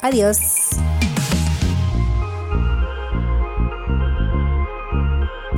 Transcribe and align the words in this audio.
Adiós. 0.00 0.38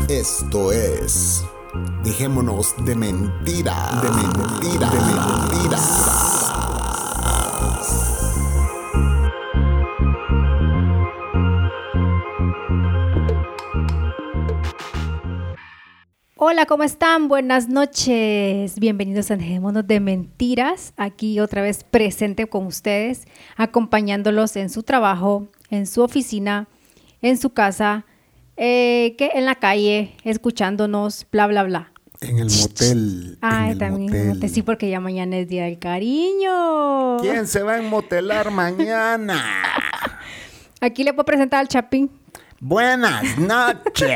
Esto 0.09 0.73
es. 0.73 1.45
Dejémonos 2.03 2.75
de 2.85 2.97
mentira. 2.97 3.75
De 4.03 4.11
mentira. 4.11 4.89
De 4.89 5.01
mentira. 5.01 6.40
Hola, 16.51 16.67
¿cómo 16.67 16.83
están? 16.83 17.29
Buenas 17.29 17.69
noches. 17.69 18.77
Bienvenidos 18.81 19.31
a 19.31 19.37
Dejémonos 19.37 19.87
de 19.87 20.01
Mentiras. 20.01 20.95
Aquí 20.97 21.39
otra 21.39 21.63
vez 21.63 21.85
presente 21.85 22.49
con 22.49 22.67
ustedes, 22.67 23.29
acompañándolos 23.55 24.57
en 24.57 24.69
su 24.69 24.83
trabajo, 24.83 25.47
en 25.71 25.87
su 25.87 26.03
oficina, 26.03 26.67
en 27.23 27.39
su 27.39 27.51
casa, 27.51 28.05
eh, 28.57 29.15
que 29.17 29.31
en 29.35 29.45
la 29.45 29.55
calle, 29.55 30.17
escuchándonos, 30.25 31.25
bla, 31.31 31.47
bla, 31.47 31.63
bla. 31.63 31.93
En 32.21 32.41
el 32.41 32.51
motel. 32.51 33.39
El 33.41 33.79
también 33.79 34.11
motel. 34.11 34.29
motel. 34.35 34.51
Sí, 34.51 34.63
porque 34.63 34.91
ya 34.91 34.99
mañana 34.99 35.39
es 35.39 35.47
Día 35.47 35.67
del 35.67 35.79
Cariño. 35.79 37.19
¿Quién 37.19 37.47
se 37.47 37.63
va 37.63 37.77
a 37.77 37.83
motelar 37.83 38.51
mañana? 38.51 39.41
Aquí 40.81 41.05
le 41.05 41.13
puedo 41.13 41.27
presentar 41.27 41.61
al 41.61 41.69
Chapín. 41.69 42.11
Buenas 42.59 43.39
noches. 43.39 44.11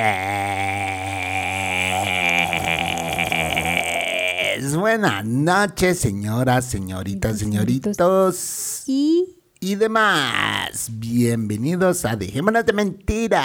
Buenas 4.85 5.25
noches, 5.25 5.99
señoras, 5.99 6.67
señoritas, 6.67 7.39
señoritos 7.39 8.83
Y 8.87 9.39
y 9.59 9.77
demás. 9.77 10.91
Bienvenidos 10.93 12.05
a 12.05 12.17
Dejémonos 12.17 12.67
de 12.67 12.75
Mentiras. 12.75 13.43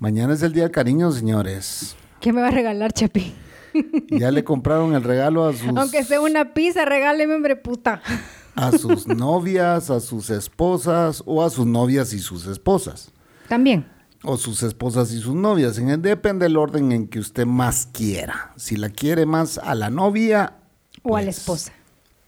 Mañana 0.00 0.32
es 0.32 0.42
el 0.42 0.54
Día 0.54 0.62
del 0.62 0.72
Cariño, 0.72 1.12
señores. 1.12 1.94
¿qué 2.22 2.32
me 2.32 2.40
va 2.40 2.48
a 2.48 2.52
regalar, 2.52 2.94
Chapín? 2.94 3.34
Ya 4.08 4.30
le 4.30 4.44
compraron 4.44 4.94
el 4.94 5.04
regalo 5.04 5.46
a 5.46 5.52
sus, 5.52 5.76
Aunque 5.76 6.04
sea 6.04 6.22
una 6.22 6.54
pizza, 6.54 6.86
regáleme, 6.86 7.34
hombre 7.34 7.56
puta. 7.56 8.00
a 8.54 8.72
sus 8.72 9.06
novias, 9.06 9.90
a 9.90 10.00
sus 10.00 10.30
esposas 10.30 11.22
o 11.26 11.44
a 11.44 11.50
sus 11.50 11.66
novias 11.66 12.14
y 12.14 12.18
sus 12.20 12.46
esposas. 12.46 13.12
También. 13.46 13.97
O 14.24 14.36
sus 14.36 14.62
esposas 14.62 15.12
y 15.12 15.18
sus 15.20 15.34
novias. 15.34 15.78
En- 15.78 16.02
Depende 16.02 16.44
del 16.46 16.56
orden 16.56 16.92
en 16.92 17.06
que 17.08 17.18
usted 17.18 17.46
más 17.46 17.88
quiera. 17.92 18.52
Si 18.56 18.76
la 18.76 18.88
quiere 18.90 19.26
más 19.26 19.58
a 19.58 19.74
la 19.74 19.90
novia 19.90 20.54
O 21.02 21.16
a 21.16 21.20
la 21.20 21.26
pues, 21.26 21.38
esposa. 21.38 21.72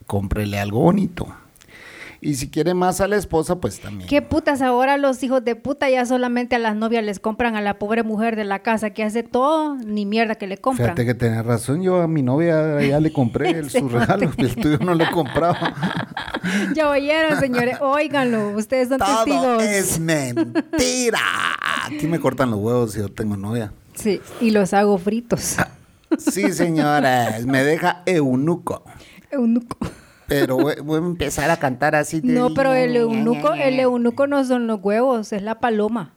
cómprele 0.06 0.58
algo 0.58 0.80
bonito. 0.80 1.26
Y 2.22 2.34
si 2.34 2.50
quiere 2.50 2.74
más 2.74 3.00
a 3.00 3.08
la 3.08 3.16
esposa, 3.16 3.60
pues 3.60 3.80
también. 3.80 4.06
¿Qué 4.06 4.20
putas 4.20 4.60
ahora 4.60 4.98
los 4.98 5.22
hijos 5.22 5.42
de 5.42 5.56
puta 5.56 5.88
ya 5.88 6.04
solamente 6.04 6.54
a 6.54 6.58
las 6.58 6.76
novias 6.76 7.02
les 7.02 7.18
compran 7.18 7.56
a 7.56 7.62
la 7.62 7.78
pobre 7.78 8.02
mujer 8.02 8.36
de 8.36 8.44
la 8.44 8.58
casa 8.58 8.90
que 8.90 9.02
hace 9.02 9.22
todo, 9.22 9.76
ni 9.76 10.04
mierda 10.04 10.34
que 10.34 10.46
le 10.46 10.58
compran? 10.58 10.88
Fíjate 10.88 11.06
que 11.06 11.14
tenés 11.14 11.46
razón, 11.46 11.80
yo 11.80 12.02
a 12.02 12.06
mi 12.08 12.22
novia 12.22 12.78
ya 12.82 13.00
le 13.00 13.10
compré 13.10 13.48
el- 13.58 13.66
Ese 13.68 13.80
sus 13.80 13.90
regalos, 13.90 14.34
el 14.36 14.54
tuyo 14.54 14.78
no 14.80 14.94
le 14.94 15.10
compraba. 15.10 15.74
Ya 16.74 16.88
oyeron, 16.88 17.38
señores, 17.38 17.76
óiganlo, 17.82 18.50
ustedes 18.56 18.88
son 18.88 18.98
Todo 18.98 19.24
testigos. 19.24 19.62
es 19.62 19.98
mentira. 20.00 21.18
Aquí 21.84 22.06
me 22.06 22.20
cortan 22.20 22.50
los 22.50 22.60
huevos 22.60 22.92
si 22.92 22.98
yo 23.00 23.08
tengo 23.08 23.36
novia. 23.36 23.72
Sí, 23.94 24.20
y 24.40 24.50
los 24.50 24.72
hago 24.74 24.96
fritos. 24.98 25.56
Sí, 26.18 26.52
señores, 26.52 27.46
me 27.46 27.62
deja 27.62 28.02
eunuco. 28.06 28.84
Eunuco. 29.30 29.76
Pero 30.26 30.56
voy 30.56 30.74
voy 30.82 30.96
a 30.96 30.98
empezar 31.06 31.50
a 31.50 31.56
cantar 31.58 31.94
así. 31.96 32.20
de- 32.20 32.32
No, 32.32 32.54
pero 32.54 32.72
el 32.72 32.96
eunuco, 32.96 33.52
el 33.52 33.78
eunuco 33.80 34.26
no 34.26 34.44
son 34.44 34.66
los 34.66 34.80
huevos, 34.82 35.32
es 35.32 35.42
la 35.42 35.60
paloma. 35.60 36.14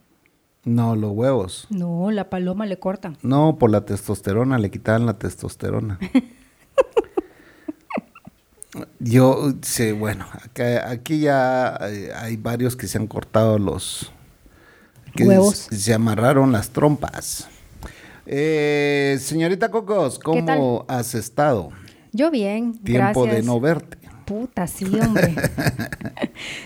No, 0.66 0.96
los 0.96 1.12
huevos. 1.12 1.68
No, 1.70 2.10
la 2.12 2.30
paloma 2.30 2.66
le 2.66 2.80
cortan. 2.80 3.18
No, 3.22 3.58
por 3.60 3.70
la 3.70 3.86
testosterona, 3.86 4.58
le 4.60 4.72
quitaban 4.72 5.06
la 5.06 5.18
testosterona. 5.20 6.00
Yo 9.00 9.54
sé, 9.62 9.92
bueno, 9.94 10.26
acá- 10.32 10.90
aquí 10.90 11.20
ya 11.20 11.78
eh, 11.82 12.12
hay 12.16 12.38
varios 12.38 12.76
que 12.76 12.88
se 12.88 12.98
han 12.98 13.06
cortado 13.08 13.60
los 13.60 14.12
que 15.16 15.24
Huevos. 15.26 15.68
Se, 15.72 15.94
amarraron 15.94 16.52
las 16.52 16.70
trompas. 16.70 17.48
Eh, 18.26 19.18
señorita 19.20 19.70
Cocos, 19.70 20.18
¿cómo 20.20 20.86
has 20.88 21.14
estado? 21.16 21.70
Yo 22.12 22.32
bien, 22.32 22.74
Tiempo 22.80 23.24
gracias. 23.24 23.36
de 23.36 23.44
no 23.44 23.60
verte. 23.60 23.98
Puta, 24.26 24.68
sí, 24.68 24.86
hombre. 25.06 25.36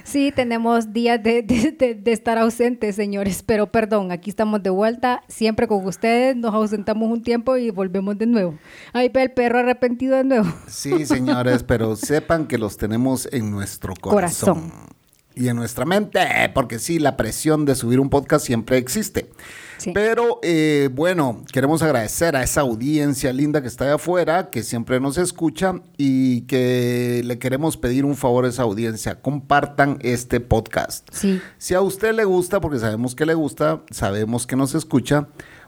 sí, 0.04 0.32
tenemos 0.36 0.94
días 0.94 1.22
de, 1.24 1.42
de- 1.42 1.72
de- 1.72 1.96
de 1.96 2.12
estar 2.12 2.38
ausentes, 2.38 2.96
señores, 2.96 3.42
pero 3.44 3.72
perdón, 3.72 4.12
aquí 4.12 4.30
estamos 4.30 4.62
de 4.62 4.70
vuelta, 4.70 5.24
siempre 5.28 5.68
con 5.68 5.84
ustedes, 5.86 6.36
nos 6.36 6.54
ausentamos 6.54 7.10
un 7.12 7.24
tiempo 7.24 7.58
y 7.58 7.72
volvemos 7.72 8.16
de 8.18 8.28
nuevo. 8.28 8.54
Ahí 8.94 9.10
ve 9.10 9.24
el 9.24 9.32
perro 9.32 9.58
arrepentido 9.60 10.16
de 10.18 10.24
nuevo. 10.24 10.54
Sí, 10.68 11.06
señores, 11.08 11.64
pero 11.64 11.96
sepan 11.96 12.46
que 12.46 12.60
los 12.60 12.78
tenemos 12.78 13.28
en 13.32 13.50
nuestro 13.50 13.96
corazón. 14.00 14.70
Corazón. 14.70 14.97
Y 15.38 15.50
en 15.50 15.56
nuestra 15.56 15.86
mente, 15.86 16.20
porque 16.56 16.80
sí, 16.80 16.98
la 16.98 17.16
presión 17.16 17.66
de 17.66 17.76
subir 17.76 18.00
un 18.00 18.10
podcast 18.10 18.46
siempre 18.46 18.78
existe. 18.78 19.30
Sí. 19.78 19.92
Pero 19.94 20.40
eh, 20.42 20.90
bueno, 20.92 21.44
queremos 21.54 21.84
agradecer 21.84 22.36
a 22.36 22.42
esa 22.42 22.62
audiencia 22.62 23.32
linda 23.32 23.62
que 23.62 23.68
está 23.68 23.86
allá 23.86 23.96
afuera, 23.96 24.50
que 24.50 24.64
siempre 24.64 25.00
nos 25.00 25.20
escucha 25.20 25.82
y 25.96 26.42
que 26.42 27.22
le 27.24 27.38
queremos 27.38 27.78
pedir 27.78 28.04
un 28.04 28.16
favor 28.16 28.46
a 28.46 28.50
esa 28.50 28.64
audiencia. 28.64 29.22
Compartan 29.22 30.00
este 30.02 30.40
podcast. 30.40 31.08
Sí. 31.12 31.40
Si 31.60 31.76
a 31.76 31.82
usted 31.82 32.16
le 32.16 32.26
gusta, 32.26 32.60
porque 32.60 32.80
sabemos 32.80 33.14
que 33.14 33.28
le 33.28 33.36
gusta, 33.36 33.84
sabemos 33.92 34.48
que 34.48 34.56
nos 34.56 34.74
escucha, 34.74 35.28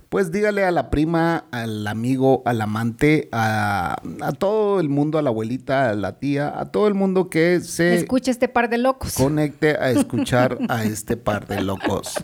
pues 0.10 0.32
dígale 0.32 0.66
a 0.66 0.72
la 0.72 0.90
prima, 0.90 1.46
al 1.52 1.86
amigo, 1.86 2.42
al 2.46 2.62
amante, 2.62 3.30
a, 3.32 4.02
a 4.22 4.32
todo 4.32 4.80
el 4.80 4.90
mundo, 4.90 5.20
a 5.20 5.22
la 5.22 5.30
abuelita, 5.30 5.92
a 5.92 5.94
la 5.94 6.18
tía, 6.18 6.52
a 6.60 6.72
todo 6.72 6.88
el 6.88 6.96
mundo 6.96 7.30
que 7.30 7.60
se 7.62 7.94
Escucha 7.96 8.32
este 8.32 8.48
par 8.48 8.70
de 8.70 8.80
locos. 8.80 9.14
conecte 9.14 9.78
a 9.78 9.92
escuchar 9.92 10.58
a 10.68 10.84
este 10.84 11.16
par 11.16 11.46
de 11.48 11.62
locos. 11.62 12.16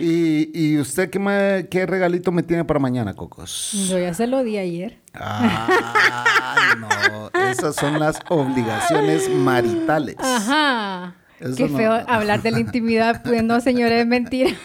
¿Y, 0.00 0.50
y 0.54 0.78
usted 0.78 1.10
qué, 1.10 1.18
me- 1.18 1.68
qué 1.70 1.84
regalito 1.84 2.32
me 2.32 2.42
tiene 2.42 2.64
para 2.64 2.80
mañana, 2.80 3.12
Cocos? 3.14 3.72
Yo 3.90 3.98
ya 3.98 4.14
se 4.14 4.26
lo 4.26 4.42
di 4.42 4.56
ayer. 4.56 4.98
Ah, 5.12 6.74
no, 6.78 7.30
esas 7.50 7.74
son 7.76 7.98
las 8.00 8.18
obligaciones 8.28 9.28
maritales. 9.28 10.16
Ajá. 10.18 11.14
Eso 11.40 11.54
Qué 11.56 11.68
no- 11.68 11.76
feo 11.76 11.92
hablar 12.08 12.40
de 12.42 12.50
la 12.50 12.60
intimidad. 12.60 13.22
Pues 13.22 13.42
no, 13.44 13.60
señores, 13.60 14.00
es 14.00 14.06
mentira. 14.06 14.50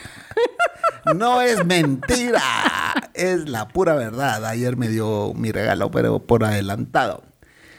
No 1.16 1.42
es 1.42 1.66
mentira, 1.66 2.42
es 3.14 3.50
la 3.50 3.68
pura 3.68 3.94
verdad. 3.94 4.46
Ayer 4.46 4.78
me 4.78 4.88
dio 4.88 5.34
mi 5.34 5.52
regalo, 5.52 5.92
pero 5.92 6.20
por 6.20 6.44
adelantado. 6.44 7.24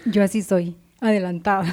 Yo 0.05 0.23
así 0.23 0.43
soy, 0.43 0.77
adelantada. 1.01 1.65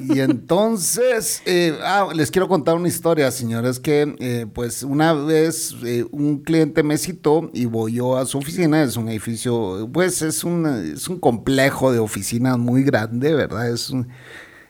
Y 0.00 0.20
entonces, 0.20 1.42
eh, 1.46 1.78
ah, 1.82 2.08
les 2.14 2.30
quiero 2.30 2.48
contar 2.48 2.74
una 2.74 2.88
historia, 2.88 3.30
señores, 3.30 3.78
que 3.78 4.14
eh, 4.18 4.46
pues 4.52 4.82
una 4.82 5.12
vez 5.12 5.74
eh, 5.84 6.04
un 6.10 6.38
cliente 6.38 6.82
me 6.82 6.98
citó 6.98 7.50
y 7.52 7.66
voy 7.66 7.94
yo 7.94 8.16
a 8.16 8.26
su 8.26 8.38
oficina, 8.38 8.82
es 8.82 8.96
un 8.96 9.08
edificio, 9.08 9.88
pues 9.92 10.22
es 10.22 10.44
un, 10.44 10.66
es 10.94 11.08
un 11.08 11.20
complejo 11.20 11.92
de 11.92 11.98
oficinas 11.98 12.58
muy 12.58 12.82
grande, 12.82 13.34
¿verdad? 13.34 13.70
Es 13.70 13.90
un, 13.90 14.08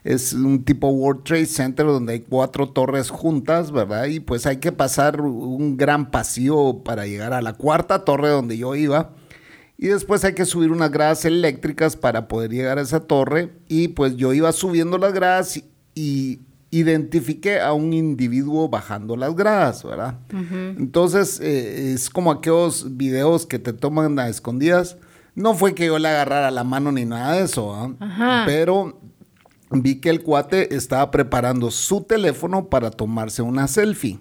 es 0.08 0.32
un 0.32 0.64
tipo 0.64 0.88
World 0.88 1.22
Trade 1.22 1.44
Center 1.44 1.84
donde 1.84 2.14
hay 2.14 2.20
cuatro 2.20 2.70
torres 2.70 3.10
juntas, 3.10 3.70
¿verdad? 3.70 4.06
Y 4.06 4.20
pues 4.20 4.46
hay 4.46 4.56
que 4.56 4.72
pasar 4.72 5.20
un 5.20 5.76
gran 5.76 6.10
pasillo 6.10 6.82
para 6.82 7.06
llegar 7.06 7.34
a 7.34 7.42
la 7.42 7.52
cuarta 7.52 8.06
torre 8.06 8.30
donde 8.30 8.56
yo 8.56 8.74
iba. 8.74 9.10
Y 9.76 9.88
después 9.88 10.24
hay 10.24 10.32
que 10.32 10.46
subir 10.46 10.72
unas 10.72 10.90
gradas 10.90 11.26
eléctricas 11.26 11.94
para 11.94 12.26
poder 12.26 12.50
llegar 12.50 12.78
a 12.78 12.80
esa 12.80 13.00
torre. 13.00 13.52
Y 13.68 13.88
pues 13.88 14.16
yo 14.16 14.32
iba 14.32 14.50
subiendo 14.52 14.96
las 14.96 15.12
gradas 15.12 15.58
y, 15.58 15.64
y 15.94 16.40
identifiqué 16.70 17.60
a 17.60 17.74
un 17.74 17.92
individuo 17.92 18.70
bajando 18.70 19.14
las 19.14 19.36
gradas, 19.36 19.84
¿verdad? 19.84 20.14
Entonces 20.30 21.38
eh, 21.38 21.92
es 21.92 22.08
como 22.08 22.30
aquellos 22.30 22.96
videos 22.96 23.44
que 23.44 23.58
te 23.58 23.74
toman 23.74 24.18
a 24.18 24.30
escondidas. 24.30 24.96
No 25.34 25.52
fue 25.52 25.74
que 25.74 25.84
yo 25.84 25.98
le 25.98 26.08
agarrara 26.08 26.50
la 26.50 26.64
mano 26.64 26.92
ni 26.92 27.04
nada 27.04 27.34
de 27.34 27.44
eso. 27.44 27.94
Ajá. 28.00 28.44
pero 28.46 28.98
vi 29.70 30.00
que 30.00 30.10
el 30.10 30.22
cuate 30.22 30.74
estaba 30.74 31.10
preparando 31.10 31.70
su 31.70 32.02
teléfono 32.02 32.68
para 32.68 32.90
tomarse 32.90 33.42
una 33.42 33.68
selfie. 33.68 34.20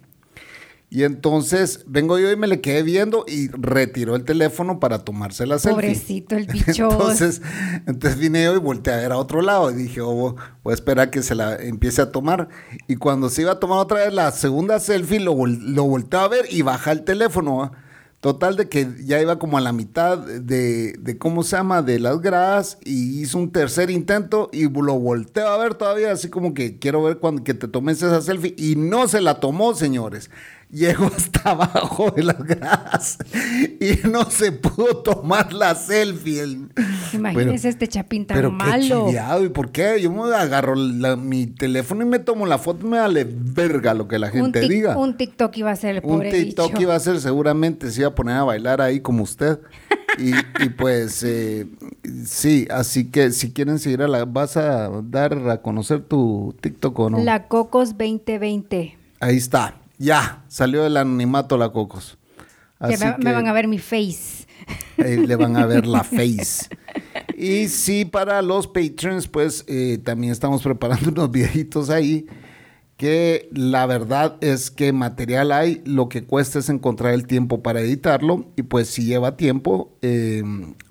Y 0.89 1.03
entonces 1.03 1.83
vengo 1.85 2.17
yo 2.17 2.31
y 2.31 2.37
me 2.37 2.47
le 2.47 2.61
quedé 2.61 2.81
viendo 2.81 3.25
y 3.27 3.49
retiró 3.49 4.15
el 4.15 4.23
teléfono 4.23 4.79
para 4.79 4.99
tomarse 4.99 5.45
la 5.45 5.59
selfie. 5.59 5.81
Pobrecito 5.81 6.37
el 6.37 6.47
bicho. 6.51 6.89
entonces, 6.89 7.41
entonces 7.85 8.17
vine 8.17 8.45
yo 8.45 8.55
y 8.55 8.59
volteé 8.59 8.93
a 8.93 8.97
ver 8.97 9.11
a 9.11 9.17
otro 9.17 9.41
lado 9.41 9.69
y 9.69 9.73
dije, 9.73 9.99
oh, 9.99 10.35
voy 10.63 10.71
a 10.71 10.73
esperar 10.73 11.07
a 11.09 11.11
que 11.11 11.23
se 11.23 11.35
la 11.35 11.57
empiece 11.57 12.01
a 12.01 12.11
tomar. 12.11 12.47
Y 12.87 12.95
cuando 12.95 13.29
se 13.29 13.41
iba 13.41 13.51
a 13.51 13.59
tomar 13.59 13.79
otra 13.79 13.99
vez 13.99 14.13
la 14.13 14.31
segunda 14.31 14.79
selfie, 14.79 15.19
lo, 15.19 15.35
lo 15.45 15.83
volteé 15.83 16.19
a 16.21 16.27
ver 16.29 16.45
y 16.49 16.61
baja 16.61 16.93
el 16.93 17.03
teléfono. 17.03 17.73
Total 18.19 18.55
de 18.55 18.67
que 18.67 18.87
ya 19.05 19.21
iba 19.21 19.37
como 19.37 19.59
a 19.59 19.61
la 19.61 19.71
mitad 19.71 20.17
de, 20.17 20.93
de, 20.93 21.17
¿cómo 21.19 21.43
se 21.43 21.55
llama? 21.55 21.83
De 21.83 21.99
las 21.99 22.19
gradas 22.19 22.79
y 22.83 23.21
hizo 23.21 23.37
un 23.37 23.51
tercer 23.51 23.91
intento 23.91 24.49
y 24.51 24.67
lo 24.67 24.99
volteo 24.99 25.47
a 25.47 25.57
ver 25.57 25.75
todavía 25.75 26.11
así 26.11 26.27
como 26.29 26.55
que 26.55 26.79
quiero 26.79 27.03
ver 27.03 27.19
cuando 27.19 27.43
que 27.43 27.53
te 27.53 27.67
tomes 27.67 27.97
esa 28.01 28.21
selfie 28.21 28.55
y 28.57 28.75
no 28.75 29.07
se 29.07 29.21
la 29.21 29.39
tomó, 29.39 29.75
señores 29.75 30.31
llegó 30.69 31.05
hasta 31.05 31.51
abajo 31.51 32.11
de 32.11 32.23
las 32.23 32.43
gradas 32.43 33.17
y 33.79 34.07
no 34.07 34.29
se 34.29 34.51
pudo 34.51 34.97
tomar 34.97 35.53
la 35.53 35.75
selfie. 35.75 36.67
Imagínese 37.13 37.69
este 37.69 37.87
chapín 37.87 38.25
tan 38.25 38.35
pero 38.35 38.51
malo. 38.51 39.07
Qué 39.09 39.45
¿Y 39.45 39.49
por 39.49 39.71
qué? 39.71 40.01
Yo 40.01 40.11
me 40.11 40.35
agarro 40.35 40.75
mi 40.75 41.47
teléfono 41.47 42.03
y 42.03 42.05
me 42.05 42.19
tomo 42.19 42.45
la 42.45 42.57
foto 42.57 42.85
y 42.85 42.89
me 42.89 42.99
vale 42.99 43.25
verga 43.29 43.93
lo 43.93 44.07
que 44.07 44.19
la 44.19 44.29
gente 44.29 44.67
diga. 44.67 44.97
Un 44.97 45.15
TikTok 45.15 45.55
iba 45.57 45.71
a 45.71 45.75
ser 45.75 45.95
el 45.95 46.01
pobre 46.01 46.29
Un 46.29 46.35
TikTok 46.35 46.79
iba 46.79 46.95
a 46.95 46.99
ser 46.99 47.19
seguramente, 47.21 47.89
se 47.91 48.01
iba 48.01 48.09
a 48.09 48.15
poner 48.15 48.35
a 48.35 48.43
bailar 48.43 48.81
ahí 48.81 48.99
como 48.99 49.23
usted. 49.23 49.59
Y, 50.19 50.69
pues 50.69 51.21
eh, 51.21 51.67
sí, 52.25 52.67
así 52.71 53.11
que 53.11 53.29
si 53.29 53.53
quieren 53.53 53.77
seguir 53.77 54.01
a 54.01 54.07
la, 54.07 54.25
vas 54.25 54.57
a 54.57 54.89
dar 55.03 55.47
a 55.47 55.61
conocer 55.61 56.01
tu 56.01 56.55
TikTok 56.59 56.99
o 56.99 57.09
no. 57.11 57.19
La 57.19 57.47
Cocos 57.47 57.89
2020. 57.99 58.97
Ahí 59.19 59.37
está. 59.37 59.75
Ya, 59.97 60.43
salió 60.47 60.83
del 60.83 60.97
anonimato 60.97 61.57
la 61.57 61.69
Cocos. 61.69 62.17
Así 62.79 63.03
me, 63.03 63.17
me, 63.17 63.33
van 63.33 63.47
a 63.47 63.53
ver 63.53 63.67
mi 63.67 63.79
face. 63.79 64.45
le 64.97 65.35
van 65.35 65.57
a 65.57 65.65
ver 65.65 65.87
la 65.87 66.03
face. 66.03 66.69
Y 67.35 67.67
sí, 67.67 68.05
para 68.05 68.41
los 68.41 68.67
patrons, 68.67 69.27
pues 69.27 69.63
eh, 69.67 69.99
también 70.03 70.31
estamos 70.31 70.61
preparando 70.61 71.09
unos 71.11 71.31
videitos 71.31 71.89
ahí. 71.89 72.27
Que 72.97 73.47
la 73.51 73.85
verdad 73.85 74.37
es 74.41 74.71
que 74.71 74.91
material 74.91 75.51
hay, 75.51 75.83
lo 75.85 76.09
que 76.09 76.23
cuesta 76.23 76.57
es 76.57 76.69
encontrar 76.69 77.13
el 77.13 77.27
tiempo 77.27 77.61
para 77.61 77.81
editarlo. 77.81 78.51
Y 78.55 78.63
pues 78.63 78.87
sí 78.87 79.05
lleva 79.05 79.37
tiempo, 79.37 79.95
eh, 80.01 80.43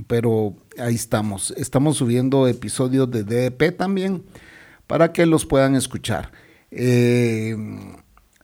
pero 0.07 0.55
ahí 0.79 0.95
estamos. 0.95 1.53
Estamos 1.57 1.97
subiendo 1.97 2.47
episodios 2.47 3.11
de 3.11 3.25
DDP 3.25 3.77
también 3.77 4.23
para 4.87 5.13
que 5.13 5.27
los 5.27 5.47
puedan 5.47 5.75
escuchar. 5.75 6.31
Eh, 6.71 7.57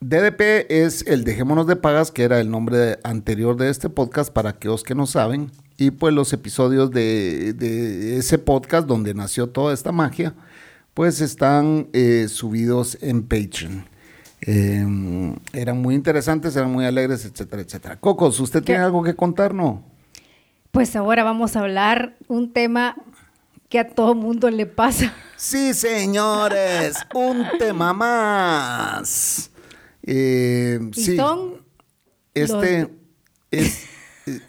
DDP 0.03 0.69
es 0.69 1.07
el 1.07 1.23
Dejémonos 1.23 1.65
de 1.65 1.77
Pagas, 1.77 2.11
que 2.11 2.23
era 2.23 2.41
el 2.41 2.51
nombre 2.51 2.99
anterior 3.03 3.55
de 3.55 3.69
este 3.69 3.87
podcast 3.89 4.33
para 4.33 4.49
aquellos 4.49 4.83
que 4.83 4.95
no 4.95 5.07
saben. 5.07 5.49
Y 5.77 5.91
pues 5.91 6.13
los 6.13 6.33
episodios 6.33 6.91
de, 6.91 8.17
ese 8.17 8.37
podcast 8.37 8.85
donde 8.85 9.13
nació 9.13 9.47
toda 9.47 9.73
esta 9.73 9.93
magia, 9.93 10.33
pues 10.93 11.21
están 11.21 11.87
eh, 11.93 12.27
subidos 12.27 12.97
en 13.01 13.23
Patreon. 13.23 13.85
Em, 14.41 15.37
eran 15.53 15.81
muy 15.81 15.95
interesantes, 15.95 16.53
eran 16.57 16.73
muy 16.73 16.83
alegres, 16.83 17.23
etcétera, 17.23 17.61
etcétera. 17.61 17.95
Cocos, 17.95 18.41
¿usted 18.41 18.61
tiene 18.61 18.83
algo 18.83 19.03
que 19.03 19.15
contarnos? 19.15 19.79
Pues 20.71 20.97
ahora 20.97 21.23
vamos 21.23 21.55
a 21.55 21.61
hablar 21.61 22.17
un 22.27 22.51
tema 22.51 22.97
que 23.69 23.79
a 23.79 23.87
todo 23.87 24.15
mundo 24.15 24.49
le 24.49 24.65
pasa. 24.65 25.13
Sí, 25.37 25.73
señores, 25.73 26.97
un 27.13 27.45
tema 27.57 27.93
más. 27.93 29.52
Eh, 30.05 30.79
sí, 30.93 31.17
este 32.33 32.89
es, 33.51 33.85
eh, 34.25 34.39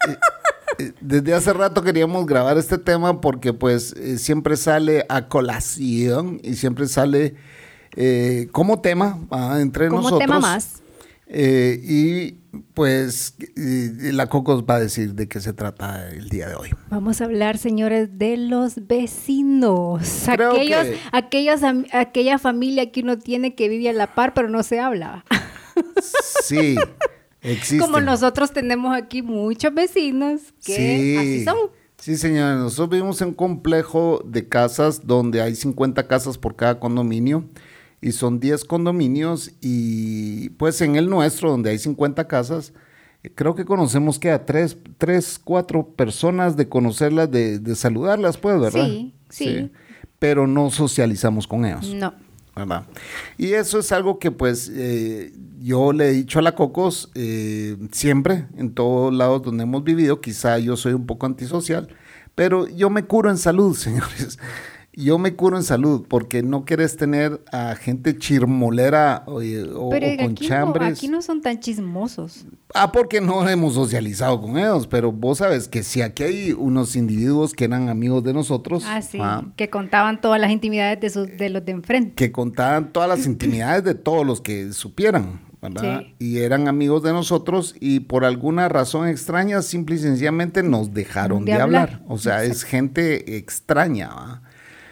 eh, 0.78 0.92
desde 1.00 1.34
hace 1.34 1.52
rato 1.52 1.82
queríamos 1.82 2.26
grabar 2.26 2.58
este 2.58 2.78
tema 2.78 3.20
porque 3.20 3.52
pues 3.52 3.94
siempre 4.16 4.56
sale 4.56 5.06
a 5.08 5.28
colación 5.28 6.40
y 6.42 6.56
siempre 6.56 6.88
sale 6.88 7.36
como 8.50 8.80
tema 8.80 9.20
ah, 9.30 9.58
entre 9.60 9.88
como 9.88 10.02
nosotros. 10.02 10.20
tema 10.20 10.40
más. 10.40 10.82
Y 11.26 12.38
pues 12.74 13.36
la 13.56 14.28
Cocos 14.28 14.64
va 14.64 14.76
a 14.76 14.80
decir 14.80 15.14
de 15.14 15.28
qué 15.28 15.40
se 15.40 15.52
trata 15.52 16.08
el 16.10 16.28
día 16.28 16.48
de 16.48 16.54
hoy. 16.54 16.70
Vamos 16.90 17.20
a 17.20 17.24
hablar, 17.24 17.58
señores, 17.58 18.18
de 18.18 18.36
los 18.36 18.86
vecinos. 18.86 20.28
aquellos, 20.28 20.86
aquellos, 21.12 21.60
aquella 21.92 22.38
familia 22.38 22.92
que 22.92 23.00
uno 23.00 23.18
tiene 23.18 23.54
que 23.54 23.68
vivir 23.68 23.90
a 23.90 23.92
la 23.92 24.14
par, 24.14 24.34
pero 24.34 24.48
no 24.48 24.62
se 24.62 24.80
habla. 24.80 25.24
Sí, 26.44 26.76
existe. 27.40 27.78
Como 27.78 28.00
nosotros 28.00 28.52
tenemos 28.52 28.94
aquí 28.94 29.22
muchos 29.22 29.74
vecinos 29.74 30.40
que 30.64 31.16
así 31.18 31.44
son. 31.44 31.56
Sí, 31.98 32.16
señora, 32.16 32.54
nosotros 32.56 32.90
vivimos 32.90 33.20
en 33.22 33.28
un 33.28 33.34
complejo 33.34 34.22
de 34.26 34.46
casas 34.46 35.06
donde 35.06 35.40
hay 35.40 35.54
50 35.54 36.06
casas 36.06 36.36
por 36.36 36.54
cada 36.54 36.78
condominio 36.78 37.48
y 38.04 38.12
son 38.12 38.38
10 38.38 38.66
condominios 38.66 39.52
y 39.62 40.50
pues 40.50 40.78
en 40.82 40.96
el 40.96 41.08
nuestro 41.08 41.50
donde 41.50 41.70
hay 41.70 41.78
50 41.78 42.28
casas, 42.28 42.74
creo 43.34 43.54
que 43.54 43.64
conocemos 43.64 44.18
que 44.18 44.30
a 44.30 44.44
tres, 44.44 44.76
tres 44.98 45.40
cuatro 45.42 45.86
personas 45.86 46.54
de 46.54 46.68
conocerlas, 46.68 47.30
de, 47.30 47.58
de 47.58 47.74
saludarlas, 47.74 48.36
pues, 48.36 48.60
¿verdad? 48.60 48.84
Sí, 48.84 49.14
sí, 49.30 49.70
Pero 50.18 50.46
no 50.46 50.68
socializamos 50.68 51.46
con 51.46 51.64
ellos. 51.64 51.94
No. 51.94 52.12
¿verdad? 52.54 52.84
Y 53.38 53.54
eso 53.54 53.78
es 53.78 53.90
algo 53.90 54.18
que 54.18 54.30
pues 54.30 54.70
eh, 54.74 55.32
yo 55.62 55.94
le 55.94 56.10
he 56.10 56.12
dicho 56.12 56.38
a 56.38 56.42
la 56.42 56.54
Cocos 56.54 57.10
eh, 57.14 57.78
siempre, 57.90 58.48
en 58.58 58.74
todos 58.74 59.14
lados 59.14 59.42
donde 59.42 59.62
hemos 59.62 59.82
vivido, 59.82 60.20
quizá 60.20 60.58
yo 60.58 60.76
soy 60.76 60.92
un 60.92 61.06
poco 61.06 61.24
antisocial, 61.24 61.88
pero 62.34 62.68
yo 62.68 62.90
me 62.90 63.04
curo 63.04 63.30
en 63.30 63.38
salud, 63.38 63.74
señores 63.78 64.38
yo 64.96 65.18
me 65.18 65.34
curo 65.34 65.56
en 65.56 65.62
salud 65.62 66.06
porque 66.08 66.42
no 66.42 66.64
quieres 66.64 66.96
tener 66.96 67.42
a 67.52 67.74
gente 67.74 68.16
chirmolera 68.16 69.24
o, 69.26 69.40
pero 69.90 70.16
con 70.16 70.32
aquí 70.32 70.46
chambres. 70.46 70.88
No, 70.88 70.94
aquí 70.94 71.08
no 71.08 71.22
son 71.22 71.40
tan 71.40 71.58
chismosos. 71.60 72.46
Ah, 72.74 72.92
porque 72.92 73.20
no 73.20 73.48
hemos 73.48 73.74
socializado 73.74 74.40
con 74.40 74.58
ellos, 74.58 74.86
pero 74.86 75.12
vos 75.12 75.38
sabes 75.38 75.68
que 75.68 75.82
si 75.82 76.02
aquí 76.02 76.22
hay 76.22 76.52
unos 76.52 76.96
individuos 76.96 77.54
que 77.54 77.64
eran 77.64 77.88
amigos 77.88 78.22
de 78.24 78.32
nosotros. 78.32 78.84
Ah, 78.86 79.02
sí, 79.02 79.18
ah, 79.20 79.44
que 79.56 79.70
contaban 79.70 80.20
todas 80.20 80.40
las 80.40 80.50
intimidades 80.50 81.00
de, 81.00 81.10
sus, 81.10 81.26
de 81.36 81.50
los 81.50 81.64
de 81.64 81.72
enfrente. 81.72 82.14
Que 82.14 82.32
contaban 82.32 82.92
todas 82.92 83.08
las 83.08 83.26
intimidades 83.26 83.84
de 83.84 83.94
todos 83.94 84.24
los 84.24 84.40
que 84.40 84.72
supieran. 84.72 85.40
¿verdad? 85.60 86.02
Y 86.18 86.40
eran 86.40 86.68
amigos 86.68 87.02
de 87.02 87.14
nosotros 87.14 87.74
y 87.80 88.00
por 88.00 88.26
alguna 88.26 88.68
razón 88.68 89.08
extraña, 89.08 89.62
simple 89.62 89.94
y 89.94 89.98
sencillamente 89.98 90.62
nos 90.62 90.92
dejaron 90.92 91.46
de, 91.46 91.54
hablar. 91.54 92.02
O 92.06 92.18
sea, 92.18 92.44
es 92.44 92.64
gente 92.64 93.38
extraña. 93.38 94.08
¿va? 94.08 94.42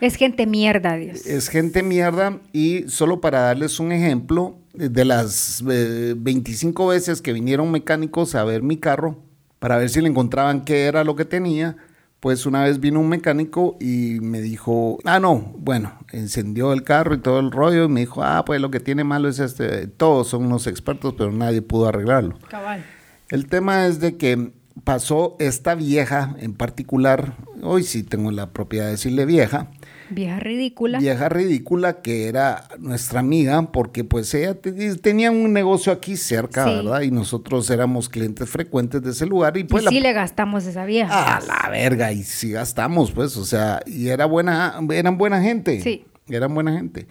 Es 0.02 0.16
gente 0.16 0.48
mierda, 0.48 0.96
Dios. 0.96 1.24
Es 1.26 1.48
gente 1.48 1.84
mierda 1.84 2.40
y 2.52 2.88
solo 2.88 3.20
para 3.20 3.42
darles 3.42 3.78
un 3.78 3.92
ejemplo, 3.92 4.58
de 4.74 5.04
las 5.04 5.62
25 5.64 6.82
eh, 6.92 6.96
veces 6.96 7.22
que 7.22 7.32
vinieron 7.32 7.70
mecánicos 7.70 8.34
a 8.34 8.42
ver 8.42 8.64
mi 8.64 8.78
carro, 8.78 9.22
para 9.60 9.76
ver 9.76 9.90
si 9.90 10.00
le 10.00 10.08
encontraban 10.08 10.64
qué 10.64 10.86
era 10.86 11.04
lo 11.04 11.14
que 11.14 11.24
tenía, 11.24 11.76
pues 12.18 12.46
una 12.46 12.64
vez 12.64 12.80
vino 12.80 12.98
un 12.98 13.10
mecánico 13.10 13.76
y 13.80 14.18
me 14.20 14.40
dijo, 14.40 14.98
ah, 15.04 15.20
no, 15.20 15.54
bueno, 15.58 15.96
encendió 16.10 16.72
el 16.72 16.82
carro 16.82 17.14
y 17.14 17.18
todo 17.18 17.38
el 17.38 17.52
rollo 17.52 17.84
y 17.84 17.88
me 17.88 18.00
dijo, 18.00 18.24
ah, 18.24 18.44
pues 18.44 18.60
lo 18.60 18.72
que 18.72 18.80
tiene 18.80 19.04
malo 19.04 19.28
es 19.28 19.38
este, 19.38 19.86
todos 19.86 20.26
son 20.26 20.46
unos 20.46 20.66
expertos, 20.66 21.14
pero 21.16 21.30
nadie 21.30 21.62
pudo 21.62 21.86
arreglarlo. 21.86 22.36
Cabal. 22.48 22.84
El 23.28 23.46
tema 23.46 23.86
es 23.86 24.00
de 24.00 24.16
que 24.16 24.50
pasó 24.82 25.36
esta 25.38 25.76
vieja 25.76 26.34
en 26.40 26.54
particular, 26.54 27.36
hoy 27.62 27.84
sí 27.84 28.02
tengo 28.02 28.32
la 28.32 28.50
propiedad 28.50 28.86
de 28.86 28.92
decirle 28.92 29.26
vieja, 29.26 29.70
Vieja 30.12 30.38
ridícula. 30.38 30.98
Vieja 30.98 31.28
ridícula 31.28 32.02
que 32.02 32.28
era 32.28 32.68
nuestra 32.78 33.20
amiga 33.20 33.70
porque 33.72 34.04
pues 34.04 34.32
ella 34.34 34.56
tenía 35.00 35.30
un 35.30 35.52
negocio 35.52 35.92
aquí 35.92 36.16
cerca, 36.16 36.64
¿verdad? 36.64 37.00
Y 37.02 37.10
nosotros 37.10 37.68
éramos 37.70 38.08
clientes 38.08 38.48
frecuentes 38.48 39.02
de 39.02 39.10
ese 39.10 39.26
lugar 39.26 39.56
y 39.56 39.64
pues... 39.64 39.84
sí 39.88 40.00
le 40.00 40.12
gastamos 40.12 40.66
esa 40.66 40.84
vieja. 40.84 41.36
A 41.36 41.40
la 41.40 41.68
verga, 41.70 42.12
y 42.12 42.22
sí 42.22 42.52
gastamos 42.52 43.10
pues, 43.10 43.36
o 43.36 43.44
sea, 43.44 43.80
y 43.86 44.08
era 44.08 44.26
buena, 44.26 44.78
eran 44.90 45.18
buena 45.18 45.40
gente. 45.42 45.80
Sí. 45.80 46.04
Eran 46.28 46.54
buena 46.54 46.72
gente. 46.72 47.06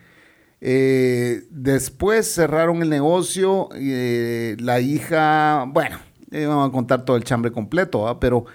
Eh, 0.61 1.43
después 1.49 2.31
cerraron 2.33 2.81
el 2.83 2.89
negocio, 2.89 3.69
eh, 3.75 4.55
la 4.59 4.79
hija, 4.79 5.65
bueno, 5.67 5.97
vamos 6.31 6.69
a 6.69 6.71
contar 6.71 7.03
todo 7.03 7.17
el 7.17 7.23
chambre 7.23 7.51
completo, 7.51 8.17
pero 8.19 8.45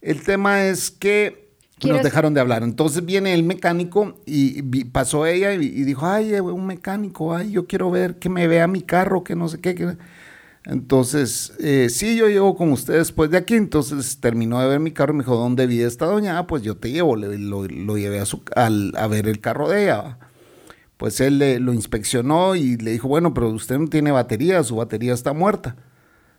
el 0.00 0.22
tema 0.22 0.64
es 0.64 0.90
que 0.90 1.41
nos 1.88 2.02
dejaron 2.02 2.34
de 2.34 2.40
hablar. 2.40 2.62
Entonces 2.62 3.04
viene 3.04 3.34
el 3.34 3.42
mecánico 3.44 4.16
y 4.26 4.62
pasó 4.86 5.26
ella 5.26 5.52
y, 5.54 5.58
dijo, 5.84 6.06
ay, 6.06 6.34
eh, 6.34 6.40
un 6.40 6.66
mecánico, 6.66 7.34
ay, 7.34 7.50
yo 7.52 7.66
quiero 7.66 7.90
ver 7.90 8.18
que 8.18 8.28
me 8.28 8.46
vea 8.48 8.66
mi 8.66 8.82
carro, 8.82 9.24
que 9.24 9.36
no 9.36 9.48
sé 9.48 9.60
qué. 9.60 9.96
Entonces, 10.64 11.52
eh, 11.60 11.88
sí, 11.90 12.16
yo 12.16 12.28
llego 12.28 12.54
con 12.56 12.72
usted 12.72 12.94
después 12.94 13.30
de 13.30 13.38
aquí. 13.38 13.54
Entonces 13.54 14.18
terminó 14.20 14.60
de 14.60 14.68
ver 14.68 14.80
mi 14.80 14.92
carro 14.92 15.12
y 15.14 15.16
me 15.18 15.24
dijo, 15.24 15.36
¿dónde 15.36 15.66
vive 15.66 15.86
esta 15.86 16.06
doña? 16.06 16.38
Ah, 16.38 16.46
pues 16.46 16.62
yo 16.62 16.76
te 16.76 16.90
llevo, 16.92 17.16
lo, 17.16 17.66
lo, 17.68 17.96
llevé 17.98 18.20
a, 18.20 18.26
su, 18.26 18.42
al, 18.56 18.92
a 18.96 19.06
ver 19.08 19.28
el 19.28 19.40
carro 19.40 19.68
de 19.68 19.84
ella. 19.84 20.18
pues 20.96 21.20
él 21.20 21.38
le- 21.38 21.58
lo 21.60 21.72
inspeccionó 21.74 22.54
y 22.56 22.76
le 22.76 22.92
dijo, 22.92 23.08
bueno, 23.08 23.34
pero 23.34 23.48
usted 23.50 23.78
no 23.78 23.88
tiene 23.88 24.12
batería, 24.12 24.62
su 24.64 24.76
batería 24.76 25.14
está 25.14 25.32
muerta. 25.32 25.76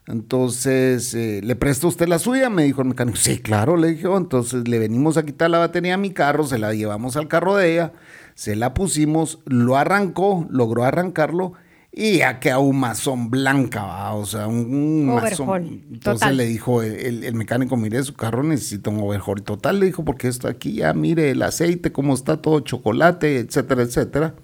Entonces, 0.07 1.13
eh, 1.13 1.39
¿le 1.43 1.55
presta 1.55 1.88
usted 1.88 2.07
la 2.07 2.19
suya? 2.19 2.50
Me 2.50 2.63
dijo 2.65 2.81
el 2.81 2.89
mecánico. 2.89 3.17
Sí, 3.17 3.39
claro, 3.39 3.77
le 3.77 3.89
dije. 3.89 4.07
"Oh, 4.07 4.17
Entonces 4.17 4.67
le 4.67 4.79
venimos 4.79 5.17
a 5.17 5.24
quitar 5.24 5.50
la 5.50 5.60
batería 5.60 5.93
a 5.93 5.98
mi 5.98 6.12
carro, 6.12 6.45
se 6.45 6.57
la 6.57 6.74
llevamos 6.74 7.15
al 7.15 7.27
carro 7.27 7.55
de 7.55 7.74
ella, 7.74 7.93
se 8.36 8.55
la 8.55 8.74
pusimos, 8.74 9.39
lo 9.45 9.77
arrancó, 9.77 10.45
logró 10.50 10.83
arrancarlo 10.83 11.53
y 11.95 12.17
ya 12.17 12.39
quedó 12.39 12.62
un 12.62 12.79
mazón 12.79 13.29
blanca, 13.29 13.83
¿va? 13.83 14.13
o 14.15 14.25
sea, 14.25 14.48
un, 14.48 14.74
un 14.74 15.05
mazón. 15.15 15.83
Entonces 15.91 16.19
total. 16.22 16.38
le 16.38 16.45
dijo 16.48 16.81
el, 16.81 16.93
el- 16.95 17.24
el 17.24 17.36
mecánico, 17.36 17.77
mire, 17.77 18.01
su 18.03 18.13
carro 18.15 18.43
necesita 18.43 18.89
un 18.89 19.00
overhaul 19.00 19.41
total. 19.43 19.79
Le 19.79 19.86
dijo, 19.86 20.03
porque 20.03 20.27
esto 20.27 20.48
aquí 20.50 20.74
ya, 20.74 20.93
mire 20.93 21.31
el 21.31 21.41
aceite, 21.43 21.91
cómo 21.93 22.13
está 22.13 22.41
todo 22.41 22.60
chocolate, 22.60 23.38
etcétera, 23.39 23.83
etcétera. 23.83 24.36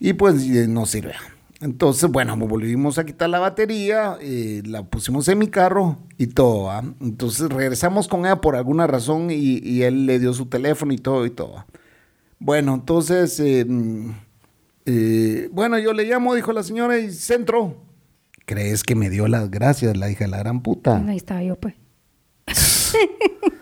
Y 0.00 0.14
pues 0.14 0.44
no 0.68 0.86
sirve. 0.86 1.12
Entonces, 1.60 2.10
bueno, 2.10 2.36
volvimos 2.36 2.98
a 2.98 3.04
quitar 3.04 3.28
la 3.28 3.38
batería, 3.38 4.16
eh, 4.20 4.62
la 4.64 4.82
pusimos 4.82 5.28
en 5.28 5.38
mi 5.38 5.48
carro 5.48 5.98
y 6.16 6.28
todo. 6.28 6.64
¿va? 6.64 6.82
Entonces 7.00 7.50
regresamos 7.50 8.08
con 8.08 8.20
ella 8.20 8.40
por 8.40 8.56
alguna 8.56 8.86
razón 8.86 9.30
y, 9.30 9.58
y 9.58 9.82
él 9.82 10.06
le 10.06 10.18
dio 10.18 10.32
su 10.32 10.46
teléfono 10.46 10.92
y 10.92 10.98
todo 10.98 11.26
y 11.26 11.30
todo. 11.30 11.66
Bueno, 12.38 12.72
entonces, 12.74 13.38
eh, 13.40 13.66
mm, 13.68 14.10
eh, 14.86 15.48
bueno, 15.52 15.78
yo 15.78 15.92
le 15.92 16.04
llamo, 16.04 16.34
dijo 16.34 16.52
la 16.52 16.62
señora, 16.62 16.98
y 16.98 17.12
se 17.12 17.34
entró. 17.34 17.76
¿Crees 18.46 18.82
que 18.82 18.94
me 18.94 19.10
dio 19.10 19.28
las 19.28 19.50
gracias, 19.50 19.94
la 19.96 20.10
hija 20.10 20.24
de 20.24 20.30
la 20.30 20.38
gran 20.38 20.62
puta? 20.62 21.04
Ahí 21.06 21.18
estaba 21.18 21.42
yo, 21.42 21.56
pues. 21.56 21.74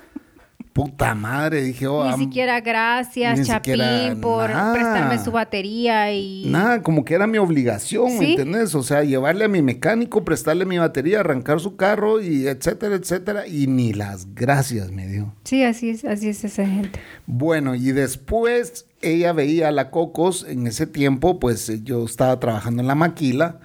Puta 0.79 1.13
madre, 1.17 1.61
dije, 1.63 1.89
oh, 1.89 2.05
Ni 2.05 2.13
am- 2.13 2.21
siquiera 2.21 2.61
gracias, 2.61 3.37
ni 3.37 3.45
Chapín, 3.45 3.75
siquiera 3.75 4.15
por 4.21 4.49
nada. 4.49 4.73
prestarme 4.73 5.19
su 5.25 5.33
batería 5.33 6.13
y... 6.13 6.45
Nada, 6.47 6.83
como 6.85 7.05
que 7.05 7.15
era 7.15 7.27
mi 7.27 7.37
obligación, 7.39 8.17
¿me 8.17 8.25
Sí. 8.27 8.31
entendés? 8.33 8.75
O 8.77 8.85
sea, 8.85 9.03
llevarle 9.03 9.45
a 9.45 9.49
mi 9.49 9.61
mecánico, 9.61 10.25
prestarle 10.25 10.65
mi 10.67 10.79
batería, 10.79 11.19
arrancar 11.19 11.59
su 11.59 11.75
carro 11.75 12.21
y 12.21 12.47
etcétera, 12.47 12.95
etcétera. 12.95 13.49
Y 13.49 13.67
ni 13.67 13.93
las 13.93 14.33
gracias 14.37 14.93
me 14.93 15.09
dio. 15.09 15.35
Sí, 15.43 15.65
así 15.65 15.91
es, 15.91 16.05
así 16.05 16.29
es 16.29 16.45
esa 16.45 16.65
gente. 16.65 17.01
Bueno, 17.27 17.75
y 17.75 17.91
después 17.91 18.87
ella 19.03 19.33
veía 19.33 19.69
a 19.69 19.73
la 19.73 19.91
Cocos, 19.91 20.47
en 20.49 20.67
ese 20.69 20.87
tiempo, 20.87 21.41
pues 21.41 21.69
eh, 21.71 21.81
yo 21.83 22.05
estaba 22.05 22.39
trabajando 22.39 22.83
en 22.83 22.87
la 22.89 22.95
maquila 22.95 23.59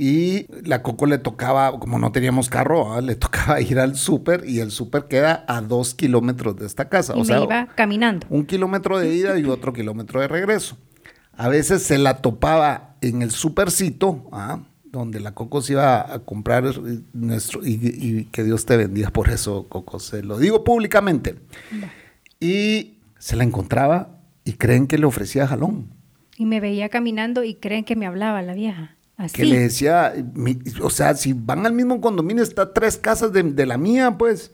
y 0.00 0.46
la 0.64 0.80
Coco 0.80 1.06
le 1.06 1.18
tocaba, 1.18 1.76
como 1.80 1.98
no 1.98 2.12
teníamos 2.12 2.48
carro, 2.48 2.94
¿ah? 2.94 3.00
le 3.00 3.16
tocaba 3.16 3.60
ir 3.60 3.80
al 3.80 3.96
súper 3.96 4.48
y 4.48 4.60
el 4.60 4.70
súper 4.70 5.08
queda 5.08 5.44
a 5.48 5.60
dos 5.60 5.92
kilómetros 5.92 6.56
de 6.56 6.66
esta 6.66 6.88
casa. 6.88 7.14
Y 7.16 7.20
o 7.20 7.24
sea, 7.24 7.42
iba 7.42 7.66
caminando. 7.74 8.24
un 8.30 8.46
kilómetro 8.46 8.98
de 9.00 9.12
ida 9.12 9.36
y 9.40 9.44
otro 9.44 9.72
kilómetro 9.72 10.20
de 10.20 10.28
regreso. 10.28 10.78
A 11.32 11.48
veces 11.48 11.82
se 11.82 11.98
la 11.98 12.18
topaba 12.18 12.94
en 13.00 13.22
el 13.22 13.32
supercito, 13.32 14.28
¿ah? 14.30 14.60
donde 14.84 15.18
la 15.18 15.34
Coco 15.34 15.62
se 15.62 15.72
iba 15.72 16.14
a 16.14 16.20
comprar 16.20 16.64
eh, 16.66 17.00
nuestro, 17.12 17.66
y, 17.66 17.80
y 17.82 18.24
que 18.26 18.44
Dios 18.44 18.66
te 18.66 18.76
bendiga 18.76 19.10
por 19.10 19.28
eso, 19.30 19.66
Coco, 19.68 19.98
se 19.98 20.22
lo 20.22 20.38
digo 20.38 20.62
públicamente. 20.62 21.34
Y 22.38 22.98
se 23.18 23.34
la 23.34 23.42
encontraba 23.42 24.20
y 24.44 24.52
creen 24.52 24.86
que 24.86 24.96
le 24.96 25.06
ofrecía 25.06 25.48
jalón. 25.48 25.88
Y 26.36 26.46
me 26.46 26.60
veía 26.60 26.88
caminando 26.88 27.42
y 27.42 27.56
creen 27.56 27.84
que 27.84 27.96
me 27.96 28.06
hablaba 28.06 28.42
la 28.42 28.54
vieja. 28.54 28.94
Así. 29.18 29.34
Que 29.36 29.44
le 29.44 29.58
decía, 29.58 30.14
mi- 30.34 30.58
o 30.80 30.88
sea, 30.90 31.14
si 31.14 31.34
van 31.34 31.66
al 31.66 31.74
mismo 31.74 32.00
condominio, 32.00 32.42
está 32.42 32.72
tres 32.72 32.96
casas 32.96 33.32
de, 33.32 33.42
de 33.42 33.66
la 33.66 33.76
mía, 33.76 34.16
pues. 34.16 34.52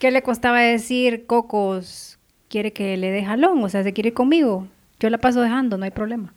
¿Qué 0.00 0.10
le 0.10 0.22
costaba 0.22 0.58
decir, 0.60 1.26
Cocos, 1.26 2.18
quiere 2.48 2.72
que 2.72 2.96
le 2.96 3.10
dé 3.12 3.24
jalón? 3.24 3.62
O 3.62 3.68
sea, 3.68 3.84
se 3.84 3.92
quiere 3.92 4.08
ir 4.08 4.14
conmigo. 4.14 4.66
Yo 4.98 5.08
la 5.10 5.18
paso 5.18 5.40
dejando, 5.40 5.76
no 5.78 5.84
hay 5.84 5.90
problema. 5.92 6.34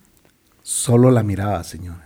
Solo 0.62 1.10
la 1.10 1.22
miraba, 1.24 1.64
señores. 1.64 2.02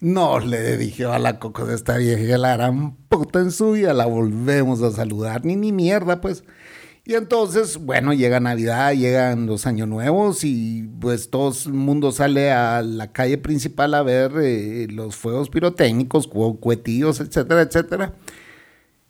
No 0.00 0.38
le 0.38 0.76
dije 0.76 1.06
a 1.06 1.18
la 1.18 1.40
coco 1.40 1.64
de 1.66 1.74
esta 1.74 1.96
vieja, 1.96 2.38
la 2.38 2.56
gran 2.56 2.94
puta 3.08 3.40
en 3.40 3.50
su 3.50 3.72
vida, 3.72 3.92
la 3.94 4.06
volvemos 4.06 4.80
a 4.82 4.92
saludar, 4.92 5.44
ni 5.44 5.56
ni 5.56 5.72
mierda, 5.72 6.20
pues. 6.20 6.44
Y 7.08 7.14
entonces, 7.14 7.78
bueno, 7.78 8.12
llega 8.12 8.38
Navidad, 8.38 8.92
llegan 8.92 9.46
los 9.46 9.66
años 9.66 9.88
nuevos 9.88 10.44
y 10.44 10.82
pues 11.00 11.30
todo 11.30 11.54
el 11.66 11.72
mundo 11.72 12.12
sale 12.12 12.52
a 12.52 12.82
la 12.82 13.12
calle 13.12 13.38
principal 13.38 13.94
a 13.94 14.02
ver 14.02 14.32
eh, 14.42 14.86
los 14.90 15.16
fuegos 15.16 15.48
pirotécnicos, 15.48 16.28
cu- 16.28 16.60
cuetillos, 16.60 17.20
etcétera, 17.20 17.62
etcétera. 17.62 18.12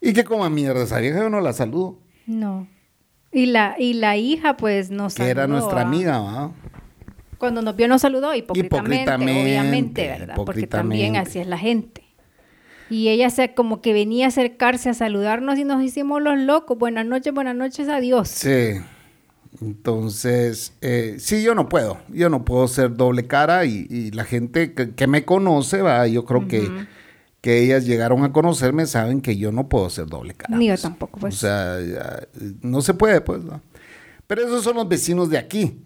Y 0.01 0.13
que 0.13 0.23
como 0.23 0.45
a 0.45 0.49
mierda 0.49 0.85
esa 0.85 1.01
vieja 1.01 1.19
yo 1.19 1.29
no 1.29 1.41
la 1.41 1.53
saludo, 1.53 1.99
No. 2.25 2.69
Y 3.33 3.47
la, 3.47 3.75
y 3.77 3.95
la 3.95 4.17
hija, 4.17 4.57
pues, 4.57 4.91
nos 4.93 5.17
que 5.17 5.25
era 5.29 5.49
nuestra 5.49 5.81
¿ah? 5.81 5.83
amiga, 5.83 6.21
¿va? 6.21 6.53
Cuando 7.37 7.63
nos 7.63 7.75
vio, 7.75 7.89
nos 7.89 8.01
saludó 8.03 8.33
hipócritamente, 8.33 8.77
Hipócritamente, 9.03 9.43
obviamente, 9.43 10.07
¿verdad? 10.07 10.35
Porque 10.37 10.69
también 10.69 11.17
así 11.17 11.41
es 11.41 11.49
la 11.49 11.59
gente. 11.59 12.05
Y 12.91 13.09
ella 13.09 13.31
se 13.31 13.55
como 13.55 13.81
que 13.81 13.93
venía 13.93 14.27
a 14.27 14.29
acercarse 14.29 14.89
a 14.91 14.95
saludarnos 14.95 15.59
y 15.59 15.65
nos 15.65 15.83
hicimos 15.83 16.23
los 16.23 16.39
locos. 16.39 16.79
Buenas 16.79 17.07
noches, 17.07 17.35
buenas 17.35 17.55
noches, 17.55 17.89
adiós. 17.89 18.29
Sí. 18.29 18.81
Entonces, 19.61 20.75
eh, 20.81 21.17
sí, 21.19 21.43
yo 21.43 21.55
no 21.55 21.69
puedo. 21.69 21.99
Yo 22.09 22.29
no 22.29 22.45
puedo 22.45 22.69
ser 22.69 22.97
doble 22.97 23.27
cara 23.27 23.65
y, 23.65 23.87
y 23.91 24.11
la 24.13 24.25
gente 24.25 24.75
que, 24.75 24.95
que 24.95 25.07
me 25.07 25.25
conoce, 25.25 25.83
va, 25.83 26.07
yo 26.07 26.25
creo 26.25 26.47
que, 26.47 26.69
que 27.41 27.63
ellas 27.63 27.87
llegaron 27.87 28.25
a 28.25 28.33
conocerme, 28.33 28.87
saben 28.87 29.21
que 29.21 29.37
yo 29.37 29.53
no 29.53 29.69
puedo 29.69 29.91
ser 29.91 30.07
doble 30.07 30.35
cara. 30.35 30.57
Ni 30.57 30.67
yo 30.67 30.73
pues. 30.73 30.83
tampoco, 30.83 31.21
pues. 31.21 31.35
O 31.35 31.39
sea, 31.39 31.81
ya, 31.81 32.29
no 32.63 32.81
se 32.83 32.95
puede, 32.95 33.21
pues. 33.21 33.43
¿no? 33.43 33.61
Pero 34.27 34.43
esos 34.43 34.63
son 34.63 34.77
los 34.77 34.89
vecinos 34.89 35.31
de 35.31 35.39
aquí. 35.39 35.81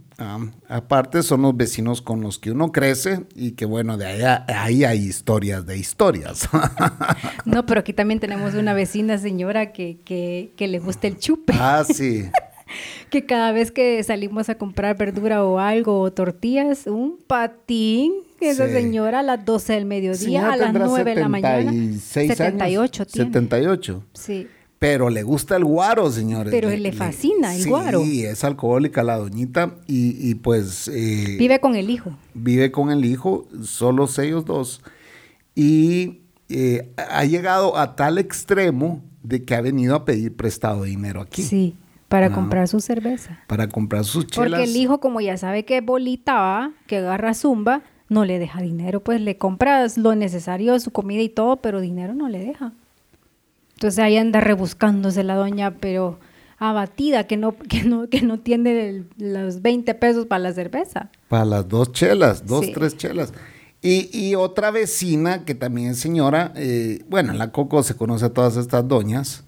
Aparte, 0.69 1.23
son 1.23 1.43
los 1.43 1.57
vecinos 1.57 2.02
con 2.02 2.21
los 2.21 2.38
que 2.38 2.50
uno 2.50 2.73
crece 2.73 3.25
y 3.35 3.52
que, 3.52 3.64
bueno, 3.64 3.97
de 3.97 4.07
ahí, 4.07 4.23
a- 4.23 4.45
ahí 4.49 4.85
hay 4.85 4.99
historias 5.00 5.67
de 5.67 5.79
historias. 5.79 6.49
No, 7.45 7.67
pero 7.67 7.81
aquí 7.81 7.93
también 7.93 8.21
tenemos 8.21 8.55
una 8.55 8.73
vecina 8.75 9.19
señora 9.19 9.73
que, 9.73 9.99
que, 10.05 10.52
que 10.57 10.69
le 10.69 10.79
gusta 10.79 11.07
el 11.09 11.19
chupe. 11.19 11.52
ah, 11.59 11.85
sí. 11.87 12.25
Que 13.11 13.26
cada 13.26 13.52
vez 13.52 13.71
que 13.71 14.02
salimos 14.02 14.49
a 14.49 14.55
comprar 14.55 14.97
verdura 14.97 15.45
o 15.45 15.59
algo 15.59 16.00
o 16.00 16.11
tortillas, 16.11 16.87
un 16.87 17.19
patín. 17.26 18.12
Esa 18.41 18.67
Sí. 18.67 18.73
señora 18.73 19.19
a 19.19 19.23
las 19.23 19.45
12 19.45 19.75
del 19.75 19.85
mediodía, 19.85 20.17
Señora 20.19 20.52
a 20.55 20.57
las 20.57 20.67
tendrá 20.69 20.87
9 20.87 21.14
de 21.14 21.21
la 21.21 21.29
mañana. 21.29 21.71
76 21.71 22.41
años. 22.41 22.52
78 22.55 23.07
tiene. 23.07 23.29
78. 23.31 24.05
Sí. 24.14 24.49
Pero 24.83 25.09
le 25.11 25.23
gusta 25.23 25.55
el 25.57 25.65
guaro, 25.65 26.11
señores. 26.11 26.51
Pero 26.53 26.69
le 26.69 26.91
fascina 26.93 27.55
el 27.55 27.62
sí, 27.62 27.69
guaro. 27.71 28.03
Sí, 28.03 28.25
es 28.25 28.43
alcohólica 28.43 29.03
la 29.05 29.17
doñita 29.17 29.77
y, 29.87 30.29
y 30.29 30.35
pues 30.35 30.89
eh, 30.89 31.37
Vive 31.39 31.61
con 31.61 31.77
el 31.77 31.89
hijo. 31.89 32.11
vive 32.35 32.73
con 32.73 32.91
el 32.91 33.05
hijo, 33.05 33.47
solos 33.62 34.19
ellos 34.19 34.45
dos. 34.45 34.83
Y 35.55 36.23
eh, 36.49 36.91
ha 36.97 37.25
llegado 37.25 37.77
a 37.79 37.95
tal 37.97 38.19
extremo 38.19 39.03
de 39.23 39.45
que 39.45 39.55
ha 39.55 39.61
venido 39.61 39.95
a 39.95 40.05
pedir 40.05 40.35
prestado 40.35 40.83
dinero 40.83 41.21
aquí 41.21 41.43
Sí, 41.43 41.77
para 42.09 42.33
comprar 42.33 42.67
su 42.69 42.81
cerveza. 42.81 43.41
para 43.47 43.69
comprar 43.69 44.05
sus 44.05 44.27
chelas. 44.27 44.51
Porque 44.51 44.65
el 44.65 44.77
hijo, 44.77 44.99
como 45.01 45.21
ya 45.21 45.37
sabe 45.37 45.65
que 45.65 45.79
es 45.79 45.85
bolita, 45.85 46.35
¿va? 46.35 46.73
que 46.87 46.97
agarra 46.99 47.35
zumba, 47.35 47.83
no 48.09 48.25
le 48.25 48.39
deja 48.39 48.61
dinero, 48.61 49.01
pues 49.01 49.21
le 49.21 49.39
compras 49.39 49.97
lo 49.97 50.15
necesario, 50.15 50.79
su 50.81 50.91
comida 50.91 51.23
y 51.23 51.29
todo, 51.29 51.59
pero 51.59 51.81
dinero 51.81 52.15
no 52.15 52.29
le 52.29 52.41
deja. 52.41 52.73
Entonces 53.83 53.99
ahí 53.99 54.17
anda 54.17 54.39
rebuscándose 54.39 55.25
la 55.25 55.35
doña, 55.35 55.75
pero 55.81 56.21
abatida, 56.57 57.27
que 57.27 57.37
no, 57.37 57.57
que 57.69 57.83
no, 57.83 58.09
que 58.09 58.23
no 58.23 58.39
tiene 58.39 58.89
el- 58.89 59.07
los 59.19 59.61
20 59.61 59.93
pesos 59.95 60.27
para 60.27 60.39
la 60.39 60.53
cerveza. 60.53 61.11
Para 61.27 61.45
las 61.45 61.69
dos 61.69 61.91
chelas, 61.91 62.47
dos, 62.47 62.67
Sí. 62.67 62.73
tres 62.73 62.97
chelas. 62.97 63.33
Y, 63.81 64.09
y 64.17 64.37
otra 64.37 64.71
vecina 64.71 65.45
que 65.45 65.57
también 65.57 65.91
es 65.91 65.99
señora, 65.99 66.53
eh, 66.55 67.03
bueno, 67.09 67.33
la 67.33 67.51
Coco 67.51 67.83
se 67.83 67.97
conoce 67.97 68.27
a 68.27 68.29
todas 68.33 68.57
estas 68.57 68.87
doñas, 68.87 69.43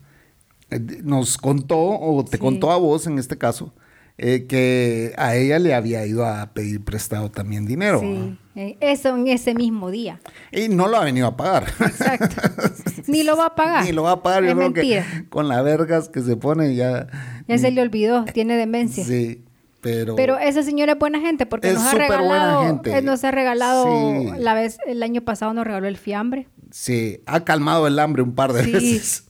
eh, 0.73 0.81
nos 1.05 1.39
contó, 1.39 1.79
o 1.79 2.25
te 2.25 2.39
Sí. 2.39 2.43
contó 2.43 2.73
a 2.73 2.77
vos 2.77 3.07
en 3.07 3.21
este 3.21 3.39
caso, 3.39 3.73
eh, 4.19 4.47
que 4.49 5.13
a 5.17 5.37
ella 5.37 5.61
le 5.61 5.75
había 5.75 6.05
ido 6.07 6.27
a 6.27 6.53
pedir 6.53 6.83
prestado 6.83 7.31
también 7.31 7.67
dinero. 7.67 8.01
Sí, 8.01 8.37
eh, 8.57 8.77
eso 8.81 9.15
en 9.17 9.27
ese 9.29 9.55
mismo 9.55 9.91
día. 9.91 10.21
Y 10.53 10.69
no 10.69 10.89
lo 10.89 10.97
ha 10.99 11.05
venido 11.05 11.27
a 11.27 11.37
pagar. 11.37 11.65
Exacto. 11.81 12.37
Ni 13.07 13.23
lo 13.23 13.37
va 13.37 13.47
a 13.47 13.55
pagar. 13.55 13.85
Ni 13.85 13.93
lo 13.93 14.03
va 14.05 14.13
a 14.13 14.23
pagar. 14.23 14.43
Yo 14.45 14.51
Es 14.51 14.55
creo 14.55 14.71
mentira. 14.71 15.05
que 15.11 15.29
con 15.29 15.49
las 15.49 15.63
vergas 15.65 16.09
que 16.09 16.21
se 16.23 16.37
pone 16.37 16.75
ya. 16.75 17.07
Ya 17.49 17.59
se 17.59 17.71
le 17.71 17.83
olvidó, 17.83 18.25
tiene 18.25 18.57
demencia. 18.57 19.05
Sí, 19.05 19.45
pero. 19.81 20.17
Pero 20.17 20.39
esa 20.39 20.63
señora 20.63 20.93
es 20.93 20.99
buena 20.99 21.21
gente 21.21 21.45
porque 21.47 21.69
Es 21.69 21.75
nos 21.75 21.85
ha 21.85 21.95
regalado, 21.95 22.63
gente. 22.67 22.97
eh, 22.97 23.03
nos 23.03 23.23
ha 23.25 23.31
regalado 23.31 23.85
Sí. 23.87 24.31
la 24.39 24.55
vez 24.55 24.79
el 24.87 25.03
año 25.03 25.21
pasado 25.23 25.53
nos 25.53 25.67
regaló 25.67 25.87
el 25.89 25.97
fiambre. 25.99 26.49
Sí, 26.71 27.21
ha 27.27 27.45
calmado 27.45 27.87
el 27.87 27.99
hambre 27.99 28.23
un 28.23 28.35
par 28.35 28.53
de 28.53 28.65
Sí. 28.65 28.73
veces. 28.73 29.27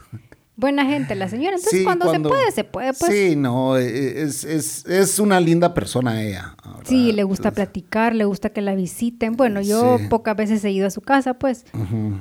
Buena 0.56 0.86
gente 0.86 1.16
la 1.16 1.28
señora. 1.28 1.56
Entonces 1.56 1.80
Sí, 1.80 1.84
cuando, 1.84 2.12
se 2.12 2.20
puede, 2.20 2.50
se 2.52 2.62
puede, 2.64 2.92
pues. 2.92 3.12
Sí, 3.12 3.34
no, 3.34 3.76
eh, 3.76 4.22
es, 4.22 4.44
es, 4.44 4.86
es 4.86 5.18
una 5.18 5.40
linda 5.40 5.74
persona 5.74 6.22
ella. 6.22 6.54
¿verdad? 6.64 6.80
Sí, 6.84 7.10
le 7.12 7.24
gusta 7.24 7.48
Entonces, 7.48 7.66
platicar, 7.66 8.14
le 8.14 8.24
gusta 8.24 8.50
que 8.50 8.60
la 8.60 8.74
visiten. 8.76 9.32
Bueno, 9.36 9.60
yo 9.60 9.98
Sí. 9.98 10.04
pocas 10.08 10.36
veces 10.36 10.64
he 10.64 10.70
ido 10.70 10.86
a 10.86 10.90
su 10.90 11.00
casa, 11.00 11.34
pues. 11.34 11.64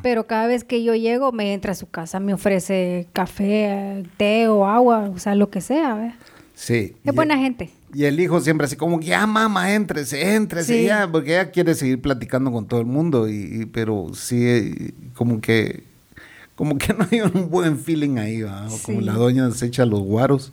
Pero 0.01 0.25
cada 0.25 0.47
vez 0.47 0.63
que 0.63 0.83
yo 0.83 0.95
llego, 0.95 1.31
me 1.31 1.53
entra 1.53 1.73
a 1.73 1.75
su 1.75 1.87
casa, 1.89 2.19
me 2.19 2.33
ofrece 2.33 3.07
café, 3.13 4.03
té 4.17 4.47
o 4.47 4.65
agua, 4.65 5.11
o 5.13 5.19
sea, 5.19 5.35
lo 5.35 5.49
que 5.51 5.61
sea. 5.61 5.93
¿ve? 5.95 6.13
Sí. 6.55 6.95
Es 7.03 7.13
buena 7.13 7.37
gente. 7.37 7.69
Y 7.93 8.05
el 8.05 8.19
hijo 8.19 8.39
siempre 8.41 8.65
así 8.65 8.75
como, 8.75 8.99
ya 8.99 9.27
mamá, 9.27 9.73
éntrese, 9.75 10.33
éntrese, 10.35 10.79
Sí. 10.79 10.85
ya, 10.85 11.07
porque 11.11 11.33
ella 11.33 11.51
quiere 11.51 11.75
seguir 11.75 12.01
platicando 12.01 12.51
con 12.51 12.65
todo 12.67 12.79
el 12.79 12.87
mundo, 12.87 13.29
y, 13.29 13.33
y- 13.61 13.65
pero 13.67 14.07
sí, 14.15 14.91
como 15.13 15.39
que, 15.41 15.83
como 16.55 16.77
que 16.77 16.93
no 16.97 17.07
hay 17.11 17.21
un 17.21 17.49
buen 17.49 17.77
feeling 17.77 18.17
ahí. 18.17 18.43
O 18.43 18.49
como 18.85 19.01
la 19.01 19.13
doña 19.13 19.49
se 19.51 19.67
echa 19.67 19.85
los 19.85 20.01
guaros. 20.01 20.51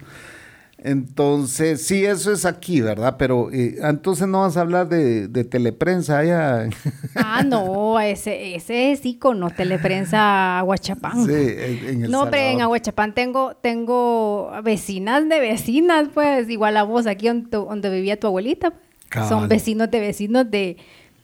Entonces, 0.83 1.83
sí, 1.87 2.07
eso 2.07 2.33
es 2.33 2.47
aquí, 2.47 2.81
¿verdad? 2.81 3.17
Pero 3.19 3.51
eh, 3.53 3.77
entonces 3.83 4.27
no 4.27 4.41
vas 4.41 4.57
a 4.57 4.63
hablar 4.63 4.89
de, 4.89 5.29
de 5.29 5.45
teleprensa 5.45 6.19
allá. 6.19 6.69
Ah, 7.15 7.43
no, 7.43 8.01
ese, 8.01 8.55
ese 8.55 8.93
es 8.93 9.05
ícono, 9.05 9.51
teleprensa 9.51 10.59
Aguachapán. 10.59 11.27
sí, 11.27 11.33
en, 11.33 12.05
El 12.05 12.11
No, 12.11 12.31
pero 12.31 12.43
en. 12.43 12.61
Aguachapán 12.63 13.15
tengo, 13.15 13.55
tengo 13.57 14.51
vecinas 14.63 15.29
de 15.29 15.39
vecinas, 15.41 16.09
pues, 16.15 16.49
igual 16.49 16.77
a 16.77 16.83
vos, 16.83 17.07
aquí 17.07 17.29
donde 17.29 17.91
vivía 17.91 18.19
tu 18.19 18.27
abuelita. 18.27 18.71
pues. 18.71 18.83
Cabal. 19.11 19.29
Son 19.29 19.49
vecinos 19.49 19.91
de 19.91 20.01
vecinos 20.01 20.51
de, 20.51 20.79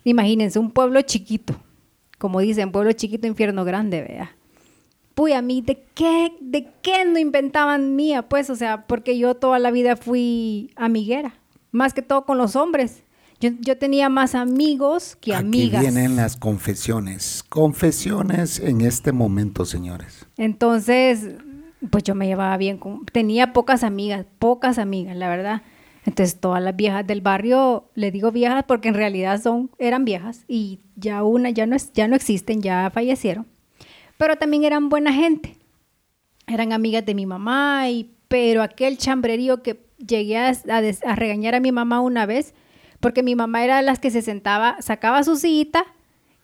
imagínense, 0.05 0.59
un 0.59 0.71
pueblo 0.71 1.01
chiquito. 1.03 1.55
Como 2.19 2.41
dicen, 2.41 2.73
pueblo 2.73 2.93
chiquito, 2.93 3.27
infierno 3.27 3.65
grande, 3.65 4.03
vea. 4.03 4.36
Puy, 5.17 5.33
a 5.33 5.41
mí, 5.41 5.63
¿de 5.63 5.83
qué, 5.95 6.37
¿de 6.43 6.69
qué 6.83 7.07
no 7.07 7.19
inventaban 7.19 7.97
mía? 7.97 8.29
Pues, 8.29 8.51
o 8.51 8.55
sea, 8.55 8.87
porque 8.87 9.17
yo 9.17 9.35
toda 9.35 9.59
la 9.59 9.71
vida 9.71 9.97
fui 9.97 10.75
amiguera, 10.77 11.41
más 11.73 11.95
que 11.95 12.03
todo 12.03 12.27
con 12.27 12.37
los 12.37 12.55
hombres. 12.55 13.03
Yo, 13.41 13.49
yo 13.61 13.79
tenía 13.79 14.11
más 14.11 14.35
amigos 14.35 15.17
que 15.17 15.35
amigas. 15.35 15.81
Aquí 15.81 15.91
vienen 15.91 16.17
las 16.17 16.37
confesiones. 16.37 17.43
Confesiones 17.49 18.61
en 18.61 18.83
este 18.83 19.13
momento, 19.13 19.65
señores. 19.65 20.27
Entonces, 20.37 21.31
pues 21.89 22.05
yo 22.05 22.15
me 22.15 22.27
llevaba 22.27 22.55
bien 22.59 22.77
con... 22.77 23.07
Tenía 23.07 23.55
pocas 23.55 23.85
amigas, 23.85 24.27
pocas 24.39 24.77
amigas, 24.77 25.17
la 25.17 25.31
verdad. 25.31 25.63
Entonces, 26.05 26.39
todas 26.39 26.63
las 26.63 26.77
viejas 26.77 27.07
del 27.07 27.23
barrio, 27.23 27.89
le 27.95 28.11
digo 28.11 28.33
viejas 28.33 28.65
porque 28.69 28.89
en 28.89 28.95
realidad 28.95 29.41
son, 29.41 29.71
eran 29.79 30.05
viejas 30.05 30.45
y 30.47 30.81
ya 30.95 31.23
una 31.23 31.49
ya 31.49 31.65
no, 31.65 31.75
es, 31.75 31.91
ya 31.95 32.07
no 32.07 32.17
existen, 32.17 32.61
ya 32.61 32.91
fallecieron. 32.93 33.47
Pero 34.19 34.37
también 34.37 34.65
eran 34.65 34.89
buena 34.89 35.13
gente. 35.13 35.57
Eran 36.47 36.73
amigas 36.73 37.05
de 37.05 37.15
mi 37.15 37.27
mamá, 37.27 37.89
y, 37.91 38.13
pero 38.29 38.63
aquel 38.63 38.99
chambrerío 38.99 39.63
que 39.63 39.85
llegué 39.99 40.39
a, 40.39 40.53
a 40.71 40.81
des- 40.81 41.05
a 41.05 41.17
regañar 41.17 41.55
a 41.55 41.61
mi 41.61 41.73
mamá 41.73 42.01
una 42.01 42.25
vez, 42.27 42.55
porque 43.01 43.23
mi 43.23 43.35
mamá 43.35 43.65
era 43.65 43.77
de 43.77 43.83
las 43.83 43.99
que 43.99 44.11
se 44.11 44.23
sentaba, 44.23 44.77
sacaba 44.81 45.23
su 45.25 45.37
sillita 45.37 45.85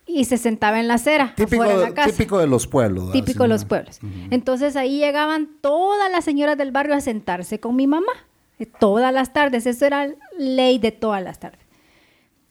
y 0.05 0.25
se 0.25 0.37
sentaba 0.38 0.81
en 0.81 0.88
la 0.88 0.95
acera, 0.95 1.35
Típico, 1.37 1.62
de 1.62 1.76
la 1.76 1.95
casa. 1.95 2.11
típico 2.11 2.38
de 2.38 2.47
los 2.49 2.67
pueblos. 2.67 3.07
¿verdad? 3.07 3.21
Típico 3.25 3.45
de 3.45 3.49
los 3.49 3.64
pueblos. 3.64 4.00
Entonces 4.31 4.75
ahí 4.75 4.99
llegaban 4.99 5.49
todas 5.61 6.11
las 6.11 6.25
señoras 6.25 6.59
del 6.59 6.73
barrio 6.73 6.95
a 6.97 7.00
sentarse 7.00 7.61
con 7.61 7.76
mi 7.76 7.87
mamá. 7.87 8.12
eh, 8.59 8.67
Todas 8.67 9.14
las 9.14 9.33
tardes. 9.33 9.64
Eso 9.67 9.87
era 9.87 10.09
ley 10.37 10.79
de 10.79 10.91
todas 10.91 11.23
las 11.23 11.38
tardes. 11.38 11.61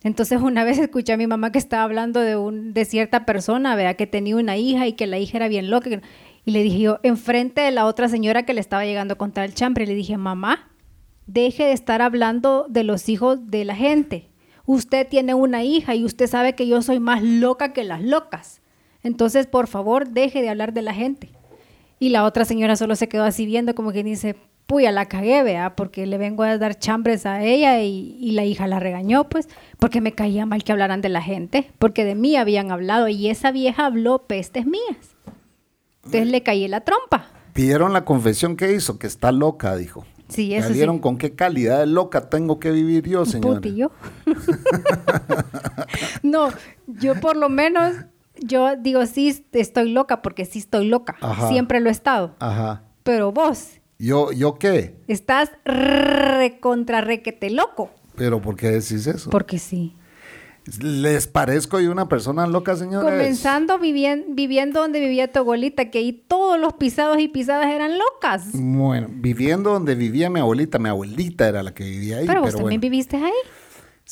Entonces 0.03 0.41
una 0.41 0.63
vez 0.65 0.77
escuché 0.79 1.13
a 1.13 1.17
mi 1.17 1.27
mamá 1.27 1.51
que 1.51 1.60
estaba 1.60 1.84
hablando 1.84 2.20
de, 2.20 2.36
un, 2.36 2.74
de 2.74 2.86
cierta 2.86 3.25
persona, 3.25 3.75
vea, 3.75 3.96
que 3.96 4.08
tenía 4.08 4.36
una 4.36 4.58
hija 4.58 4.88
y 4.88 4.93
que 4.93 5.08
la 5.08 5.20
hija 5.20 5.38
era 5.38 5.48
bien 5.48 5.70
loca. 5.70 5.89
Y 6.46 6.51
le 6.51 6.63
dije 6.63 6.79
yo, 6.79 7.00
enfrente 7.03 7.62
de 7.62 7.72
la 7.72 7.86
otra 7.86 8.10
señora 8.10 8.43
que 8.43 8.53
le 8.53 8.62
estaba 8.62 8.86
llegando 8.86 9.13
a 9.13 9.17
contar 9.17 9.46
el 9.46 9.53
chambre, 9.53 9.86
le 9.86 9.96
dije, 9.96 10.17
mamá, 10.17 10.72
deje 11.27 11.65
de 11.65 11.74
estar 11.74 12.01
hablando 12.01 12.65
de 12.70 12.84
los 12.84 13.10
hijos 13.10 13.50
de 13.50 13.65
la 13.65 13.75
gente. 13.75 14.29
Usted 14.65 15.08
tiene 15.08 15.34
una 15.34 15.63
hija 15.63 15.96
y 15.96 16.03
usted 16.03 16.27
sabe 16.27 16.53
que 16.53 16.67
yo 16.67 16.81
soy 16.81 17.00
más 17.00 17.22
loca 17.22 17.74
que 17.74 17.84
las 17.84 18.01
locas. 18.01 18.62
Entonces, 19.03 19.48
por 19.48 19.67
favor, 19.67 20.10
deje 20.10 20.41
de 20.41 20.50
hablar 20.50 20.74
de 20.74 20.81
la 20.81 20.93
gente. 20.93 21.29
Y 22.00 22.10
la 22.10 22.24
otra 22.24 22.46
señora 22.46 22.75
solo 22.75 22.96
se 22.96 23.08
quedó 23.08 23.24
así 23.24 23.46
viendo 23.46 23.75
como 23.75 23.91
que 23.91 24.03
dice, 24.03 24.36
puya, 24.72 24.94
la 24.94 25.08
cagué, 25.08 25.44
vea, 25.44 25.75
porque 25.75 26.06
le 26.06 26.18
vengo 26.18 26.44
a 26.44 26.58
dar 26.58 26.80
chambres 26.80 27.25
a 27.25 27.44
ella 27.44 27.84
y, 27.84 28.16
y 28.22 28.32
la 28.32 28.46
hija 28.46 28.68
la 28.68 28.80
regañó, 28.80 29.28
pues, 29.28 29.50
porque 29.80 30.00
me 30.00 30.13
caía 30.13 30.46
mal 30.46 30.64
que 30.64 30.72
hablaran 30.72 31.01
de 31.01 31.10
la 31.10 31.22
gente, 31.22 31.70
porque 31.77 32.05
de 32.05 32.16
mí 32.16 32.38
habían 32.38 32.72
hablado 32.72 33.10
y 33.10 33.27
esa 33.27 33.51
vieja 33.51 33.88
habló 33.88 34.20
pestes 34.27 34.66
mías. 34.66 35.18
Entonces 36.05 36.27
le 36.27 36.42
caí 36.42 36.66
la 36.70 36.86
trompa. 36.86 37.25
Pidieron 37.51 37.92
la 37.92 38.05
confesión 38.05 38.55
que 38.55 38.72
hizo, 38.72 38.98
que 38.98 39.07
está 39.07 39.34
loca, 39.34 39.75
dijo. 39.75 40.05
Sí, 40.29 40.48
¿Ya 40.48 40.60
eso 40.60 40.70
sí. 40.70 40.75
vieron 40.75 41.00
con 41.00 41.18
qué 41.18 41.36
calidad 41.36 41.79
de 41.79 41.88
loca 41.88 42.29
tengo 42.29 42.57
que 42.57 42.72
vivir 42.72 43.05
yo, 43.10 43.25
señor? 43.25 43.55
Puti, 43.55 43.75
yo. 43.75 43.92
no, 46.24 46.48
yo 46.88 47.20
por 47.20 47.36
lo 47.36 47.50
menos, 47.50 47.94
yo 48.40 48.77
digo, 48.77 49.05
sí, 49.05 49.46
estoy 49.51 49.92
loca 49.92 50.22
porque 50.22 50.46
sí 50.46 50.60
estoy 50.60 50.88
loca. 50.88 51.18
Ajá. 51.20 51.50
Siempre 51.50 51.81
lo 51.81 51.90
he 51.90 51.92
estado. 51.92 52.38
Ajá. 52.40 52.84
Pero 53.03 53.34
vos 53.34 53.80
¿Yo, 54.01 54.31
¿Yo 54.31 54.55
qué? 54.55 54.96
estás 55.07 55.51
recontra 55.64 57.01
requete 57.01 57.50
loco. 57.51 57.92
¿Pero 58.16 58.42
por 58.42 58.55
qué 58.55 58.68
decís 58.72 59.05
eso? 59.07 59.29
Porque 59.29 59.59
sí. 59.59 59.96
¿Les 60.79 61.25
parezco 61.27 61.79
yo 61.79 61.92
una 61.92 62.07
persona 62.07 62.46
loca, 62.46 62.75
señores? 62.75 63.09
Comenzando 63.09 63.79
vivien- 63.79 64.25
viviendo 64.35 64.79
donde 64.81 65.00
vivía 65.00 65.31
tu 65.31 65.40
abuelita, 65.40 65.90
que 65.90 65.98
ahí 66.00 66.14
todos 66.14 66.59
los 66.59 66.74
pisados 66.74 67.20
y 67.20 67.27
pisadas 67.27 67.68
eran 67.68 67.98
locas. 67.98 68.50
Bueno, 68.53 69.07
viviendo 69.11 69.72
donde 69.74 69.96
vivía 69.96 70.29
mi 70.29 70.40
abuelita, 70.40 70.77
mi 70.77 70.90
abuelita 70.90 71.48
era 71.48 71.64
la 71.64 71.74
que 71.74 71.83
vivía 71.83 72.18
ahí. 72.18 72.27
pero 72.27 72.42
vos 72.42 72.51
pero 72.51 72.59
también 72.59 72.79
bueno. 72.81 72.92
viviste 72.92 73.18
ahí. 73.18 73.31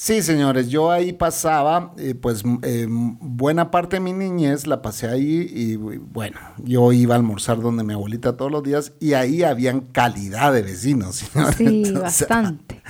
Sí, 0.01 0.21
señores, 0.21 0.69
yo 0.69 0.91
ahí 0.91 1.11
pasaba, 1.11 1.93
eh, 1.97 2.15
pues 2.15 2.41
eh, 2.63 2.87
buena 2.87 3.69
parte 3.69 3.97
de 3.97 3.99
mi 3.99 4.13
niñez 4.13 4.65
la 4.65 4.81
pasé 4.81 5.09
ahí 5.09 5.45
y 5.53 5.75
bueno, 5.75 6.39
yo 6.63 6.93
iba 6.93 7.15
a 7.15 7.17
almorzar 7.17 7.59
donde 7.59 7.83
mi 7.83 7.91
abuelita 7.91 8.37
todos 8.37 8.49
los 8.49 8.63
días 8.63 8.93
y 9.01 9.11
ahí 9.11 9.43
habían 9.43 9.81
calidad 9.81 10.53
de 10.53 10.61
vecinos. 10.61 11.15
señores. 11.33 11.57
Sí, 11.57 11.91
bastante. 11.91 12.81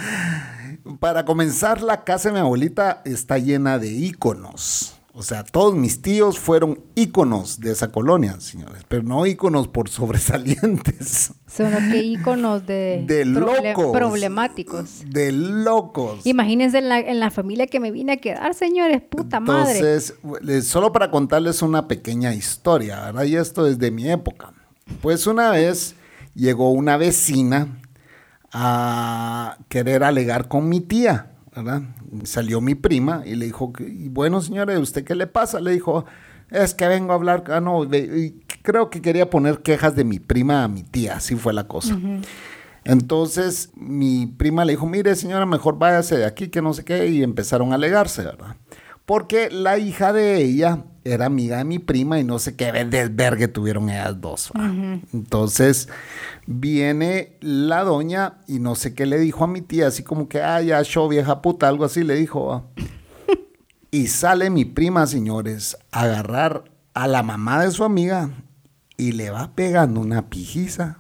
para 1.00 1.26
comenzar, 1.26 1.82
la 1.82 2.04
casa 2.04 2.30
de 2.30 2.34
mi 2.34 2.42
abuelita 2.42 3.02
está 3.06 3.40
llena 3.40 3.80
de 3.80 3.88
íconos. 3.88 4.99
O 5.20 5.22
sea, 5.24 5.44
todos 5.44 5.76
mis 5.76 6.02
tíos 6.02 6.40
fueron 6.40 6.80
íconos 6.96 7.60
de 7.60 7.74
esa 7.74 7.92
colonia, 7.92 8.40
señores, 8.40 8.84
pero 8.88 9.04
no 9.04 9.26
íconos 9.26 9.68
por 9.68 9.90
sobresalientes, 9.90 11.34
Son 11.46 11.72
los 11.72 11.82
que 11.92 11.98
íconos 12.04 12.66
de, 12.66 13.04
de 13.06 13.26
proble- 13.26 13.74
locos. 13.76 13.92
problemáticos. 13.98 15.04
De 15.08 15.34
locos. 15.34 16.26
Imagínense 16.26 16.78
en 16.78 16.88
la, 16.88 17.00
en 17.02 17.20
la 17.20 17.32
familia 17.32 17.68
que 17.68 17.82
me 17.82 17.92
vine 17.92 18.14
a 18.14 18.18
quedar, 18.18 18.54
señores, 18.54 19.02
puta 19.02 19.42
madre. 19.42 19.74
Entonces, 19.74 20.14
eh, 20.48 20.62
solo 20.62 20.94
para 20.94 21.12
contarles 21.12 21.62
una 21.62 21.90
pequeña 21.90 22.34
historia, 22.34 23.02
¿verdad? 23.08 23.24
Y 23.26 23.36
esto 23.36 23.68
es 23.68 23.78
de 23.78 23.92
mi 23.92 24.10
época. 24.10 24.54
Pues 25.02 25.28
una 25.28 25.52
vez 25.52 25.96
llegó 26.34 26.72
una 26.72 26.96
vecina 26.96 27.82
a 28.54 29.58
querer 29.68 30.04
alegar 30.04 30.48
con 30.48 30.70
mi 30.70 30.80
tía, 30.80 31.32
¿verdad? 31.56 31.82
Salió 32.24 32.62
mi 32.62 32.76
prima 32.76 33.24
y 33.26 33.36
le 33.36 33.46
dijo, 33.46 33.72
y 33.80 34.10
bueno, 34.10 34.42
señora, 34.42 34.78
¿usted 34.80 35.04
qué 35.04 35.16
le 35.16 35.28
pasa? 35.28 35.60
Le 35.60 35.72
dijo, 35.72 36.06
es 36.50 36.74
que 36.74 36.88
vengo 36.88 37.12
a 37.12 37.16
hablar, 37.16 37.44
ah, 37.48 37.60
no, 37.60 37.84
y 37.84 38.44
creo 38.62 38.90
que 38.90 39.02
quería 39.02 39.30
poner 39.30 39.60
quejas 39.60 39.96
de 39.96 40.04
mi 40.04 40.20
prima 40.20 40.64
a 40.64 40.68
mi 40.68 40.84
tía, 40.84 41.18
así 41.18 41.36
fue 41.36 41.54
la 41.54 41.68
cosa. 41.68 41.98
Entonces 42.84 43.70
mi 43.76 44.26
prima 44.26 44.66
le 44.66 44.74
dijo, 44.74 44.88
mire 44.88 45.16
señora, 45.16 45.46
mejor 45.46 45.78
váyase 45.78 46.18
de 46.18 46.26
aquí, 46.26 46.48
que 46.48 46.62
no 46.62 46.74
sé 46.74 46.84
qué, 46.84 47.08
y 47.08 47.24
empezaron 47.24 47.72
a 47.72 47.76
alegarse, 47.76 48.24
¿verdad? 48.24 48.56
Porque 49.06 49.50
la 49.52 49.78
hija 49.78 50.14
de 50.14 50.38
ella 50.38 50.86
era 51.12 51.26
amiga 51.26 51.58
de 51.58 51.66
mi 51.66 51.80
prima 51.80 52.20
y 52.20 52.24
no 52.24 52.40
sé 52.40 52.56
qué 52.56 52.72
desvergue 52.72 53.48
tuvieron 53.48 53.90
ellas 53.90 54.20
dos. 54.20 54.52
Entonces 55.14 55.90
viene 56.46 57.38
la 57.42 57.84
doña 57.84 58.40
y 58.48 58.60
no 58.60 58.76
sé 58.76 58.94
qué 58.94 59.06
le 59.06 59.20
dijo 59.20 59.44
a 59.44 59.48
mi 59.48 59.62
tía, 59.62 59.88
así 59.88 60.04
como 60.04 60.30
que, 60.30 60.42
ah, 60.42 60.62
ya, 60.62 60.84
show 60.84 61.08
vieja 61.08 61.42
puta, 61.42 61.68
algo 61.68 61.86
así 61.86 62.04
le 62.04 62.16
dijo. 62.16 62.70
y 63.92 64.08
sale 64.08 64.50
mi 64.50 64.66
prima, 64.66 65.08
señores, 65.08 65.78
a 65.92 66.02
agarrar 66.02 66.66
a 66.94 67.08
la 67.08 67.24
mamá 67.24 67.64
de 67.64 67.72
su 67.72 67.84
amiga 67.84 68.30
y 68.98 69.14
le 69.14 69.30
va 69.30 69.56
pegando 69.56 70.02
una 70.02 70.30
pijiza. 70.30 70.98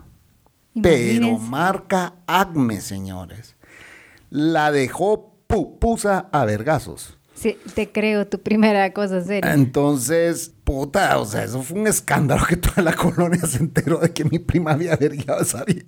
Pero 0.81 1.37
marca 1.37 2.15
Acme, 2.25 2.79
señores. 2.79 3.55
La 4.29 4.71
dejó 4.71 5.35
pupusa 5.47 6.29
a 6.31 6.45
vergazos. 6.45 7.18
Sí, 7.39 7.57
te 7.73 7.89
creo, 7.89 8.27
tu 8.27 8.39
primera 8.39 8.91
cosa 8.91 9.23
seria. 9.23 9.53
Entonces, 9.53 10.53
puta, 10.65 11.17
o 11.19 11.25
sea, 11.25 11.45
eso 11.45 11.61
fue 11.61 11.79
un 11.79 11.87
escándalo 11.87 12.43
que 12.45 12.57
toda 12.57 12.83
la 12.83 12.93
colonia 12.93 13.39
se 13.47 13.59
enteró 13.59 13.99
de 13.99 14.11
que 14.11 14.25
mi 14.25 14.39
prima 14.39 14.71
había 14.71 14.97
vergueado 14.97 15.39
a 15.39 15.43
esa 15.43 15.63
vieja. 15.63 15.85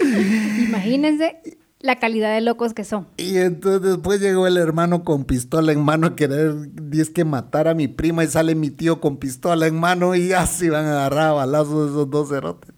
Imagínense 0.68 1.40
la 1.80 1.96
calidad 1.96 2.32
de 2.32 2.42
locos 2.42 2.74
que 2.74 2.84
son. 2.84 3.08
Y 3.16 3.38
entonces 3.38 3.82
después 3.82 4.20
llegó 4.20 4.46
el 4.46 4.56
hermano 4.56 5.02
con 5.02 5.24
pistola 5.24 5.72
en 5.72 5.80
mano 5.80 6.06
a 6.06 6.14
querer, 6.14 6.54
dice 6.72 7.12
que 7.12 7.24
matar 7.24 7.66
a 7.66 7.74
mi 7.74 7.88
prima 7.88 8.22
y 8.22 8.28
sale 8.28 8.54
mi 8.54 8.70
tío 8.70 9.00
con 9.00 9.16
pistola 9.16 9.66
en 9.66 9.80
mano 9.80 10.14
y 10.14 10.28
ya 10.28 10.46
se 10.46 10.66
iban 10.66 10.86
a 10.86 10.92
agarrar 10.92 11.30
a 11.30 11.32
balazos 11.32 11.90
esos 11.90 12.08
dos 12.08 12.28
cerotes. 12.28 12.72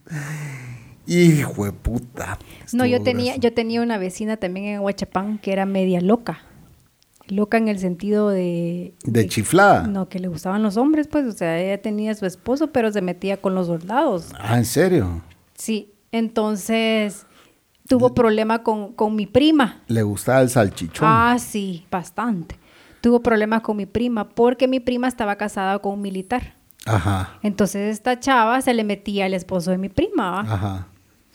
Hijo 1.13 1.65
de 1.65 1.73
puta. 1.73 2.39
No, 2.73 2.87
yo 2.87 3.03
tenía, 3.03 3.33
grueso. 3.33 3.41
yo 3.41 3.53
tenía 3.53 3.83
una 3.83 3.99
vecina 3.99 4.37
también 4.37 4.67
en 4.67 4.81
Huachapán 4.81 5.39
que 5.39 5.53
era 5.53 5.67
media 5.67 6.01
loca. 6.01 6.43
Loca 7.27 7.59
en 7.59 7.67
el 7.67 7.81
sentido 7.81 8.29
de... 8.29 8.95
De 9.03 9.27
chiflada. 9.27 9.89
No, 9.89 10.09
que 10.09 10.21
le 10.21 10.29
gustaban 10.29 10.63
los 10.63 10.77
hombres, 10.77 11.09
pues, 11.09 11.27
o 11.27 11.33
sea, 11.33 11.59
ella 11.59 11.83
tenía 11.83 12.13
a 12.13 12.15
su 12.15 12.27
esposo, 12.27 12.69
pero 12.69 12.93
se 12.93 13.03
metía 13.03 13.41
con 13.41 13.57
los 13.57 13.67
soldados. 13.67 14.29
Ah, 14.39 14.57
¿en 14.57 14.65
serio? 14.65 15.23
Sí, 15.55 15.93
Entonces 16.13 17.27
tuvo 17.89 18.15
problema 18.15 18.63
con, 18.63 18.93
con 18.93 19.17
mi 19.17 19.27
prima. 19.27 19.83
¿Le 19.89 20.05
gustaba 20.05 20.41
el 20.43 20.49
salchichón? 20.49 21.09
Ah, 21.11 21.37
sí, 21.41 21.87
bastante. 21.91 22.57
Tuvo 23.01 23.21
problemas 23.21 23.63
con 23.63 23.77
mi 23.77 23.87
prima 23.87 24.29
porque 24.29 24.69
mi 24.69 24.79
prima 24.79 25.09
estaba 25.09 25.35
casada 25.35 25.81
con 25.81 25.95
un 25.95 26.03
militar. 26.03 26.55
Ajá. 26.87 27.39
Entonces 27.43 27.93
esta 27.93 28.21
chava 28.21 28.61
se 28.63 28.75
le 28.75 28.85
metía 28.85 29.25
al 29.27 29.35
esposo 29.35 29.73
de 29.73 29.79
mi 29.79 29.89
prima. 29.89 30.31
¿va? 30.31 30.41
Ajá. 30.41 30.87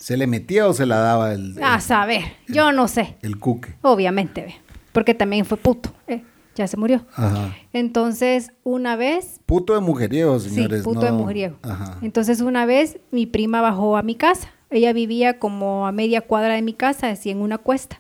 ¿Se 0.06 0.18
le 0.18 0.28
metía 0.28 0.68
o 0.68 0.74
se 0.74 0.86
la 0.86 0.98
daba 0.98 1.34
el, 1.34 1.58
A 1.64 1.78
el, 1.78 1.82
saber, 1.82 2.22
yo 2.48 2.72
no 2.72 2.88
sé. 2.88 3.16
el 3.24 3.40
cuque? 3.40 3.74
Obviamente, 3.82 4.42
ve. 4.44 4.56
Porque 4.92 5.16
también 5.16 5.46
fue 5.46 5.58
puto. 5.58 5.92
eh, 6.06 6.22
Ya 6.56 6.68
se 6.68 6.78
murió. 6.78 7.08
Ajá. 7.16 7.56
Entonces, 7.74 8.52
una 8.64 8.96
vez 8.98 9.40
Puto 9.48 9.74
de 9.74 9.80
mujeriego, 9.80 10.40
señores. 10.40 10.82
sí, 10.82 10.84
puto 10.84 11.00
de 11.00 11.10
no- 11.12 11.18
mujeriego. 11.18 11.56
Ajá. 11.64 11.98
Entonces, 12.04 12.42
una 12.42 12.68
vez 12.68 13.00
mi 13.10 13.26
prima 13.26 13.62
bajó 13.62 13.98
a 13.98 14.04
mi 14.04 14.14
casa. 14.14 14.52
Ella 14.70 14.94
vivía 14.94 15.40
como 15.40 15.88
a 15.88 15.92
media 15.92 16.22
cuadra 16.22 16.54
de 16.54 16.62
mi 16.62 16.74
casa, 16.74 17.10
así 17.10 17.32
en 17.32 17.40
una 17.42 17.58
cuesta. 17.58 18.00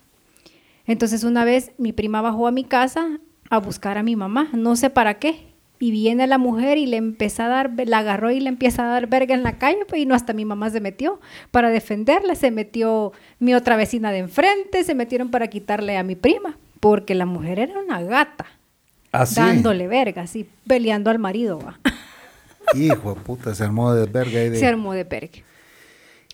Entonces, 0.85 1.23
una 1.23 1.43
vez 1.43 1.71
mi 1.79 1.91
prima 1.91 2.21
bajó 2.21 2.45
a 2.45 2.51
mi 2.51 2.65
casa 2.65 3.19
a 3.49 3.57
buscar 3.57 3.97
a 3.97 4.03
mi 4.03 4.15
mamá, 4.15 4.49
no 4.53 4.75
sé 4.75 4.91
para 4.91 5.15
qué. 5.15 5.54
Y 5.77 5.91
viene 5.91 6.25
la 6.27 6.37
mujer 6.37 6.77
y 6.77 6.85
le 6.85 6.97
empezó 6.97 7.43
a 7.43 7.47
dar, 7.47 7.71
la 7.85 7.99
agarró 7.99 8.31
y 8.31 8.39
le 8.39 8.49
empieza 8.49 8.83
a 8.85 8.87
dar 8.87 9.07
verga 9.07 9.35
en 9.35 9.43
la 9.43 9.57
calle, 9.57 9.79
pues, 9.87 10.01
y 10.01 10.05
no 10.05 10.15
hasta 10.15 10.33
mi 10.33 10.45
mamá 10.45 10.69
se 10.69 10.79
metió 10.79 11.19
para 11.51 11.69
defenderla. 11.69 12.35
Se 12.35 12.49
metió 12.51 13.11
mi 13.39 13.53
otra 13.53 13.75
vecina 13.75 14.11
de 14.11 14.19
enfrente, 14.19 14.83
se 14.83 14.95
metieron 14.95 15.31
para 15.31 15.47
quitarle 15.49 15.97
a 15.97 16.03
mi 16.03 16.15
prima, 16.15 16.57
porque 16.79 17.13
la 17.15 17.25
mujer 17.25 17.59
era 17.59 17.77
una 17.79 18.01
gata, 18.01 18.45
Así. 19.11 19.35
dándole 19.35 19.87
verga, 19.87 20.21
así, 20.23 20.47
peleando 20.67 21.09
al 21.09 21.19
marido. 21.19 21.59
¿va? 21.59 21.79
Hijo 22.73 23.13
de 23.13 23.21
puta, 23.21 23.53
se 23.53 23.63
armó 23.63 23.93
de 23.93 24.05
verga 24.05 24.43
y 24.43 24.49
de... 24.49 24.57
Se 24.57 24.65
armó 24.67 24.93
de 24.93 25.03
verga. 25.03 25.39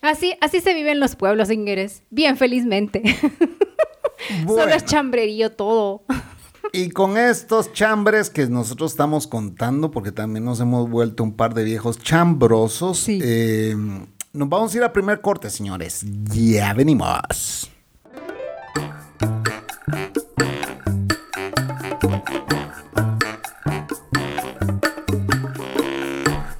Así, 0.02 0.34
así 0.40 0.60
se 0.60 0.74
vive 0.74 0.90
en 0.90 1.00
los 1.00 1.14
pueblos, 1.14 1.48
señores. 1.48 2.02
Bien 2.10 2.36
felizmente. 2.36 3.02
Solo 4.46 4.74
es 4.74 4.84
chambrerío 4.84 5.50
todo. 5.52 6.02
Y 6.72 6.90
con 6.90 7.16
estos 7.16 7.72
chambres 7.72 8.30
que 8.30 8.46
nosotros 8.46 8.92
estamos 8.92 9.26
contando, 9.26 9.90
porque 9.90 10.12
también 10.12 10.44
nos 10.44 10.60
hemos 10.60 10.88
vuelto 10.88 11.22
un 11.22 11.34
par 11.34 11.54
de 11.54 11.64
viejos 11.64 11.98
chambrosos, 11.98 12.98
Sí. 12.98 13.18
eh, 13.22 13.76
nos 14.32 14.48
vamos 14.48 14.72
a 14.72 14.76
ir 14.78 14.82
al 14.84 14.92
primer 14.92 15.20
corte, 15.20 15.50
señores. 15.50 16.02
Ya 16.32 16.72
venimos. 16.72 17.68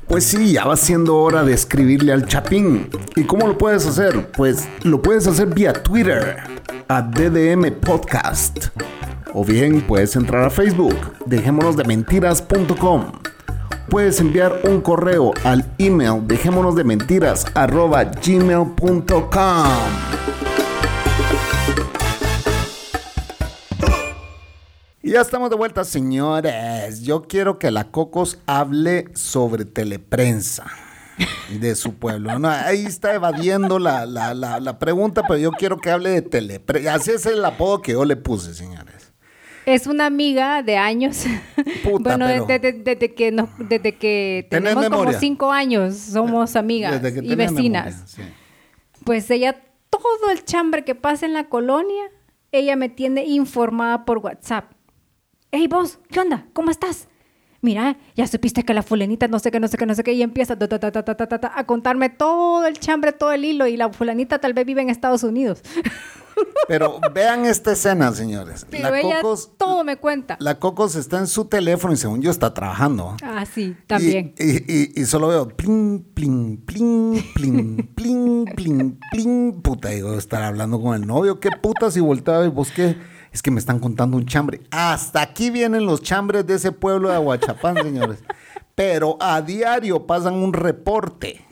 Pues 0.09 0.25
sí, 0.25 0.53
ya 0.53 0.67
va 0.67 0.77
siendo 0.77 1.17
hora 1.17 1.43
de 1.43 1.55
escribirle 1.55 2.13
al 2.13 2.27
Chapín. 2.27 2.91
¿Y 3.17 3.25
cómo 3.25 3.47
lo 3.47 3.57
puedes 3.57 3.87
hacer? 3.87 4.31
Pues 4.33 4.69
lo 4.83 5.01
puedes 5.01 5.27
hacer 5.27 5.49
vía 5.49 5.73
Twitter, 5.73 6.37
a 6.89 7.01
DDM 7.01 7.71
Podcast. 7.81 8.67
O 9.35 9.45
bien 9.45 9.81
puedes 9.87 10.15
entrar 10.17 10.45
a 10.45 10.51
Facebook, 10.51 10.95
dejémonos 11.27 11.77
de 11.77 11.85
mentiras.com. 11.85 13.13
Puedes 13.89 14.21
enviar 14.21 14.61
un 14.65 14.81
correo 14.81 15.33
al 15.45 15.65
email 15.79 16.27
dejémonos 16.27 16.75
de 16.77 16.85
mentiras 16.85 17.45
gmail.com. 18.25 19.69
Ya 25.03 25.21
estamos 25.21 25.51
de 25.51 25.57
vuelta, 25.57 25.85
señores. 25.85 27.03
Yo 27.03 27.23
quiero 27.23 27.59
que 27.59 27.71
la 27.71 27.91
Cocos 27.91 28.39
hable 28.47 29.07
sobre 29.15 29.65
teleprensa 29.65 30.65
de 31.61 31.75
su 31.75 31.95
pueblo. 31.95 32.39
No, 32.39 32.49
ahí 32.49 32.87
está 32.87 33.15
evadiendo 33.15 33.79
la, 33.79 34.07
la- 34.07 34.33
la- 34.33 34.61
la 34.61 34.79
pregunta, 34.79 35.23
pero 35.27 35.39
yo 35.39 35.51
quiero 35.53 35.79
que 35.79 35.91
hable 35.91 36.11
de 36.11 36.23
teleprensa. 36.23 36.95
Así 36.95 37.11
es 37.11 37.27
el 37.27 37.45
apodo 37.45 37.83
que 37.83 37.93
yo 37.93 38.05
le 38.05 38.17
puse, 38.17 38.55
señores 38.55 39.02
es 39.67 39.87
una 39.87 40.07
amiga 40.07 40.63
de 40.63 40.77
años. 40.77 41.25
Bueno, 41.85 42.27
pero... 42.27 42.47
desde, 42.47 42.73
desde, 42.73 43.15
que 43.15 43.33
nos, 43.33 43.49
desde 43.59 44.47
tenemos 44.49 44.89
como 44.89 45.13
cinco 45.13 45.51
años 45.51 45.97
somos 45.97 46.57
amigas 46.57 47.03
y 47.23 47.35
vecinas. 47.35 48.17
Pues 49.05 49.31
ella, 49.31 49.61
todo 49.91 50.31
el 50.31 50.45
chambre 50.45 50.85
que 50.85 50.95
pasa 50.95 51.27
en 51.27 51.33
la 51.33 51.49
colonia, 51.49 52.05
ella 52.53 52.77
me 52.77 52.89
tiene 52.89 53.25
informada 53.25 54.05
por 54.05 54.19
WhatsApp. 54.19 54.73
Hey 55.51 55.67
vos, 55.67 55.99
¿qué 56.11 56.21
onda? 56.21 56.47
¿Cómo 56.53 56.71
estás? 56.71 57.09
Mira, 57.61 57.97
ya 58.17 58.27
supiste 58.27 58.65
que 58.65 58.75
la 58.75 58.83
fulanita 58.83 59.29
no 59.29 59.39
sé 59.39 59.51
qué, 59.51 59.61
no 59.61 59.69
sé 59.69 59.77
qué, 59.77 59.87
no 59.87 59.95
sé 59.95 60.03
qué, 60.03 60.13
y 60.15 60.23
empieza 60.23 60.59
ta, 60.59 60.69
ta, 60.69 61.53
a 61.55 61.65
contarme 61.65 62.11
todo 62.11 62.67
el 62.67 62.79
chambre, 62.79 63.13
todo 63.13 63.33
el 63.33 63.45
hilo, 63.45 63.67
y 63.67 63.77
la 63.77 63.89
fulanita 63.93 64.39
tal 64.41 64.53
vez 64.53 64.67
vive 64.67 64.83
en 64.83 64.91
Estados 64.91 65.23
Unidos. 65.23 65.63
Pero 66.69 67.01
vean 67.13 67.45
esta 67.45 67.73
escena, 67.73 68.13
señores. 68.13 68.67
Pero 68.71 68.91
la 68.91 69.01
ella 69.01 69.21
Cocos, 69.21 69.51
todo 69.59 69.85
me 69.85 69.97
cuenta. 69.97 70.37
la 70.41 70.59
Cocos 70.59 70.95
está 70.95 71.19
en 71.19 71.27
su 71.27 71.47
teléfono 71.47 71.93
y 71.93 71.97
según 71.97 72.23
yo 72.23 72.31
está 72.31 72.55
trabajando. 72.55 73.17
Ah, 73.23 73.45
sí, 73.45 73.77
también. 73.87 74.35
Y, 74.39 74.45
y- 74.51 74.93
y- 74.97 75.01
y 75.03 75.05
solo 75.07 75.29
veo 75.29 75.49
plin, 75.49 76.07
plin, 76.15 76.57
plin, 76.65 77.25
plin, 77.35 77.91
plin, 77.95 78.45
plin, 78.57 78.99
plin. 79.11 79.61
Puta, 79.63 79.89
digo, 79.91 80.15
estar 80.15 80.43
hablando 80.43 80.81
con 80.81 80.95
el 80.95 81.07
novio. 81.07 81.41
¿Qué 81.41 81.51
puta 81.51 81.91
si 81.91 82.01
volteaba 82.01 82.45
y 82.45 82.49
vos 82.49 82.71
qué? 82.71 82.97
Es 83.33 83.43
que 83.43 83.51
me 83.51 83.59
están 83.59 83.79
contando 83.79 84.17
un 84.17 84.27
chambre. 84.27 84.61
Hasta 84.71 85.21
aquí 85.23 85.51
vienen 85.51 85.87
los 85.87 86.03
chambres 86.03 86.47
de 86.47 86.55
ese 86.55 86.71
pueblo 86.71 87.09
de 87.09 87.15
Aguachapán, 87.17 87.77
señores. 87.83 88.19
Pero 88.75 89.17
a 89.21 89.41
diario 89.43 90.07
pasan 90.07 90.35
un 90.35 90.53
reporte. 90.53 91.45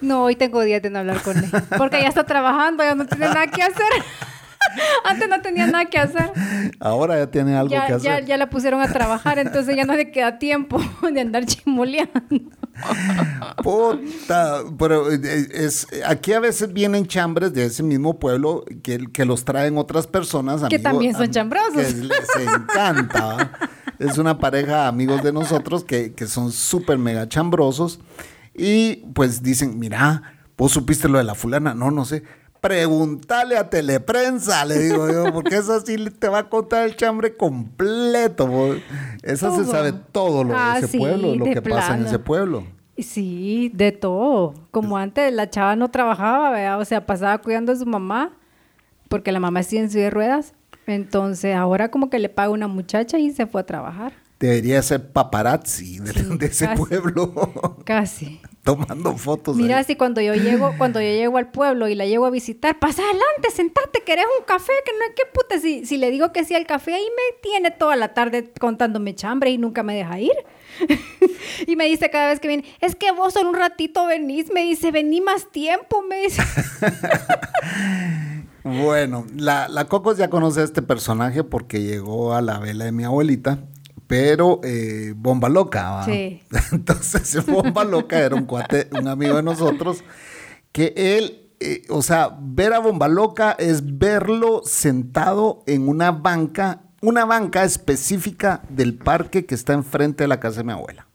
No, 0.00 0.24
hoy 0.24 0.36
tengo 0.36 0.62
días 0.62 0.80
de 0.82 0.90
no 0.90 1.00
hablar 1.00 1.22
con 1.22 1.36
él. 1.36 1.50
Porque 1.76 2.00
ya 2.00 2.08
está 2.08 2.24
trabajando, 2.24 2.84
ya 2.84 2.94
no 2.94 3.06
tiene 3.06 3.26
nada 3.26 3.46
que 3.46 3.62
hacer. 3.62 3.84
Antes 5.04 5.28
no 5.28 5.40
tenía 5.40 5.66
nada 5.66 5.86
que 5.86 5.98
hacer. 5.98 6.30
Ahora 6.78 7.16
ya 7.16 7.30
tiene 7.30 7.56
algo 7.56 7.70
que 7.70 7.76
hacer. 7.76 8.00
ya, 8.00 8.20
ya 8.20 8.36
la 8.36 8.50
pusieron 8.50 8.80
a 8.82 8.92
trabajar, 8.92 9.38
entonces 9.38 9.74
ya 9.74 9.84
no 9.84 9.94
le 9.94 10.10
queda 10.10 10.38
tiempo 10.38 10.80
de 11.12 11.20
andar 11.20 11.46
chimoleando. 11.46 12.20
Puta, 13.62 14.62
pero 14.78 15.10
eh, 15.12 15.18
es, 15.52 15.86
aquí 16.06 16.32
a 16.32 16.40
veces 16.40 16.72
vienen 16.72 17.06
chambres 17.06 17.52
de 17.52 17.64
ese 17.64 17.82
mismo 17.82 18.18
pueblo 18.18 18.64
que, 18.82 18.98
que 19.12 19.24
los 19.24 19.44
traen 19.44 19.78
otras 19.78 20.06
personas. 20.06 20.62
Que 20.68 20.78
también 20.78 21.12
son 21.14 21.24
am- 21.24 21.30
chambrosos. 21.30 21.82
Que 21.82 21.92
les 21.94 22.28
encanta. 22.36 23.50
Es 23.98 24.16
una 24.18 24.38
pareja 24.38 24.82
de 24.82 24.88
amigos 24.88 25.22
de 25.24 25.32
nosotros 25.32 25.82
que, 25.84 26.12
que 26.14 26.26
son 26.26 26.52
súper 26.52 26.98
mega 26.98 27.28
chambrosos. 27.28 27.98
Y 28.58 28.96
pues 29.14 29.42
dicen, 29.42 29.78
mira, 29.78 30.22
vos 30.56 30.72
supiste 30.72 31.08
lo 31.08 31.18
de 31.18 31.24
la 31.24 31.34
fulana. 31.34 31.74
No, 31.74 31.90
no 31.90 32.04
sé. 32.04 32.22
Pregúntale 32.60 33.56
a 33.56 33.70
Teleprensa, 33.70 34.64
le 34.64 34.78
digo 34.80 35.08
yo, 35.10 35.24
porque 35.32 35.56
esa 35.56 35.80
sí 35.80 35.96
te 36.10 36.28
va 36.28 36.38
a 36.38 36.48
contar 36.48 36.84
el 36.84 36.96
chambre 36.96 37.36
completo. 37.36 38.46
vos. 38.48 38.76
Esa 39.22 39.54
se 39.54 39.64
sabe 39.64 39.92
todo 40.12 40.42
lo 40.44 40.54
Ah, 40.56 40.72
de 40.74 40.78
ese 40.80 40.88
sí, 40.88 40.98
pueblo, 40.98 41.34
lo 41.36 41.44
que 41.44 41.62
pasa 41.62 41.94
en 41.96 42.06
ese 42.06 42.18
pueblo. 42.18 42.64
Sí, 42.98 43.70
de 43.74 43.92
todo. 43.92 44.54
Como 44.72 44.98
antes 44.98 45.32
la 45.32 45.48
chava 45.48 45.76
no 45.76 45.88
trabajaba, 45.90 46.50
¿verdad? 46.50 46.80
o 46.80 46.84
sea, 46.84 47.06
pasaba 47.06 47.38
cuidando 47.38 47.70
a 47.70 47.76
su 47.76 47.86
mamá, 47.86 48.32
porque 49.08 49.30
la 49.30 49.38
mamá 49.38 49.62
sigue 49.62 49.82
en 49.82 49.90
silla 49.90 50.04
de 50.04 50.10
ruedas. 50.10 50.54
Entonces 50.86 51.54
ahora 51.54 51.90
como 51.90 52.10
que 52.10 52.18
le 52.18 52.28
paga 52.28 52.50
una 52.50 52.66
muchacha 52.66 53.18
y 53.20 53.30
se 53.30 53.46
fue 53.46 53.60
a 53.60 53.66
trabajar. 53.66 54.12
Debería 54.40 54.80
ser 54.82 55.10
paparazzi 55.12 55.98
de, 55.98 56.12
de 56.12 56.46
ese 56.46 56.66
casi. 56.66 56.76
pueblo, 56.84 57.32
Casi. 57.84 58.40
tomando 58.62 59.16
fotos. 59.16 59.56
Mira, 59.56 59.78
ahí. 59.78 59.84
si 59.84 59.96
cuando 59.96 60.20
yo 60.20 60.32
llego, 60.34 60.74
cuando 60.78 61.00
yo 61.00 61.08
llego 61.08 61.38
al 61.38 61.50
pueblo 61.50 61.88
y 61.88 61.96
la 61.96 62.06
llego 62.06 62.24
a 62.24 62.30
visitar, 62.30 62.78
pasa 62.78 63.02
adelante, 63.02 63.50
sentate, 63.52 64.04
¿querés 64.06 64.26
un 64.38 64.44
café? 64.44 64.72
Que 64.86 64.92
no 64.92 65.04
es 65.06 65.14
que 65.16 65.22
puta, 65.34 65.58
si, 65.58 65.84
si 65.86 65.96
le 65.96 66.12
digo 66.12 66.30
que 66.32 66.44
sí 66.44 66.54
al 66.54 66.66
café, 66.66 66.94
ahí 66.94 67.02
me 67.02 67.38
tiene 67.42 67.72
toda 67.72 67.96
la 67.96 68.14
tarde 68.14 68.52
contándome 68.60 69.14
chambre 69.16 69.50
y 69.50 69.58
nunca 69.58 69.82
me 69.82 69.96
deja 69.96 70.20
ir. 70.20 70.32
y 71.66 71.74
me 71.74 71.86
dice 71.86 72.08
cada 72.08 72.28
vez 72.28 72.38
que 72.38 72.46
viene, 72.46 72.64
es 72.80 72.94
que 72.94 73.10
vos 73.10 73.32
solo 73.34 73.48
un 73.48 73.56
ratito 73.56 74.06
venís, 74.06 74.52
me 74.52 74.62
dice, 74.62 74.92
vení 74.92 75.20
más 75.20 75.50
tiempo, 75.50 76.02
me 76.08 76.22
dice. 76.22 76.42
Bueno, 78.64 79.24
la, 79.34 79.68
la 79.68 79.86
Cocos 79.86 80.18
ya 80.18 80.28
conoce 80.28 80.60
a 80.60 80.64
este 80.64 80.82
personaje 80.82 81.42
porque 81.42 81.80
llegó 81.82 82.34
a 82.34 82.42
la 82.42 82.58
vela 82.58 82.84
de 82.84 82.92
mi 82.92 83.04
abuelita, 83.04 83.60
pero 84.08 84.60
eh, 84.64 85.12
Bomba 85.14 85.48
Loca. 85.48 86.02
Sí. 86.04 86.42
Entonces, 86.72 87.46
Bomba 87.46 87.84
Loca 87.84 88.18
era 88.18 88.34
un 88.34 88.46
cuate, 88.46 88.88
un 88.98 89.06
amigo 89.06 89.36
de 89.36 89.42
nosotros, 89.44 90.02
que 90.72 90.94
él, 90.96 91.50
eh, 91.60 91.82
o 91.90 92.02
sea, 92.02 92.36
ver 92.40 92.72
a 92.72 92.80
Bomba 92.80 93.06
Loca 93.06 93.52
es 93.52 93.98
verlo 93.98 94.62
sentado 94.64 95.62
en 95.66 95.88
una 95.88 96.10
banca, 96.10 96.80
una 97.02 97.26
banca 97.26 97.62
específica 97.62 98.62
del 98.70 98.94
parque 98.94 99.46
que 99.46 99.54
está 99.54 99.74
enfrente 99.74 100.24
de 100.24 100.28
la 100.28 100.40
casa 100.40 100.58
de 100.58 100.64
mi 100.64 100.72
abuela. 100.72 101.06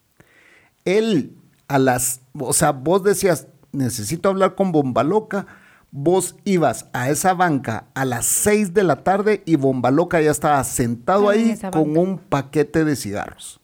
Él, 0.86 1.36
a 1.68 1.80
las, 1.80 2.22
o 2.40 2.54
sea, 2.54 2.72
vos 2.72 3.04
decías, 3.04 3.48
necesito 3.72 4.30
hablar 4.30 4.54
con 4.54 4.72
Bomba 4.72 5.04
Loca, 5.04 5.48
vos 5.96 6.36
ibas 6.44 6.88
a 6.92 7.12
esa 7.12 7.36
banca 7.36 7.86
a 7.94 8.04
las 8.04 8.26
6 8.26 8.74
de 8.74 8.84
la 8.84 9.04
tarde 9.04 9.44
y 9.46 9.58
Bomba 9.58 9.92
Loca 9.92 10.20
ya 10.20 10.32
estaba 10.32 10.62
sentado 10.64 11.30
Ah, 11.30 11.34
ahí 11.34 11.56
con 11.72 11.96
un 11.96 12.18
paquete 12.18 12.84
de 12.84 12.96
cigarros. 12.96 13.62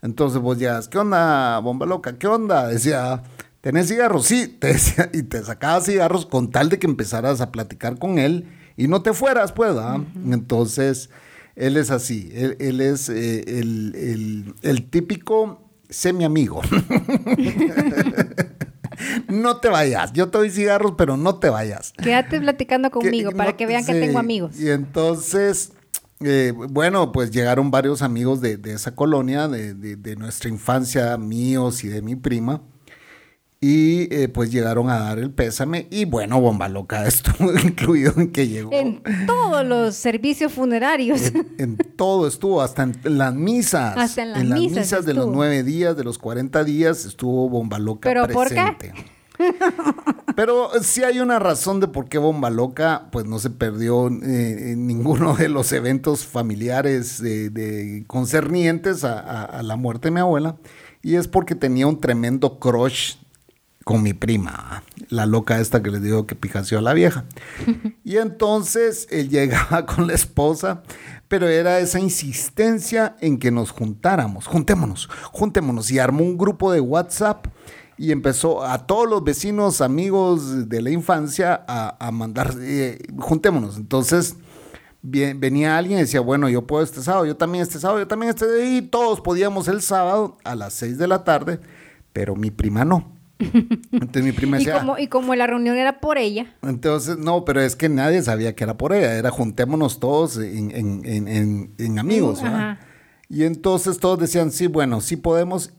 Entonces 0.00 0.40
vos 0.40 0.58
llegas, 0.58 0.88
¿qué 0.88 0.96
onda, 0.96 1.58
Bomba 1.58 1.84
Loca? 1.84 2.16
¿Qué 2.16 2.26
onda? 2.26 2.66
Decía, 2.66 3.22
¿tenés 3.60 3.88
cigarros? 3.88 4.24
Sí, 4.24 4.48
te 4.48 4.68
decía, 4.68 5.10
y 5.12 5.22
te 5.22 5.44
sacaba 5.44 5.82
cigarros 5.82 6.24
con 6.24 6.50
tal 6.50 6.70
de 6.70 6.78
que 6.78 6.86
empezaras 6.86 7.42
a 7.42 7.52
platicar 7.52 7.98
con 7.98 8.18
él 8.18 8.48
y 8.78 8.88
no 8.88 9.02
te 9.02 9.12
fueras, 9.12 9.52
pues, 9.52 9.72
¿ah? 9.76 10.02
Entonces, 10.24 11.10
él 11.56 11.76
es 11.76 11.90
así, 11.90 12.32
él, 12.32 12.80
es 12.80 13.10
eh, 13.10 13.44
el, 13.60 13.94
el, 13.94 14.54
el 14.62 14.88
típico 14.88 15.60
semi-amigo. 15.90 16.62
no 19.28 19.58
te 19.58 19.68
vayas. 19.68 20.12
Yo 20.12 20.28
te 20.30 20.38
doy 20.38 20.50
cigarros, 20.50 20.94
pero 20.96 21.16
no 21.16 21.38
te 21.38 21.50
vayas. 21.50 21.92
Quédate 22.02 22.40
platicando 22.40 22.90
conmigo 22.90 23.32
para 23.32 23.56
que 23.56 23.66
vean 23.66 23.84
que 23.84 23.94
tengo 23.94 24.18
amigos. 24.18 24.58
Y 24.58 24.70
entonces, 24.70 25.72
eh, 26.20 26.52
bueno, 26.54 27.12
pues 27.12 27.30
llegaron 27.30 27.70
varios 27.70 28.02
amigos 28.02 28.40
de, 28.40 28.58
esa 28.64 28.94
colonia, 28.94 29.48
de, 29.48 29.74
de, 29.74 30.16
nuestra 30.16 30.48
infancia, 30.48 31.16
míos 31.16 31.84
y 31.84 31.88
de 31.88 32.02
mi 32.02 32.16
prima. 32.16 32.62
Y 33.62 34.14
eh, 34.14 34.28
pues 34.28 34.50
llegaron 34.50 34.88
a 34.88 35.00
dar 35.00 35.18
el 35.18 35.30
pésame 35.30 35.86
y 35.90 36.06
bueno, 36.06 36.40
bomba 36.40 36.70
loca 36.70 37.06
estuvo 37.06 37.52
incluido 37.52 38.14
en 38.16 38.32
que 38.32 38.48
llegó. 38.48 38.70
En 38.72 39.02
todos 39.26 39.66
los 39.66 39.94
servicios 39.94 40.52
funerarios. 40.52 41.32
En, 41.58 41.76
todo 41.76 42.26
estuvo, 42.26 42.62
hasta 42.62 42.84
en 42.84 43.18
las 43.18 43.34
misas. 43.34 43.96
Hasta 43.98 44.22
en 44.22 44.32
las, 44.32 44.58
misas, 44.58 45.04
de 45.04 45.12
los 45.12 45.26
nueve 45.26 45.62
días, 45.62 45.94
de 45.94 46.04
los 46.04 46.16
cuarenta 46.16 46.64
días, 46.64 47.04
estuvo 47.04 47.50
bomba 47.50 47.78
loca 47.78 48.08
¿Pero 48.08 48.26
presente. 48.26 48.92
¿por 48.92 48.96
qué? 48.96 49.20
Pero 50.36 50.70
si 50.82 51.02
hay 51.02 51.20
una 51.20 51.38
razón 51.38 51.80
de 51.80 51.88
por 51.88 52.08
qué 52.08 52.18
Bomba 52.18 52.50
Loca, 52.50 53.08
pues 53.10 53.26
no 53.26 53.38
se 53.38 53.50
perdió 53.50 54.08
eh, 54.08 54.72
en 54.72 54.86
ninguno 54.86 55.34
de 55.34 55.48
los 55.48 55.72
eventos 55.72 56.26
familiares 56.26 57.22
de, 57.22 58.04
concernientes 58.06 59.04
a, 59.04 59.44
a, 59.44 59.62
la 59.62 59.76
muerte 59.76 60.08
de 60.08 60.12
mi 60.12 60.20
abuela. 60.20 60.56
Y 61.02 61.14
es 61.14 61.28
porque 61.28 61.54
tenía 61.54 61.86
un 61.86 62.00
tremendo 62.00 62.58
crush 62.58 63.14
con 63.90 64.04
mi 64.04 64.14
prima, 64.14 64.84
la 65.08 65.26
loca 65.26 65.58
esta 65.58 65.82
que 65.82 65.90
le 65.90 65.98
digo 65.98 66.24
que 66.24 66.36
pijació 66.36 66.78
a 66.78 66.80
la 66.80 66.94
vieja. 66.94 67.24
Y 68.04 68.18
entonces 68.18 69.08
él 69.10 69.28
llegaba 69.28 69.84
con 69.94 70.06
la 70.06 70.14
esposa, 70.14 70.84
pero 71.26 71.48
era 71.48 71.80
esa 71.80 71.98
insistencia 71.98 73.16
en 73.20 73.40
que 73.40 73.50
nos 73.50 73.72
juntáramos, 73.72 74.46
juntémonos, 74.46 75.08
juntémonos. 75.32 75.90
Y 75.90 75.98
armó 75.98 76.22
un 76.22 76.38
grupo 76.38 76.70
de 76.70 76.78
WhatsApp 76.78 77.48
y 77.98 78.12
empezó 78.12 78.64
a 78.64 78.86
todos 78.86 79.10
los 79.10 79.24
vecinos, 79.24 79.80
amigos 79.80 80.68
de 80.68 80.82
la 80.82 80.90
infancia 80.90 81.64
a, 81.66 82.12
mandar, 82.12 82.54
eh, 82.60 82.96
juntémonos. 83.18 83.76
Entonces 83.76 84.36
venía 85.02 85.76
alguien 85.76 85.98
y 85.98 86.02
decía, 86.02 86.20
bueno, 86.20 86.48
yo 86.48 86.64
puedo 86.64 86.84
este 86.84 87.02
sábado, 87.02 87.26
yo 87.26 87.36
también 87.36 87.62
este 87.62 87.80
sábado, 87.80 87.98
yo 87.98 88.06
también 88.06 88.30
este, 88.30 88.66
y 88.66 88.82
todos 88.82 89.20
podíamos 89.20 89.66
el 89.66 89.82
sábado 89.82 90.38
a 90.44 90.54
las 90.54 90.74
6 90.74 90.96
de 90.96 91.08
la 91.08 91.24
tarde, 91.24 91.58
pero 92.12 92.36
mi 92.36 92.52
prima 92.52 92.84
no. 92.84 93.19
Entonces 93.92 94.22
mi 94.22 94.32
prima 94.32 94.58
decía... 94.58 94.76
¿Y 94.76 94.78
como, 94.78 94.98
y 94.98 95.06
como 95.08 95.34
la 95.34 95.46
reunión 95.46 95.76
era 95.76 96.00
por 96.00 96.18
ella. 96.18 96.54
Entonces, 96.62 97.18
no, 97.18 97.44
pero 97.44 97.60
es 97.60 97.76
que 97.76 97.88
nadie 97.88 98.22
sabía 98.22 98.54
que 98.54 98.64
era 98.64 98.76
por 98.76 98.92
ella, 98.92 99.14
era 99.14 99.30
juntémonos 99.30 100.00
todos 100.00 100.36
en, 100.36 100.70
en, 100.70 101.02
en, 101.04 101.74
en 101.78 101.98
amigos. 101.98 102.42
Y 103.28 103.44
entonces 103.44 103.98
todos 103.98 104.18
decían, 104.18 104.50
sí, 104.50 104.66
bueno, 104.66 105.00
sí 105.00 105.16
podemos. 105.16 105.72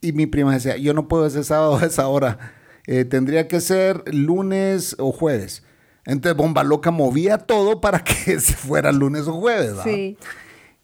Y 0.00 0.12
mi 0.12 0.26
prima 0.26 0.52
decía, 0.52 0.76
yo 0.76 0.92
no 0.92 1.08
puedo 1.08 1.26
ese 1.26 1.44
sábado 1.44 1.76
a 1.76 1.86
esa 1.86 2.08
hora, 2.08 2.52
eh, 2.86 3.04
tendría 3.04 3.48
que 3.48 3.60
ser 3.60 4.02
lunes 4.12 4.96
o 4.98 5.12
jueves. 5.12 5.62
Entonces 6.04 6.36
Bomba 6.36 6.62
Loca 6.62 6.90
movía 6.90 7.38
todo 7.38 7.80
para 7.80 8.02
que 8.04 8.38
se 8.40 8.54
fuera 8.54 8.92
lunes 8.92 9.26
o 9.26 9.34
jueves. 9.34 9.74
Sí. 9.84 10.16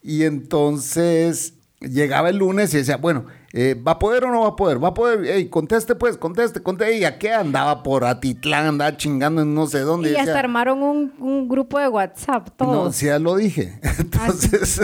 Y 0.03 0.25
entonces 0.25 1.55
llegaba 1.81 2.31
el 2.31 2.38
lunes 2.38 2.73
y 2.75 2.79
decía, 2.79 2.97
bueno, 2.97 3.27
eh, 3.55 3.75
¿Va 3.75 3.93
a 3.93 3.99
poder 3.99 4.25
o 4.25 4.31
no 4.31 4.43
va 4.43 4.49
a 4.49 4.57
poder? 4.57 4.83
¿Va 4.83 4.88
a 4.88 4.95
poder? 4.95 5.27
Ey, 5.27 5.49
conteste 5.49 5.95
pues, 5.95 6.17
conteste, 6.17 6.62
conteste. 6.62 6.99
¿Y 6.99 7.05
a 7.05 7.19
qué 7.19 7.33
andaba 7.33 7.83
por 7.83 8.05
Atitlán? 8.05 8.67
Andaba 8.67 8.97
chingando 8.97 9.43
en 9.43 9.55
no 9.55 9.67
sé 9.67 9.81
dónde. 9.81 10.12
Y 10.12 10.17
hasta 10.17 10.38
armaron 10.38 10.83
un, 10.83 11.49
grupo 11.49 11.79
de 11.79 11.88
WhatsApp, 11.88 12.49
todos. 12.57 12.73
No, 12.73 12.93
sí, 12.93 13.07
ya 13.07 13.19
lo 13.19 13.37
dije. 13.37 13.79
Entonces, 13.99 14.81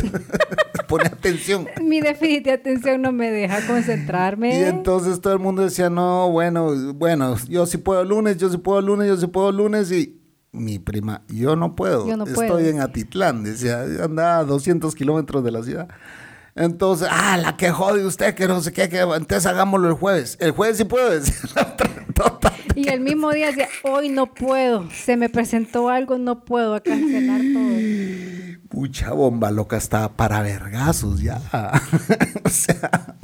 pone 0.88 1.06
atención. 1.06 1.66
Mi 1.82 2.02
déficit 2.02 2.44
de 2.44 2.52
atención 2.52 3.00
no 3.00 3.10
me 3.10 3.30
deja 3.30 3.66
concentrarme. 3.66 4.58
Y 4.58 4.62
entonces 4.64 5.20
todo 5.20 5.32
el 5.32 5.38
mundo 5.38 5.62
decía, 5.62 5.88
no, 5.88 6.30
bueno, 6.30 6.92
bueno, 6.94 7.36
yo 7.48 7.64
sí 7.64 7.78
puedo 7.78 8.04
lunes, 8.04 8.36
yo 8.36 8.50
sí 8.50 8.58
puedo 8.58 8.82
lunes, 8.82 9.08
yo 9.08 9.16
sí 9.16 9.26
puedo 9.28 9.50
lunes. 9.50 9.90
Y 9.92 10.20
mi 10.52 10.78
prima, 10.78 11.22
yo 11.28 11.56
no 11.56 11.74
puedo. 11.74 12.06
Yo 12.06 12.18
no 12.18 12.24
Estoy 12.24 12.68
en 12.68 12.80
Atitlán. 12.80 13.44
Decía, 13.44 13.82
andaba 14.02 14.38
a 14.38 14.44
200 14.44 14.94
kilómetros 14.94 15.42
de 15.42 15.50
la 15.50 15.62
ciudad. 15.62 15.88
Entonces, 16.58 17.06
ah, 17.08 17.36
la 17.36 17.56
que 17.56 17.70
jode 17.70 18.04
usted, 18.04 18.34
que 18.34 18.48
no 18.48 18.60
sé 18.60 18.72
qué, 18.72 18.88
que 18.88 18.98
entonces 19.00 19.46
hagámoslo 19.46 19.88
el 19.88 19.94
jueves. 19.94 20.36
El 20.40 20.50
jueves 20.50 20.76
sí 20.76 20.84
puedo 20.84 21.08
decir 21.20 21.36
Y 22.74 22.88
el 22.88 23.00
mismo 23.00 23.30
día 23.30 23.46
decía, 23.46 23.68
hoy 23.84 24.08
no 24.08 24.34
puedo, 24.34 24.90
se 24.90 25.16
me 25.16 25.28
presentó 25.28 25.88
algo, 25.88 26.18
no 26.18 26.44
puedo 26.44 26.82
cancelar 26.82 27.40
todo. 27.52 28.58
Mucha 28.72 29.12
bomba 29.12 29.52
loca 29.52 29.76
estaba 29.76 30.16
para 30.16 30.42
vergazos 30.42 31.22
ya. 31.22 31.40
o 32.44 32.48
sea. 32.48 33.16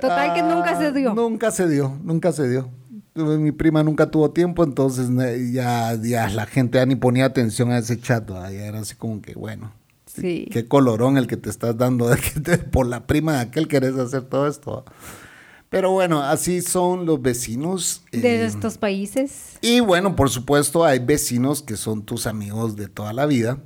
Total 0.00 0.34
que 0.34 0.42
nunca 0.42 0.76
se 0.76 0.92
dio. 0.92 1.14
Nunca 1.14 1.50
se 1.50 1.66
dio, 1.66 1.98
nunca 2.02 2.32
se 2.32 2.46
dio. 2.46 2.70
Mi 3.14 3.52
prima 3.52 3.82
nunca 3.82 4.10
tuvo 4.10 4.32
tiempo, 4.32 4.64
entonces 4.64 5.08
ya, 5.50 5.94
ya 5.94 6.28
la 6.28 6.44
gente 6.44 6.78
ya 6.78 6.84
ni 6.84 6.96
ponía 6.96 7.24
atención 7.24 7.70
a 7.70 7.78
ese 7.78 7.98
chat. 7.98 8.28
Ya 8.28 8.66
era 8.66 8.80
así 8.80 8.96
como 8.96 9.22
que, 9.22 9.34
bueno, 9.34 9.72
Qué 10.20 10.66
colorón 10.68 11.18
el 11.18 11.26
que 11.26 11.36
te 11.36 11.50
estás 11.50 11.76
dando 11.76 12.08
de 12.08 12.16
que 12.16 12.58
por 12.58 12.86
la 12.86 13.06
prima 13.06 13.34
de 13.34 13.40
aquel 13.40 13.68
querés 13.68 13.96
hacer 13.96 14.22
todo 14.22 14.46
esto. 14.46 14.84
Pero 15.68 15.90
bueno, 15.90 16.22
así 16.22 16.62
son 16.62 17.04
los 17.04 17.20
vecinos. 17.20 18.04
De 18.12 18.42
eh, 18.42 18.44
estos 18.44 18.78
países. 18.78 19.58
Y 19.60 19.80
bueno, 19.80 20.14
por 20.14 20.30
supuesto, 20.30 20.84
hay 20.84 21.00
vecinos 21.00 21.62
que 21.62 21.76
son 21.76 22.04
tus 22.04 22.28
amigos 22.28 22.76
de 22.76 22.86
toda 22.86 23.12
la 23.12 23.26
vida. 23.26 23.58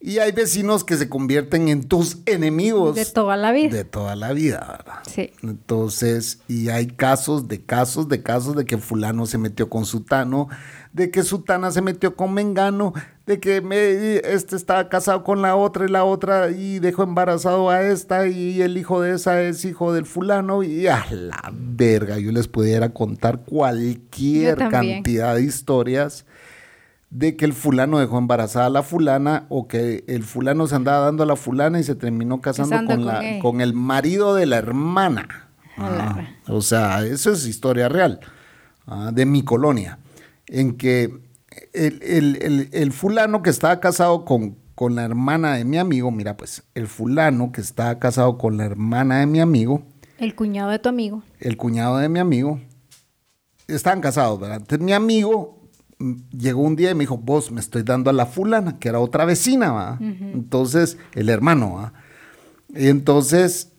Y 0.00 0.18
hay 0.18 0.32
vecinos 0.32 0.84
que 0.84 0.96
se 0.96 1.08
convierten 1.08 1.68
en 1.68 1.84
tus 1.84 2.18
enemigos. 2.26 2.96
De 2.96 3.06
toda 3.06 3.36
la 3.36 3.52
vida. 3.52 3.76
De 3.76 3.84
toda 3.84 4.14
la 4.16 4.32
vida, 4.32 4.58
¿verdad? 4.68 5.00
Sí. 5.08 5.30
Entonces, 5.42 6.40
y 6.48 6.68
hay 6.68 6.88
casos 6.88 7.48
de 7.48 7.64
casos 7.64 8.08
de 8.08 8.22
casos 8.22 8.56
de 8.56 8.64
que 8.64 8.78
fulano 8.78 9.24
se 9.26 9.38
metió 9.38 9.70
con 9.70 9.86
sutano, 9.86 10.48
de 10.92 11.10
que 11.10 11.22
Sutana 11.22 11.70
se 11.70 11.82
metió 11.82 12.16
con 12.16 12.32
Mengano, 12.32 12.94
de 13.26 13.40
que 13.40 13.60
me, 13.60 14.16
este 14.18 14.54
estaba 14.54 14.88
casado 14.88 15.24
con 15.24 15.42
la 15.42 15.56
otra 15.56 15.84
y 15.84 15.88
la 15.88 16.04
otra 16.04 16.50
y 16.50 16.78
dejó 16.78 17.02
embarazado 17.02 17.70
a 17.70 17.82
esta 17.82 18.28
y 18.28 18.62
el 18.62 18.78
hijo 18.78 19.00
de 19.00 19.14
esa 19.14 19.42
es 19.42 19.64
hijo 19.64 19.92
del 19.92 20.06
fulano 20.06 20.62
y 20.62 20.86
a 20.86 21.04
la 21.10 21.52
verga, 21.52 22.18
yo 22.18 22.30
les 22.30 22.46
pudiera 22.46 22.90
contar 22.90 23.40
cualquier 23.40 24.56
cantidad 24.68 25.34
de 25.34 25.42
historias 25.42 26.24
de 27.10 27.36
que 27.36 27.44
el 27.44 27.52
fulano 27.52 27.98
dejó 27.98 28.18
embarazada 28.18 28.66
a 28.66 28.70
la 28.70 28.82
fulana 28.84 29.46
o 29.48 29.66
que 29.66 30.04
el 30.06 30.22
fulano 30.22 30.68
se 30.68 30.76
andaba 30.76 31.06
dando 31.06 31.24
a 31.24 31.26
la 31.26 31.36
fulana 31.36 31.80
y 31.80 31.84
se 31.84 31.96
terminó 31.96 32.40
casando, 32.40 32.76
con, 32.86 33.06
la, 33.06 33.22
con 33.42 33.60
el 33.60 33.74
marido 33.74 34.34
de 34.34 34.46
la 34.46 34.58
hermana. 34.58 35.48
Ah, 35.78 36.26
o 36.46 36.60
sea, 36.62 37.04
eso 37.04 37.32
es 37.32 37.46
historia 37.46 37.88
real 37.88 38.20
ah, 38.86 39.10
de 39.12 39.26
mi 39.26 39.42
colonia 39.42 39.98
en 40.46 40.76
que 40.76 41.25
el, 41.72 42.92
fulano 42.92 43.42
que 43.42 43.50
estaba 43.50 43.80
casado 43.80 44.24
con, 44.24 44.56
con, 44.74 44.94
la 44.94 45.04
hermana 45.04 45.54
de 45.54 45.64
mi 45.64 45.78
amigo, 45.78 46.10
mira, 46.10 46.36
pues 46.36 46.64
el 46.74 46.86
fulano 46.86 47.52
que 47.52 47.60
estaba 47.60 47.98
casado 47.98 48.38
con 48.38 48.56
la 48.56 48.64
hermana 48.64 49.20
de 49.20 49.26
mi 49.26 49.40
amigo. 49.40 49.82
El 50.18 50.34
cuñado 50.34 50.70
de 50.70 50.78
tu 50.78 50.88
amigo. 50.88 51.22
El 51.38 51.56
cuñado 51.56 51.98
de 51.98 52.08
mi 52.08 52.18
amigo. 52.18 52.60
Estaban 53.68 54.00
casados, 54.00 54.40
¿verdad? 54.40 54.58
Entonces 54.58 54.84
mi 54.84 54.92
amigo 54.92 55.68
mm, 55.98 56.14
llegó 56.36 56.62
un 56.62 56.76
día 56.76 56.90
y 56.90 56.94
me 56.94 57.00
dijo, 57.00 57.18
vos 57.18 57.50
me 57.50 57.60
estoy 57.60 57.82
dando 57.82 58.10
a 58.10 58.12
la 58.12 58.26
fulana, 58.26 58.78
que 58.78 58.88
era 58.88 59.00
otra 59.00 59.24
vecina, 59.24 59.72
¿va? 59.72 59.98
Entonces, 60.00 60.98
el 61.14 61.28
hermano, 61.28 61.74
¿va? 61.74 61.92
Y 62.68 62.88
entonces, 62.88 63.72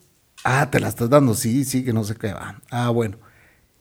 ah, 0.44 0.70
te 0.70 0.80
la 0.80 0.88
estás 0.88 1.10
dando, 1.10 1.34
sí, 1.34 1.64
sí, 1.64 1.84
que 1.84 1.92
no 1.92 2.04
sé 2.04 2.16
qué, 2.16 2.32
va. 2.32 2.60
Ah, 2.70 2.90
bueno. 2.90 3.18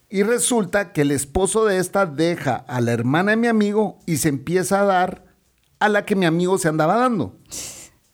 Y 0.10 0.24
resulta 0.24 0.94
que 0.94 1.02
el 1.02 1.12
esposo 1.12 1.66
de 1.66 1.80
esta 1.80 2.06
deja 2.06 2.56
a 2.56 2.80
la 2.80 2.94
hermana 2.94 3.32
de 3.32 3.38
mi 3.38 3.48
amigo 3.48 4.00
y 4.06 4.18
se 4.18 4.30
empieza 4.30 4.82
a 4.82 4.86
dar 4.86 5.26
a 5.80 5.90
la 5.90 6.06
que 6.06 6.16
mi 6.16 6.26
amigo 6.26 6.58
se 6.58 6.70
andaba 6.70 6.96
dando. 6.96 7.36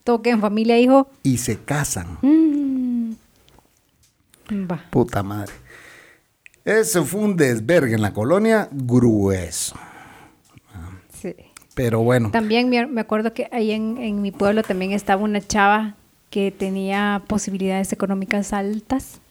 Toque 0.03 0.31
en 0.31 0.41
familia, 0.41 0.79
hijo. 0.79 1.09
Y 1.21 1.37
se 1.37 1.59
casan. 1.59 2.17
Mm. 2.21 3.13
Puta 4.89 5.23
madre. 5.23 5.53
Ese 6.65 7.01
fue 7.03 7.21
un 7.21 7.35
desvergue 7.35 7.93
en 7.93 8.01
la 8.01 8.13
colonia 8.13 8.67
grueso. 8.71 9.75
Sí. 11.21 11.35
Pero 11.75 12.01
bueno. 12.01 12.31
También 12.31 12.69
me 12.91 13.01
acuerdo 13.01 13.33
que 13.33 13.47
ahí 13.51 13.71
en, 13.71 13.97
en 13.97 14.21
mi 14.21 14.31
pueblo 14.31 14.63
también 14.63 14.91
estaba 14.91 15.21
una 15.21 15.41
chava 15.41 15.95
que 16.29 16.51
tenía 16.51 17.23
posibilidades 17.27 17.93
económicas 17.93 18.53
altas 18.53 19.21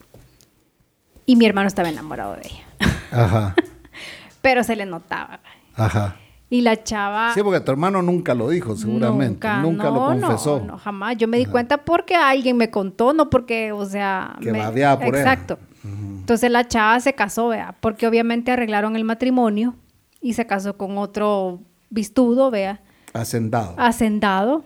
y 1.26 1.36
mi 1.36 1.46
hermano 1.46 1.68
estaba 1.68 1.88
enamorado 1.88 2.34
de 2.36 2.42
ella. 2.42 2.64
Ajá. 3.10 3.54
Pero 4.42 4.64
se 4.64 4.76
le 4.76 4.86
notaba. 4.86 5.40
Ajá. 5.74 6.16
Y 6.50 6.60
la 6.60 6.82
chava. 6.82 7.32
Sí, 7.32 7.42
porque 7.42 7.60
tu 7.60 7.72
hermano 7.72 8.02
nunca 8.02 8.34
lo 8.34 8.50
dijo, 8.50 8.76
seguramente. 8.76 9.48
Nunca, 9.62 9.90
lo 9.90 10.06
confesó. 10.06 10.58
No, 10.60 10.72
no, 10.72 10.78
jamás. 10.78 11.16
Yo 11.16 11.26
me 11.26 11.38
di 11.38 11.46
cuenta 11.46 11.78
porque 11.78 12.14
alguien 12.14 12.58
me 12.58 12.70
contó, 12.70 13.14
no 13.14 13.30
porque, 13.30 13.72
o 13.72 13.86
sea. 13.86 14.36
Que 14.38 14.52
me... 14.52 14.60
por 14.96 15.16
Exacto. 15.16 15.58
Entonces 15.82 16.50
la 16.50 16.68
chava 16.68 17.00
se 17.00 17.14
casó, 17.14 17.48
vea, 17.48 17.74
porque 17.80 18.06
obviamente 18.06 18.52
arreglaron 18.52 18.96
el 18.96 19.04
matrimonio 19.04 19.74
y 20.20 20.34
se 20.34 20.46
casó 20.46 20.76
con 20.76 20.98
otro 20.98 21.60
vistudo, 21.90 22.50
vea. 22.50 22.82
Hacendado. 23.14 23.74
Hacendado. 23.78 24.64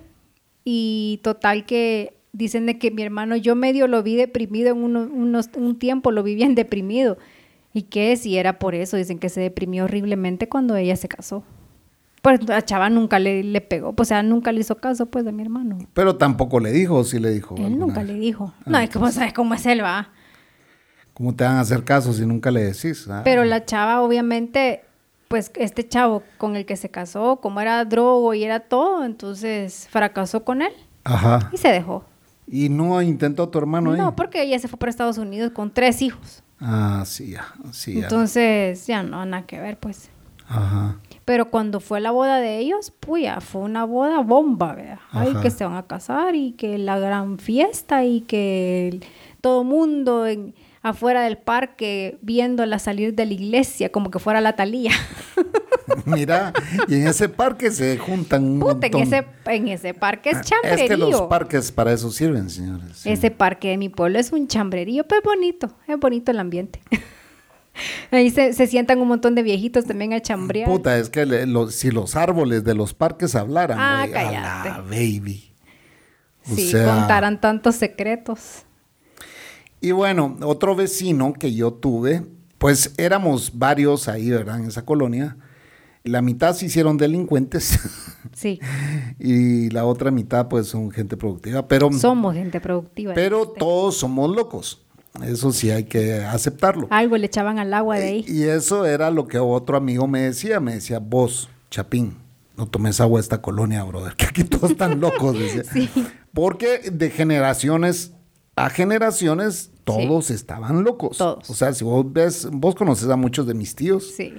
Y 0.65 1.21
total 1.23 1.65
que 1.65 2.16
dicen 2.37 2.67
de 2.67 2.79
que 2.79 2.91
mi 2.91 3.03
hermano, 3.03 3.37
yo 3.37 3.55
medio 3.55 3.89
lo 3.89 4.03
vi 4.03 4.17
deprimido 4.17 4.71
en 4.71 4.79
unos, 4.79 5.51
un 5.57 5.79
tiempo, 5.79 6.11
lo 6.11 6.23
vi 6.23 6.35
bien 6.35 6.55
deprimido. 6.55 7.17
¿Y 7.73 7.83
qué? 7.83 8.17
Si 8.17 8.37
era 8.37 8.59
por 8.59 8.75
eso, 8.75 8.97
dicen 8.97 9.19
que 9.19 9.29
se 9.29 9.41
deprimió 9.41 9.85
horriblemente 9.85 10.49
cuando 10.49 10.77
ella 10.77 10.97
se 10.97 11.09
casó. 11.09 11.45
Pues 12.23 12.47
la 12.49 12.65
chava 12.65 12.91
nunca 12.91 13.19
le, 13.19 13.43
le 13.43 13.61
pegó, 13.61 13.93
pues, 13.93 14.09
o 14.09 14.11
sea, 14.11 14.23
nunca 14.23 14.51
le 14.53 14.61
hizo 14.61 14.77
caso, 14.77 15.07
pues, 15.07 15.25
de 15.25 15.33
mi 15.33 15.43
hermano. 15.43 15.79
Pero 15.95 16.17
tampoco 16.17 16.59
le 16.61 16.73
dijo, 16.73 17.05
sí 17.05 17.19
le 17.19 17.31
dijo. 17.31 17.55
Él 17.57 17.79
nunca 17.79 18.03
le 18.03 18.15
dijo. 18.15 18.53
No, 18.65 18.79
es 18.79 18.91
que 18.91 18.99
vos 18.99 19.15
sabes 19.15 19.33
cómo 19.33 19.55
es 19.55 19.65
él, 19.67 19.83
va. 19.83 20.11
¿Cómo 21.15 21.35
te 21.35 21.45
van 21.45 21.57
a 21.57 21.61
hacer 21.61 21.85
caso 21.85 22.13
si 22.13 22.27
nunca 22.27 22.51
le 22.51 22.65
decís? 22.65 23.07
Ah. 23.09 23.23
Pero 23.25 23.45
la 23.45 23.65
chava, 23.65 24.03
obviamente, 24.03 24.83
pues 25.29 25.53
este 25.55 25.87
chavo 25.87 26.23
con 26.37 26.57
el 26.57 26.67
que 26.67 26.77
se 26.77 26.91
casó, 26.91 27.37
como 27.37 27.61
era 27.61 27.85
drogo 27.85 28.35
y 28.35 28.45
era 28.45 28.61
todo, 28.61 29.05
entonces 29.05 29.87
fracasó 29.91 30.45
con 30.45 30.63
él. 30.63 30.73
Ajá. 31.05 31.51
Y 31.53 31.57
se 31.57 31.69
dejó. 31.69 32.05
¿Y 32.47 32.69
no 32.69 33.03
intentó 33.03 33.49
tu 33.49 33.59
hermano 33.59 33.97
No, 33.97 34.15
porque 34.15 34.43
ella 34.43 34.59
se 34.59 34.69
fue 34.69 34.79
para 34.79 34.91
Estados 34.91 35.19
Unidos 35.19 35.53
con 35.53 35.73
tres 35.73 36.01
hijos. 36.03 36.43
Ah, 36.61 37.03
sí, 37.05 37.33
ya. 37.33 37.47
Sí, 37.73 37.99
Entonces, 37.99 38.87
ya 38.87 39.03
no, 39.03 39.25
nada 39.27 39.47
que 39.47 39.61
ver, 39.61 39.79
pues. 39.79 40.11
Ajá. 40.49 40.99
Pero 41.25 41.51
cuando 41.51 41.81
fue 41.81 42.01
la 42.01 42.13
boda 42.13 42.39
de 42.39 42.59
ellos, 42.59 42.93
puya, 42.93 43.41
fue 43.41 43.63
una 43.63 43.85
boda 43.85 44.21
bomba, 44.21 44.75
¿verdad? 44.75 45.01
Ay, 45.11 45.35
que 45.43 45.51
se 45.51 45.65
van 45.65 45.75
a 45.75 45.83
casar 45.83 46.37
y 46.37 46.53
que 46.53 46.79
la 46.79 47.01
gran 47.01 47.39
fiesta 47.39 48.05
y 48.05 48.21
que 48.21 49.01
todo 49.41 49.65
mundo 49.65 50.27
en 50.27 50.55
afuera 50.83 51.23
del 51.23 51.39
parque 51.39 52.19
viéndola 52.23 52.79
salir 52.79 53.15
de 53.15 53.27
la 53.27 53.33
iglesia 53.33 53.91
como 53.91 54.11
que 54.11 54.19
fuera 54.19 54.41
la 54.41 54.55
talía. 54.57 54.93
Mira, 56.05 56.53
y 56.89 56.95
en 56.97 57.07
ese 57.07 57.29
parque 57.29 57.71
se 57.71 57.99
juntan 57.99 58.45
un 58.45 58.61
Puta, 58.61 58.87
En, 58.87 58.97
ese, 58.97 59.27
en 59.47 59.69
ese 59.69 59.95
parque 59.95 60.31
es 60.31 60.41
chambrerío. 60.43 60.85
Es 60.85 60.91
que 60.91 60.97
los 60.97 61.23
parques 61.23 61.73
para 61.73 61.93
eso 61.93 62.11
sirven, 62.11 62.51
señores. 62.51 63.05
Ese 63.05 63.31
parque 63.31 63.69
de 63.69 63.79
mi 63.79 63.89
pueblo 63.89 64.19
es 64.19 64.33
un 64.33 64.49
chambrerío, 64.49 65.05
pero 65.07 65.21
es 65.21 65.25
bonito, 65.25 65.77
es 65.87 65.99
bonito 65.99 66.31
el 66.31 66.41
ambiente. 66.41 66.81
Ahí 68.11 68.31
se, 68.31 68.53
sientan 68.67 69.01
un 69.01 69.09
montón 69.09 69.35
de 69.35 69.43
viejitos 69.43 69.85
también 69.85 70.13
a 70.13 70.21
chambrear. 70.21 70.69
Puta, 70.69 70.97
es 70.99 71.11
que 71.11 71.27
si 71.71 71.91
los 71.91 72.17
árboles 72.17 72.65
de 72.65 72.75
los 72.75 72.95
parques 72.95 73.35
hablaran, 73.35 73.79
ah, 73.79 74.07
cállate. 74.11 74.71
baby. 74.89 75.53
sí, 76.43 76.73
contaran 76.73 77.41
tantos 77.41 77.77
secretos. 77.77 78.65
Y 79.81 79.93
bueno, 79.93 80.37
otro 80.43 80.75
vecino 80.75 81.33
que 81.33 81.55
yo 81.55 81.73
tuve, 81.73 82.25
pues 82.59 82.95
éramos 82.97 83.59
varios 83.59 84.09
ahí, 84.09 84.31
¿verdad? 84.31 84.59
En 84.59 84.67
esa 84.67 84.85
colonia. 84.85 85.37
La 86.05 86.23
mitad 86.23 86.55
se 86.55 86.67
hicieron 86.67 86.97
delincuentes. 86.97 87.79
Sí. 88.35 88.61
y 89.19 89.71
la 89.71 89.87
otra 89.87 90.11
mitad, 90.11 90.49
pues, 90.49 90.67
son 90.67 90.91
gente 90.91 91.17
productiva. 91.17 91.69
Pero, 91.69 91.91
somos 91.93 92.35
gente 92.35 92.61
productiva. 92.61 93.15
Pero 93.15 93.49
todos 93.49 93.97
somos 93.97 94.35
locos. 94.35 94.85
Eso 95.25 95.53
sí 95.53 95.71
hay 95.71 95.85
que 95.85 96.17
aceptarlo. 96.17 96.87
Algo 96.91 97.17
le 97.17 97.27
echaban 97.27 97.59
al 97.59 97.73
agua 97.73 97.97
de 97.97 98.09
ahí. 98.09 98.25
Y 98.29 98.43
eso 98.43 98.85
era 98.85 99.11
lo 99.11 99.27
que 99.27 99.39
otro 99.39 99.79
amigo 99.79 100.07
me 100.07 100.21
decía. 100.21 100.61
Me 100.61 100.75
decía, 100.75 100.99
vos, 100.99 101.49
Chapín, 101.71 102.17
no 102.57 102.67
tomes 102.67 103.01
agua 103.01 103.21
de 103.21 103.23
esta 103.23 103.41
colonia, 103.41 103.83
brother, 103.85 104.15
que 104.17 104.27
aquí 104.27 104.45
todos 104.45 104.73
están 104.73 105.01
locos. 105.01 105.39
Decía. 105.39 105.65
sí. 105.65 105.89
Porque 106.35 106.91
de 106.93 107.11
generaciones 107.11 108.13
a 108.57 108.71
generaciones 108.71 109.71
todos 109.85 110.31
estaban 110.31 110.83
locos. 110.83 111.19
Todos. 111.19 111.49
O 111.49 111.55
sea, 111.55 111.73
si 111.73 111.85
vos 111.85 112.11
ves, 112.13 112.49
vos 112.51 112.75
conoces 112.75 113.09
a 113.09 113.17
muchos 113.17 113.47
de 113.47 113.55
mis 113.55 113.77
tíos. 113.77 114.15
Sí. 114.17 114.35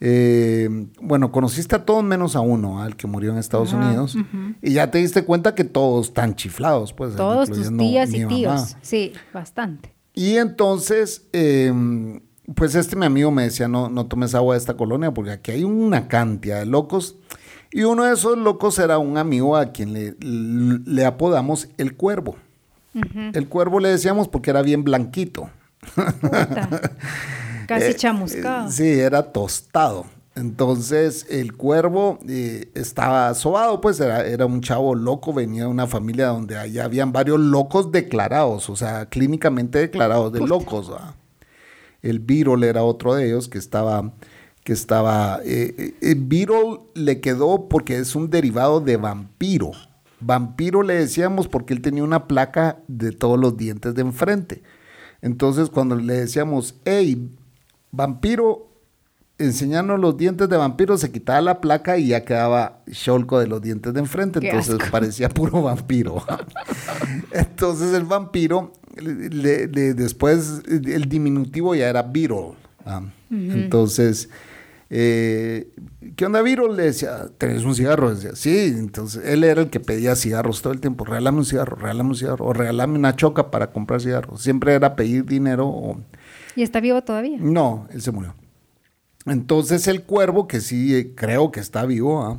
Eh, 0.00 0.68
bueno, 1.00 1.32
conociste 1.32 1.74
a 1.74 1.84
todos 1.84 2.04
menos 2.04 2.36
a 2.36 2.40
uno, 2.40 2.80
al 2.80 2.96
que 2.96 3.08
murió 3.08 3.32
en 3.32 3.38
Estados 3.38 3.72
Unidos. 3.72 4.16
Y 4.62 4.74
ya 4.74 4.90
te 4.90 4.98
diste 4.98 5.24
cuenta 5.24 5.54
que 5.54 5.64
todos 5.64 6.06
están 6.08 6.36
chiflados, 6.36 6.92
pues. 6.92 7.16
Todos 7.16 7.50
tus 7.50 7.76
tías 7.76 8.14
y 8.14 8.24
tíos. 8.26 8.76
Sí, 8.80 9.12
bastante. 9.34 9.92
Y 10.14 10.36
entonces, 10.36 11.26
em, 11.32 12.20
pues 12.54 12.74
este 12.74 12.96
mi 12.96 13.06
amigo 13.06 13.30
me 13.30 13.42
decía, 13.42 13.68
no, 13.68 13.88
no 13.88 14.06
tomes 14.06 14.34
agua 14.34 14.54
de 14.54 14.58
esta 14.58 14.76
colonia 14.76 15.12
porque 15.12 15.32
aquí 15.32 15.50
hay 15.50 15.64
una 15.64 16.08
cantidad 16.08 16.60
de 16.60 16.66
locos. 16.66 17.16
Y 17.70 17.82
uno 17.82 18.04
de 18.04 18.14
esos 18.14 18.38
locos 18.38 18.78
era 18.78 18.98
un 18.98 19.18
amigo 19.18 19.56
a 19.56 19.72
quien 19.72 19.92
le, 19.92 20.16
le 20.20 21.04
apodamos 21.04 21.68
el 21.76 21.96
cuervo. 21.96 22.36
El 23.34 23.48
cuervo 23.48 23.80
le 23.80 23.90
decíamos 23.90 24.28
porque 24.28 24.50
era 24.50 24.62
bien 24.62 24.84
blanquito. 24.84 25.50
Casi 27.66 27.86
eh, 27.90 27.94
chamuscado. 27.94 28.70
sí, 28.70 28.86
era 28.86 29.32
tostado. 29.32 30.06
Entonces 30.38 31.26
el 31.30 31.56
cuervo 31.56 32.20
eh, 32.28 32.70
estaba 32.74 33.34
sobado, 33.34 33.80
pues 33.80 33.98
era, 33.98 34.24
era, 34.24 34.46
un 34.46 34.60
chavo 34.60 34.94
loco, 34.94 35.32
venía 35.32 35.62
de 35.62 35.68
una 35.68 35.88
familia 35.88 36.28
donde 36.28 36.56
allá 36.56 36.84
habían 36.84 37.12
varios 37.12 37.40
locos 37.40 37.90
declarados, 37.90 38.70
o 38.70 38.76
sea, 38.76 39.06
clínicamente 39.06 39.80
declarados 39.80 40.32
de 40.32 40.40
locos. 40.40 40.92
El 42.02 42.20
Beetle 42.20 42.68
era 42.68 42.84
otro 42.84 43.14
de 43.14 43.26
ellos 43.26 43.48
que 43.48 43.58
estaba, 43.58 44.12
que 44.62 44.72
estaba, 44.72 45.40
eh, 45.44 45.94
Beetle 46.16 46.82
le 46.94 47.20
quedó 47.20 47.68
porque 47.68 47.98
es 47.98 48.14
un 48.14 48.30
derivado 48.30 48.80
de 48.80 48.96
vampiro. 48.96 49.72
Vampiro 50.20 50.82
le 50.82 50.94
decíamos 50.94 51.48
porque 51.48 51.74
él 51.74 51.80
tenía 51.80 52.02
una 52.02 52.26
placa 52.26 52.78
de 52.88 53.12
todos 53.12 53.38
los 53.38 53.56
dientes 53.56 53.94
de 53.94 54.02
enfrente. 54.02 54.62
Entonces, 55.22 55.70
cuando 55.70 55.96
le 55.96 56.14
decíamos, 56.14 56.76
hey, 56.84 57.30
vampiro, 57.90 58.68
enseñarnos 59.38 60.00
los 60.00 60.16
dientes 60.16 60.48
de 60.48 60.56
vampiro, 60.56 60.98
se 60.98 61.10
quitaba 61.10 61.40
la 61.40 61.60
placa 61.60 61.98
y 61.98 62.08
ya 62.08 62.24
quedaba 62.24 62.82
cholco 62.90 63.38
de 63.38 63.46
los 63.46 63.62
dientes 63.62 63.94
de 63.94 64.00
enfrente. 64.00 64.40
Entonces 64.42 64.78
parecía 64.90 65.28
puro 65.28 65.62
vampiro. 65.62 66.22
Entonces, 67.32 67.94
el 67.94 68.04
vampiro, 68.04 68.72
después, 68.96 70.62
el 70.68 71.08
diminutivo 71.08 71.74
ya 71.74 71.88
era 71.88 72.02
Beetle. 72.02 72.54
Entonces, 73.30 74.28
eh, 74.90 75.68
¿qué 76.16 76.24
onda, 76.24 76.40
Viro? 76.40 76.72
Le 76.72 76.84
decía, 76.84 77.28
¿tenés 77.36 77.64
un 77.64 77.74
cigarro? 77.74 78.14
Decía, 78.14 78.34
sí. 78.34 78.74
Entonces, 78.76 79.24
él 79.24 79.44
era 79.44 79.62
el 79.62 79.70
que 79.70 79.80
pedía 79.80 80.16
cigarros 80.16 80.62
todo 80.62 80.72
el 80.72 80.80
tiempo. 80.80 81.04
Regálame 81.04 81.38
un 81.38 81.44
cigarro, 81.44 81.76
regálame 81.76 82.10
un 82.10 82.16
cigarro. 82.16 82.46
O 82.46 82.52
regálame 82.52 82.98
una 82.98 83.14
choca 83.16 83.50
para 83.50 83.70
comprar 83.70 84.00
cigarros. 84.00 84.42
Siempre 84.42 84.74
era 84.74 84.96
pedir 84.96 85.24
dinero. 85.24 86.00
¿Y 86.56 86.62
está 86.62 86.80
vivo 86.80 87.02
todavía? 87.02 87.38
No, 87.40 87.86
él 87.90 88.02
se 88.02 88.10
murió. 88.10 88.34
Entonces, 89.26 89.86
el 89.88 90.02
cuervo, 90.02 90.48
que 90.48 90.60
sí 90.60 90.94
eh, 90.94 91.12
creo 91.14 91.50
que 91.50 91.60
está 91.60 91.84
vivo, 91.84 92.22
¿ah? 92.22 92.38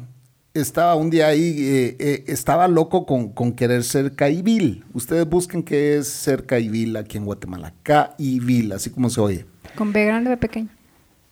estaba 0.56 0.96
un 0.96 1.12
día 1.12 1.28
ahí, 1.28 1.56
eh, 1.60 2.24
estaba 2.28 2.68
loco 2.68 3.06
con, 3.06 3.30
con, 3.30 3.52
querer 3.52 3.84
ser 3.84 4.16
caibil. 4.16 4.84
Ustedes 4.94 5.30
busquen 5.30 5.62
qué 5.62 5.98
es 5.98 6.08
ser 6.08 6.48
caibil 6.48 6.98
aquí 6.98 7.18
en 7.18 7.26
Guatemala. 7.26 7.74
Caibil, 7.84 8.72
así 8.72 8.90
como 8.90 9.12
se 9.12 9.22
oye. 9.22 9.46
¿Con 9.76 9.94
B 9.94 10.04
grande 10.04 10.30
o 10.30 10.32
B 10.32 10.38
pequeño? 10.38 10.79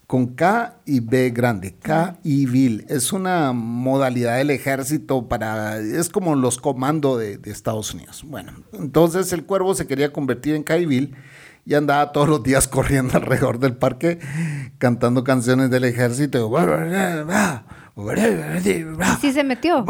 Con 0.07 0.27
K 0.27 0.79
y 0.85 1.01
B 1.01 1.31
grande, 1.31 1.75
K 1.75 2.17
y 2.23 2.45
VIL. 2.45 2.85
Es 2.87 3.11
una 3.11 3.51
modalidad 3.51 4.37
del 4.37 4.51
ejército 4.51 5.27
para, 5.27 5.79
es 5.79 6.07
como 6.07 6.33
los 6.35 6.57
comandos 6.57 7.19
de, 7.19 7.39
Estados 7.43 7.93
Unidos. 7.93 8.23
Bueno, 8.25 8.53
entonces 8.71 9.33
el 9.33 9.45
cuervo 9.45 9.75
se 9.75 9.85
quería 9.85 10.13
convertir 10.13 10.55
en 10.55 10.63
K 10.63 10.77
y 10.77 10.85
VIL 10.85 11.15
y 11.65 11.73
andaba 11.73 12.13
todos 12.13 12.29
los 12.29 12.41
días 12.41 12.67
corriendo 12.69 13.17
alrededor 13.17 13.59
del 13.59 13.75
parque 13.75 14.19
cantando 14.77 15.25
canciones 15.25 15.69
del 15.69 15.83
ejército. 15.83 16.37
¿Y 16.37 16.41
sí 19.19 19.33
se 19.33 19.43
metió? 19.43 19.83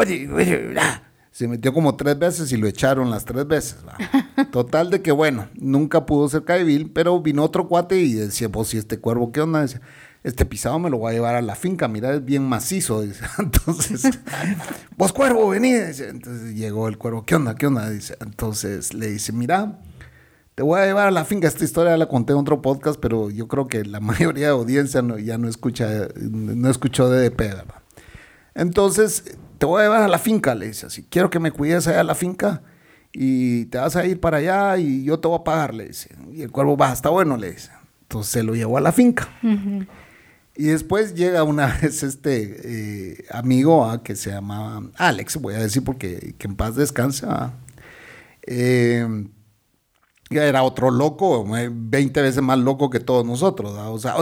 Se 1.30 1.48
metió 1.48 1.72
como 1.72 1.96
tres 1.96 2.18
veces 2.18 2.52
y 2.52 2.58
lo 2.58 2.66
echaron 2.66 3.12
las 3.12 3.24
tres 3.24 3.46
veces. 3.46 3.78
Total 4.52 4.90
de 4.90 5.04
que, 5.04 5.12
bueno, 5.12 5.48
nunca 5.54 6.08
pudo 6.08 6.28
ser 6.28 6.44
K-Bill, 6.44 6.90
pero 6.90 7.22
vino 7.22 7.44
otro 7.44 7.68
cuate 7.68 8.00
y 8.00 8.14
decía, 8.14 8.50
pues, 8.50 8.70
si 8.70 8.80
este 8.80 9.00
cuervo, 9.00 9.32
¿qué 9.32 9.42
onda? 9.42 9.62
Decía, 9.62 9.82
este 10.28 10.46
pisado 10.46 10.78
me 10.78 10.90
lo 10.90 10.98
voy 10.98 11.12
a 11.12 11.14
llevar 11.14 11.36
a 11.36 11.42
la 11.42 11.56
finca, 11.56 11.88
mira, 11.88 12.14
es 12.14 12.26
bien 12.26 12.44
macizo. 12.44 13.02
Dice. 13.02 13.24
Entonces, 13.40 14.20
vos 14.98 15.14
cuervo, 15.14 15.50
vení. 15.50 15.72
Entonces 15.72 16.54
llegó 16.54 16.88
el 16.90 16.98
cuervo, 16.98 17.26
¿qué 17.26 17.36
onda? 17.36 17.56
¿Qué 17.56 17.68
onda? 17.68 17.90
Dice. 17.90 18.18
Entonces 18.20 18.94
le 18.94 19.08
dice, 19.08 19.32
mira, 19.32 19.80
te 20.54 20.64
voy 20.64 20.82
a 20.82 20.86
llevar 20.86 21.08
a 21.08 21.12
la 21.12 21.24
finca. 21.24 21.48
Esta 21.48 21.64
historia 21.64 21.96
la 21.96 22.08
conté 22.08 22.34
en 22.34 22.40
otro 22.40 22.62
podcast, 22.62 23.00
pero 23.00 23.30
yo 23.30 23.48
creo 23.48 23.68
que 23.68 23.86
la 23.86 24.00
mayoría 24.02 24.48
de 24.48 24.52
audiencia 24.52 25.02
ya 25.20 25.38
no 25.38 25.48
escucha, 25.48 26.10
no 26.20 26.70
escuchó 26.70 27.10
DDP, 27.10 27.40
¿verdad? 27.40 27.82
Entonces, 28.54 29.24
te 29.60 29.66
voy 29.66 29.82
a 29.82 29.86
llevar 29.86 30.04
a 30.04 30.08
la 30.10 30.20
finca, 30.20 30.56
le 30.56 30.68
dice 30.68 30.88
así. 30.88 31.06
Quiero 31.10 31.30
que 31.30 31.40
me 31.40 31.52
cuides 31.52 31.88
allá 31.88 32.02
a 32.02 32.04
la 32.04 32.16
finca 32.16 32.64
y 33.14 33.66
te 33.66 33.78
vas 33.78 33.96
a 33.96 34.06
ir 34.06 34.20
para 34.20 34.38
allá 34.38 34.78
y 34.78 35.04
yo 35.06 35.20
te 35.20 35.28
voy 35.28 35.40
a 35.40 35.44
pagar, 35.44 35.74
le 35.74 35.88
dice. 35.88 36.14
Y 36.34 36.42
el 36.42 36.52
cuervo 36.52 36.76
va, 36.76 36.92
está 36.92 37.10
bueno, 37.10 37.38
le 37.38 37.52
dice. 37.52 37.72
Entonces 38.02 38.32
se 38.32 38.44
lo 38.44 38.56
llevó 38.56 38.78
a 38.78 38.82
la 38.82 38.92
finca. 38.92 39.30
Y 40.58 40.66
después 40.66 41.14
llega 41.14 41.44
una 41.44 41.68
vez 41.82 42.04
este 42.04 43.12
eh, 43.12 43.26
amigo 43.32 43.86
ah, 43.86 44.04
que 44.04 44.16
se 44.16 44.32
llamaba 44.32 44.82
Alex, 44.98 45.38
voy 45.38 45.54
a 45.54 45.60
decir 45.60 45.84
porque 45.84 46.36
que 46.38 46.48
en 46.48 46.56
paz 46.56 46.76
descansa. 46.76 47.54
Eh, 48.42 49.08
era 50.30 50.64
otro 50.64 50.92
loco, 50.92 51.46
20 51.48 52.22
veces 52.22 52.42
más 52.42 52.58
loco 52.60 52.90
que 52.90 53.00
todos 53.00 53.26
nosotros. 53.26 53.74
O 53.74 54.00
sea, 54.00 54.16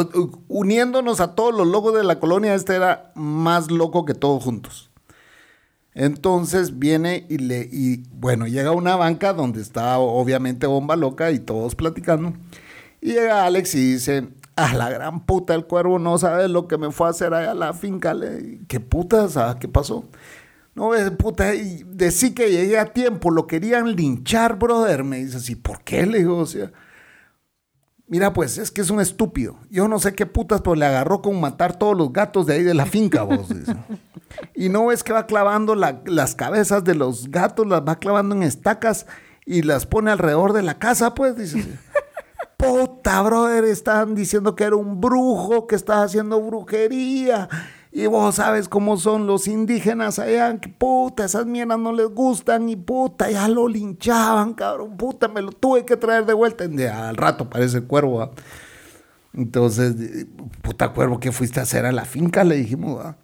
uniéndonos 0.47 1.19
a 1.19 1.33
todos 1.33 1.53
los 1.55 1.67
locos 1.67 1.95
de 1.95 2.03
la 2.03 2.19
colonia, 2.19 2.53
este 2.53 2.75
era 2.75 3.11
más 3.15 3.71
loco 3.71 4.05
que 4.05 4.13
todos 4.13 4.43
juntos. 4.43 4.91
Entonces 5.95 6.77
viene 6.77 7.25
y 7.29 7.37
le, 7.37 7.69
y 7.71 8.03
bueno, 8.11 8.45
llega 8.45 8.69
a 8.69 8.73
una 8.73 8.97
banca 8.97 9.33
donde 9.33 9.61
está 9.61 9.97
obviamente 9.97 10.67
Bomba 10.67 10.95
Loca 10.95 11.31
y 11.31 11.39
todos 11.39 11.73
platicando. 11.73 12.33
Y 13.01 13.13
llega 13.13 13.45
Alex 13.45 13.73
y 13.75 13.93
dice, 13.93 14.27
a 14.65 14.73
la 14.73 14.89
gran 14.89 15.25
puta, 15.25 15.53
el 15.53 15.65
cuervo 15.65 15.99
no 15.99 16.17
sabe 16.17 16.47
lo 16.47 16.67
que 16.67 16.77
me 16.77 16.91
fue 16.91 17.07
a 17.07 17.11
hacer 17.11 17.33
allá 17.33 17.51
a 17.51 17.55
la 17.55 17.73
finca. 17.73 18.13
Le, 18.13 18.61
¿Qué 18.67 18.79
puta? 18.79 19.27
¿Qué 19.59 19.67
pasó? 19.67 20.05
No, 20.73 20.93
es 20.93 21.09
puta, 21.11 21.55
y 21.55 21.83
decí 21.87 22.33
que 22.33 22.51
llegué 22.51 22.77
a 22.77 22.91
tiempo, 22.91 23.31
lo 23.31 23.47
querían 23.47 23.95
linchar, 23.95 24.59
brother. 24.59 25.03
Me 25.03 25.23
dice 25.23 25.37
así, 25.37 25.55
¿por 25.55 25.81
qué? 25.83 26.05
Le 26.05 26.19
digo, 26.19 26.37
o 26.37 26.45
sea, 26.45 26.71
mira, 28.07 28.33
pues 28.33 28.57
es 28.57 28.71
que 28.71 28.81
es 28.81 28.89
un 28.89 28.99
estúpido. 28.99 29.57
Yo 29.69 29.87
no 29.87 29.99
sé 29.99 30.13
qué 30.13 30.25
putas, 30.25 30.61
pero 30.61 30.75
le 30.75 30.85
agarró 30.85 31.21
con 31.21 31.39
matar 31.39 31.79
todos 31.79 31.95
los 31.95 32.11
gatos 32.11 32.45
de 32.45 32.55
ahí 32.55 32.63
de 32.63 32.73
la 32.73 32.85
finca, 32.85 33.23
vos. 33.23 33.47
Y 34.53 34.67
no 34.67 34.91
es 34.91 35.01
que 35.01 35.13
va 35.13 35.27
clavando 35.27 35.75
las 35.75 36.35
cabezas 36.35 36.83
de 36.83 36.93
los 36.93 37.31
gatos, 37.31 37.65
las 37.67 37.81
va 37.81 37.99
clavando 37.99 38.35
en 38.35 38.43
estacas 38.43 39.05
y 39.45 39.61
las 39.61 39.85
pone 39.85 40.11
alrededor 40.11 40.51
de 40.51 40.61
la 40.61 40.77
casa, 40.77 41.13
pues, 41.15 41.37
dice. 41.37 41.65
Puta, 42.65 43.21
brother, 43.21 43.63
estaban 43.65 44.15
diciendo 44.15 44.55
que 44.55 44.63
era 44.63 44.75
un 44.75 44.99
brujo, 44.99 45.67
que 45.67 45.75
estaba 45.75 46.03
haciendo 46.03 46.41
brujería 46.41 47.47
y 47.95 48.07
vos 48.07 48.35
sabes 48.35 48.67
cómo 48.67 48.97
son 48.97 49.25
los 49.25 49.47
indígenas 49.47 50.19
allá, 50.19 50.59
que 50.59 50.67
puta, 50.67 51.23
esas 51.23 51.45
mierdas 51.45 51.79
no 51.79 51.93
les 51.93 52.09
gustan 52.09 52.67
y 52.67 52.75
puta, 52.75 53.31
ya 53.31 53.47
lo 53.47 53.69
linchaban, 53.69 54.53
cabrón, 54.53 54.97
puta, 54.97 55.29
me 55.29 55.41
lo 55.41 55.53
tuve 55.53 55.85
que 55.85 55.95
traer 55.95 56.25
de 56.25 56.33
vuelta. 56.33 56.65
al 56.65 57.15
rato 57.15 57.49
parece 57.49 57.77
el 57.77 57.85
cuervo, 57.85 58.31
Entonces, 59.33 59.95
puta 60.61 60.91
cuervo, 60.91 61.21
¿qué 61.21 61.31
fuiste 61.31 61.61
a 61.61 61.63
hacer 61.63 61.85
a 61.85 61.93
la 61.93 62.03
finca? 62.03 62.43
Le 62.43 62.57
dijimos, 62.57 63.15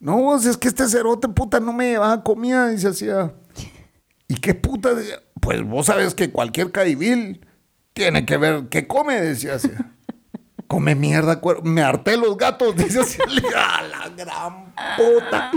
No, 0.00 0.16
vos, 0.16 0.46
es 0.46 0.56
que 0.56 0.66
este 0.66 0.88
cerote, 0.88 1.28
puta, 1.28 1.60
no 1.60 1.72
me 1.72 1.90
llevaba 1.90 2.24
comida, 2.24 2.70
dice 2.70 2.88
así. 2.88 3.06
¿Y 4.26 4.34
qué 4.34 4.54
puta? 4.54 4.90
Pues 5.40 5.62
vos 5.62 5.86
sabes 5.86 6.14
que 6.14 6.32
cualquier 6.32 6.72
caibil 6.72 7.46
tiene 8.04 8.24
que 8.24 8.36
ver 8.36 8.68
qué 8.68 8.86
come, 8.86 9.20
decía 9.20 9.54
así 9.54 9.70
come 10.70 10.94
mierda, 10.94 11.40
me 11.64 11.82
harté 11.82 12.16
los 12.16 12.36
gatos, 12.36 12.76
dice 12.76 13.00
así, 13.00 13.18
a 13.56 13.82
la 13.82 14.08
gran 14.16 14.72
puta. 14.96 15.50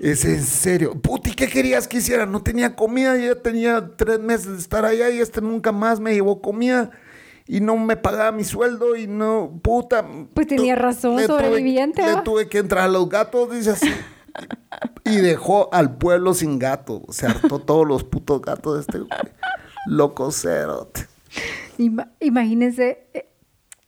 Es 0.00 0.24
en 0.24 0.44
serio. 0.44 0.94
Puti, 0.94 1.32
¿qué 1.32 1.48
querías 1.48 1.88
que 1.88 1.96
hiciera? 1.96 2.24
No 2.24 2.40
tenía 2.40 2.76
comida, 2.76 3.16
ya 3.16 3.34
tenía 3.34 3.96
tres 3.96 4.20
meses 4.20 4.52
de 4.52 4.58
estar 4.58 4.84
allá 4.84 5.10
y 5.10 5.18
este 5.18 5.40
nunca 5.40 5.72
más 5.72 5.98
me 5.98 6.14
llevó 6.14 6.40
comida 6.40 6.92
y 7.48 7.60
no 7.60 7.76
me 7.76 7.96
pagaba 7.96 8.30
mi 8.30 8.44
sueldo 8.44 8.94
y 8.94 9.08
no, 9.08 9.58
puta. 9.60 10.06
Pues 10.34 10.46
tenía 10.46 10.76
razón, 10.76 11.20
sobreviviente. 11.26 12.00
le 12.00 12.22
tuve 12.22 12.48
que 12.48 12.58
entrar 12.58 12.84
a 12.84 12.88
los 12.88 13.08
gatos, 13.08 13.50
dice 13.50 13.70
así. 13.70 13.92
y 15.04 15.16
dejó 15.16 15.68
al 15.74 15.96
pueblo 15.96 16.32
sin 16.34 16.60
gato. 16.60 17.02
Se 17.08 17.26
hartó 17.26 17.58
todos 17.58 17.88
los 17.88 18.04
putos 18.04 18.40
gatos 18.40 18.74
de 18.74 18.80
este 18.82 19.14
loco 19.86 20.30
cero. 20.30 20.92
Imagínense 22.20 23.06
eh, 23.14 23.28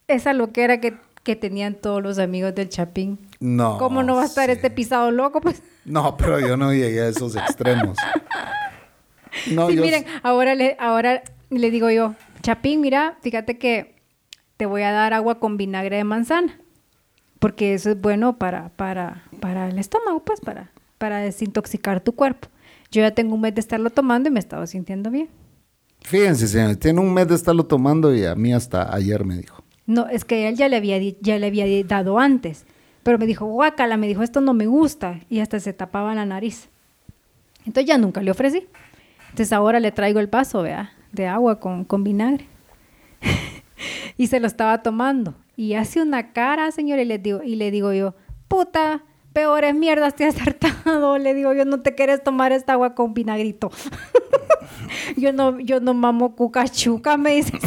esa 0.09 0.33
loquera 0.33 0.81
que, 0.81 0.95
que 1.23 1.37
tenían 1.37 1.75
todos 1.75 2.03
los 2.03 2.19
amigos 2.19 2.55
del 2.55 2.69
Chapín. 2.69 3.19
No. 3.41 3.79
¿Cómo 3.79 4.03
no 4.03 4.17
va 4.17 4.23
a 4.23 4.27
estar 4.27 4.51
este 4.51 4.71
pisado 4.71 5.11
loco? 5.11 5.41
Pues? 5.41 5.63
No, 5.85 6.17
pero 6.17 6.41
yo 6.41 6.57
no 6.57 6.73
llegué 6.73 7.01
a 7.01 7.09
esos 7.09 7.37
extremos. 7.37 7.97
No, 9.51 9.69
miren, 9.69 10.05
ahora 10.23 10.55
le, 10.55 10.77
ahora 10.79 11.23
le 11.51 11.71
digo 11.71 11.91
yo, 11.91 12.15
Chapín, 12.43 12.81
mira, 12.81 13.17
fíjate 13.23 13.59
que 13.59 13.95
te 14.57 14.67
voy 14.67 14.83
a 14.83 14.93
dar 14.93 15.15
agua 15.15 15.41
con 15.41 15.57
vinagre 15.57 15.97
de 15.97 16.05
manzana, 16.05 16.61
porque 17.39 17.75
eso 17.75 17.91
es 17.91 18.01
bueno 18.01 18.39
para, 18.39 18.69
para, 18.71 19.25
para 19.41 19.69
el 19.69 19.79
estómago, 19.79 20.21
pues, 20.21 20.41
para, 20.41 20.71
para 20.99 21.19
desintoxicar 21.19 22.01
tu 22.01 22.13
cuerpo. 22.15 22.49
Yo 22.91 23.01
ya 23.01 23.13
tengo 23.13 23.35
un 23.35 23.41
mes 23.41 23.55
de 23.55 23.61
estarlo 23.61 23.91
tomando 23.91 24.29
y 24.29 24.33
me 24.33 24.39
estaba 24.39 24.67
sintiendo 24.67 25.11
bien. 25.11 25.29
Fíjense, 26.05 26.49
señor, 26.49 26.77
tiene 26.77 27.01
un 27.01 27.13
mes 27.13 27.29
de 27.29 27.35
estarlo 27.35 27.65
tomando 27.65 28.15
y 28.15 28.25
a 28.25 28.35
mí 28.35 28.53
hasta 28.53 28.95
ayer 28.95 29.25
me 29.25 29.37
dijo. 29.37 29.63
No, 29.87 30.09
es 30.09 30.25
que 30.25 30.49
él 30.49 30.57
ya 30.57 30.69
le 30.69 30.77
había, 30.77 30.99
ya 31.21 31.39
le 31.39 31.47
había 31.47 31.85
dado 31.85 32.19
antes. 32.19 32.65
Pero 33.03 33.19
me 33.19 33.27
dijo, 33.27 33.47
guácala, 33.47 33.97
me 33.97 34.07
dijo, 34.07 34.23
esto 34.23 34.41
no 34.41 34.55
me 34.55 34.67
gusta. 34.67 35.21
Y 35.29 35.41
hasta 35.41 35.59
se 35.59 35.73
tapaba 35.73 36.15
la 36.15 36.25
nariz. 36.25 36.69
Entonces 37.67 37.87
ya 37.87 37.99
nunca 37.99 38.23
le 38.23 38.31
ofrecí. 38.31 38.67
Entonces 39.31 39.53
ahora 39.53 39.81
le 39.81 39.93
traigo 39.93 40.21
el 40.21 40.27
vaso, 40.27 40.63
vea, 40.63 40.93
de 41.13 41.27
agua 41.27 41.59
con, 41.59 41.85
con 41.85 42.05
vinagre. 42.05 42.47
y 44.17 44.27
se 44.27 44.41
lo 44.41 44.47
estaba 44.47 44.83
tomando. 44.83 45.35
Y 45.57 45.75
hace 45.75 46.03
una 46.03 46.33
cara, 46.33 46.71
señor, 46.71 46.99
y 46.99 47.05
le 47.05 47.19
digo, 47.19 47.43
y 47.43 47.57
le 47.57 47.71
digo 47.71 47.93
yo, 47.93 48.15
puta, 48.49 49.03
peores 49.33 49.75
mierdas 49.75 50.15
te 50.15 50.25
has 50.25 50.41
hartado. 50.41 51.19
Le 51.19 51.35
digo, 51.35 51.53
yo 51.53 51.65
no 51.65 51.81
te 51.81 51.95
quieres 51.95 52.23
tomar 52.23 52.53
esta 52.53 52.75
agua 52.75 52.95
con 52.95 53.15
vinagrito. 53.15 53.71
yo 55.17 55.33
no, 55.33 55.59
yo 55.61 55.81
no 55.81 55.95
mamo 55.95 56.35
cucachuca, 56.35 57.17
me 57.17 57.37
dice. 57.37 57.53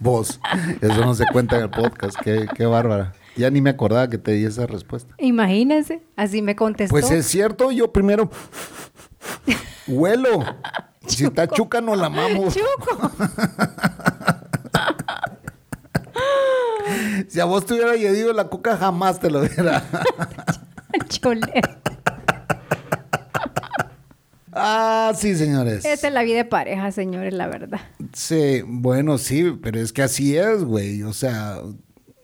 Vos, 0.00 0.40
eso 0.80 1.00
no 1.00 1.14
se 1.14 1.24
cuenta 1.32 1.56
en 1.56 1.62
el 1.62 1.70
podcast, 1.70 2.16
qué, 2.22 2.46
qué 2.54 2.66
bárbara. 2.66 3.12
Ya 3.36 3.50
ni 3.50 3.60
me 3.60 3.70
acordaba 3.70 4.08
que 4.10 4.18
te 4.18 4.32
di 4.32 4.44
esa 4.44 4.66
respuesta. 4.66 5.14
Imagínense, 5.18 6.02
así 6.16 6.42
me 6.42 6.56
contestó. 6.56 6.92
Pues 6.92 7.10
es 7.10 7.26
cierto, 7.26 7.70
yo 7.70 7.92
primero 7.92 8.30
huelo. 9.86 10.44
Si 11.06 11.24
está 11.24 11.46
chuca, 11.46 11.80
no 11.80 11.94
la 11.94 12.10
mamo. 12.10 12.48
Chuco. 12.50 13.10
Si 17.28 17.40
a 17.40 17.44
vos 17.44 17.66
te 17.66 17.74
hubiera 17.74 17.92
dicho 17.92 18.32
la 18.32 18.48
coca, 18.48 18.76
jamás 18.76 19.20
te 19.20 19.30
lo 19.30 19.40
hubiera. 19.40 19.84
Chole. 21.08 21.62
Ah, 24.52 25.12
sí, 25.14 25.36
señores. 25.36 25.84
Esa 25.84 26.08
es 26.08 26.12
la 26.12 26.22
vida 26.22 26.38
de 26.38 26.44
pareja, 26.44 26.90
señores, 26.90 27.32
la 27.32 27.46
verdad. 27.46 27.80
Sí, 28.12 28.62
bueno, 28.66 29.18
sí, 29.18 29.56
pero 29.62 29.78
es 29.78 29.92
que 29.92 30.02
así 30.02 30.36
es, 30.36 30.64
güey. 30.64 31.02
O 31.04 31.12
sea. 31.12 31.60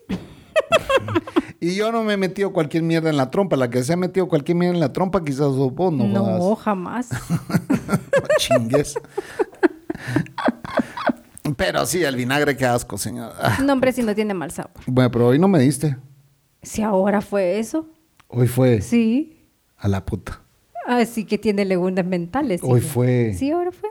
y 1.61 1.77
yo 1.77 1.93
no 1.93 2.03
me 2.03 2.15
he 2.15 2.17
metido 2.17 2.53
cualquier 2.53 2.83
mierda 2.83 3.11
en 3.11 3.17
la 3.17 3.31
trompa. 3.31 3.57
La 3.57 3.71
que 3.71 3.85
se 3.85 3.93
ha 3.93 3.97
metido 3.97 4.27
cualquier 4.27 4.57
mierda 4.57 4.75
en 4.75 4.81
la 4.81 4.93
trompa, 4.93 5.23
quizás 5.23 5.53
vos 5.55 5.93
no. 5.93 6.09
No, 6.09 6.57
jamás. 6.57 7.09
chingues. 8.39 8.97
Pero 11.53 11.85
sí, 11.87 12.03
el 12.03 12.17
vinagre, 12.17 12.57
qué 12.57 12.67
asco, 12.67 12.97
señor. 12.97 13.33
no, 13.63 13.73
hombre, 13.73 13.93
si 13.93 14.03
no 14.03 14.15
tiene 14.15 14.35
mal 14.35 14.51
sabor. 14.51 14.73
Bueno, 14.87 15.11
pero 15.11 15.29
hoy 15.29 15.39
no 15.39 15.49
me 15.49 15.59
diste. 15.59 15.97
Si 16.63 16.83
ahora 16.83 17.21
fue 17.21 17.59
eso. 17.59 17.89
Hoy 18.29 18.49
fue. 18.49 18.81
Sí. 18.81 19.49
A 19.77 19.89
la 19.89 20.05
puta. 20.05 20.41
Así 20.87 21.23
ah, 21.23 21.27
que 21.29 21.39
tiene 21.39 21.65
legumbres 21.65 22.07
mentales. 22.07 22.61
Hoy 22.63 22.81
fue. 22.81 23.35
Sí, 23.35 23.51
ahora 23.51 23.73
fue. 23.73 23.91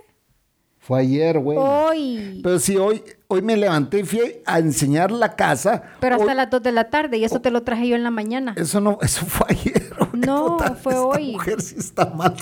Fue 0.79 0.99
ayer, 0.99 1.39
güey. 1.39 1.57
Hoy. 1.57 2.41
Pero 2.43 2.59
sí, 2.59 2.75
hoy, 2.75 3.01
hoy 3.29 3.41
me 3.41 3.55
levanté 3.55 3.99
y 3.99 4.03
fui 4.03 4.19
a 4.45 4.59
enseñar 4.59 5.11
la 5.11 5.35
casa. 5.35 5.81
Pero 6.01 6.15
hasta 6.15 6.33
las 6.33 6.49
2 6.49 6.61
de 6.61 6.71
la 6.73 6.89
tarde 6.89 7.17
y 7.17 7.23
eso 7.23 7.39
te 7.39 7.51
lo 7.51 7.63
traje 7.63 7.87
yo 7.87 7.95
en 7.95 8.03
la 8.03 8.11
mañana. 8.11 8.53
Eso 8.57 8.81
no, 8.81 8.97
eso 9.01 9.25
fue 9.25 9.47
ayer. 9.49 9.93
No, 10.13 10.57
fue 10.81 10.95
hoy. 10.95 11.31
mujer 11.31 11.61
sí 11.61 11.75
está 11.77 12.05
mal, 12.07 12.35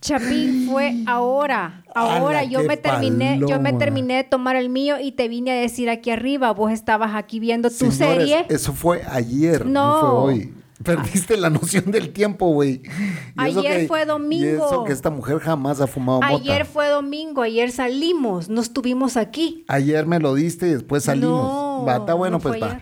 Chapín, 0.00 0.68
fue 0.70 0.94
ahora. 1.06 1.84
Ahora 1.94 2.44
yo 2.44 2.62
me 2.64 2.76
terminé, 2.76 3.40
yo 3.46 3.60
me 3.60 3.72
terminé 3.72 4.16
de 4.16 4.24
tomar 4.24 4.56
el 4.56 4.68
mío 4.68 4.96
y 5.00 5.12
te 5.12 5.28
vine 5.28 5.52
a 5.52 5.54
decir 5.54 5.90
aquí 5.90 6.10
arriba, 6.10 6.52
vos 6.52 6.72
estabas 6.72 7.14
aquí 7.14 7.40
viendo 7.40 7.70
tu 7.70 7.90
serie. 7.90 8.46
Eso 8.48 8.72
fue 8.72 9.02
ayer, 9.10 9.66
no, 9.66 9.70
no 9.70 10.00
fue 10.00 10.10
hoy. 10.10 10.54
Perdiste 10.82 11.36
la 11.36 11.50
noción 11.50 11.90
del 11.90 12.12
tiempo, 12.12 12.50
güey. 12.50 12.82
Ayer 13.36 13.88
fue 13.88 14.04
domingo. 14.04 14.44
Y 14.44 14.46
eso 14.46 14.84
que 14.84 14.92
esta 14.92 15.10
mujer 15.10 15.40
jamás 15.40 15.80
ha 15.80 15.88
fumado 15.88 16.20
Ayer 16.22 16.64
fue 16.64 16.88
domingo, 16.88 17.42
ayer 17.42 17.72
salimos, 17.72 18.48
no 18.48 18.60
estuvimos 18.60 19.16
aquí. 19.16 19.64
Ayer 19.66 20.06
me 20.06 20.20
lo 20.20 20.34
diste 20.34 20.68
y 20.68 20.70
después 20.70 21.04
salimos. 21.04 21.84
No, 21.84 21.96
está 21.96 22.14
bueno, 22.14 22.38
pues 22.38 22.62
va. 22.62 22.80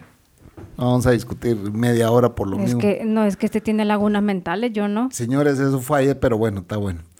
Vamos 0.77 1.07
a 1.07 1.12
discutir 1.12 1.57
media 1.57 2.11
hora 2.11 2.35
por 2.35 2.49
lo 2.49 2.61
es 2.61 2.74
Que, 2.74 3.03
no, 3.05 3.24
es 3.24 3.37
que 3.37 3.47
este 3.47 3.61
tiene 3.61 3.85
lagunas 3.85 4.22
mentales, 4.22 4.72
yo 4.72 4.89
no. 4.89 5.09
Señores, 5.11 5.59
eso 5.59 5.81
fue 5.81 6.01
ayer, 6.01 6.18
pero 6.18 6.37
bueno, 6.39 6.61
está 6.61 6.77
bueno. 6.77 7.01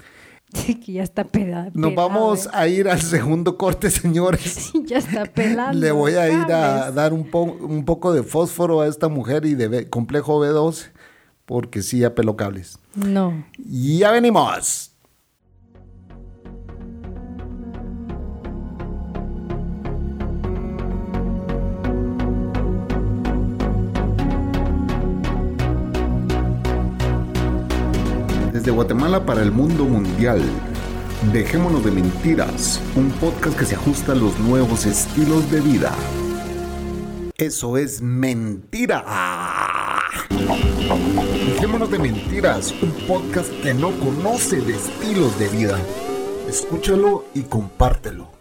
Sí, 0.55 0.77
que 0.77 0.93
ya 0.93 1.03
está 1.03 1.25
pelado. 1.25 1.71
Nos 1.75 1.95
vamos 1.95 2.49
a 2.53 2.67
ir 2.69 2.89
al 2.89 3.03
segundo 3.03 3.59
corte, 3.59 3.91
señores. 3.91 4.43
Sí, 4.73 4.83
ya 4.87 4.99
está 4.99 5.25
pelado. 5.27 5.73
Le 5.73 5.91
voy 5.91 6.15
a 6.15 6.29
ir 6.29 6.53
a 6.53 6.91
dar 6.93 7.13
un, 7.13 7.29
un 7.33 7.85
poco 7.85 8.13
de 8.13 8.23
fósforo 8.23 8.81
a 8.81 8.87
esta 8.87 9.09
mujer 9.09 9.45
y 9.45 9.55
de 9.55 9.91
complejo 9.91 10.41
B12, 10.41 10.91
porque 11.45 11.83
sí 11.83 12.05
apeló 12.05 12.37
cables. 12.37 12.79
No. 12.95 13.45
Ya 13.59 14.13
venimos. 14.13 14.96
De 28.67 28.73
Guatemala 28.73 29.25
para 29.25 29.43
el 29.43 29.53
mundo 29.53 29.85
mundial. 29.85 30.43
Dejémonos 31.33 31.85
de 31.85 31.93
mentiras, 31.93 32.83
un 32.97 33.11
podcast 33.12 33.57
que 33.57 33.64
se 33.64 33.77
ajusta 33.77 34.11
a 34.11 34.14
los 34.17 34.37
nuevos 34.41 34.87
estilos 34.87 35.49
de 35.53 35.61
vida. 35.61 35.95
Eso 37.39 37.77
es 37.77 38.03
mentira. 38.03 39.05
Dejémonos 41.47 41.91
de 41.93 41.99
mentiras, 42.01 42.75
un 42.83 42.91
podcast 43.07 43.53
que 43.62 43.73
no 43.73 43.93
conoce 44.01 44.61
de 44.61 44.75
estilos 44.75 45.39
de 45.39 45.49
vida. 45.49 45.79
Escúchalo 46.49 47.25
y 47.35 47.43
compártelo. 47.43 48.33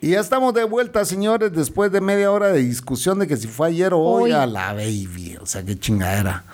Y 0.00 0.10
ya 0.10 0.20
estamos 0.20 0.52
de 0.52 0.64
vuelta, 0.64 1.04
señores, 1.04 1.52
después 1.52 1.92
de 1.92 2.00
media 2.00 2.32
hora 2.32 2.48
de 2.48 2.58
discusión 2.58 3.20
de 3.20 3.28
que 3.28 3.36
si 3.36 3.46
fue 3.46 3.68
ayer 3.68 3.94
o 3.94 4.00
hoy, 4.00 4.32
Hoy. 4.32 4.32
a 4.32 4.46
la 4.46 4.72
baby. 4.72 5.38
O 5.40 5.46
sea, 5.46 5.64
qué 5.64 5.78
chingadera. 5.78 6.44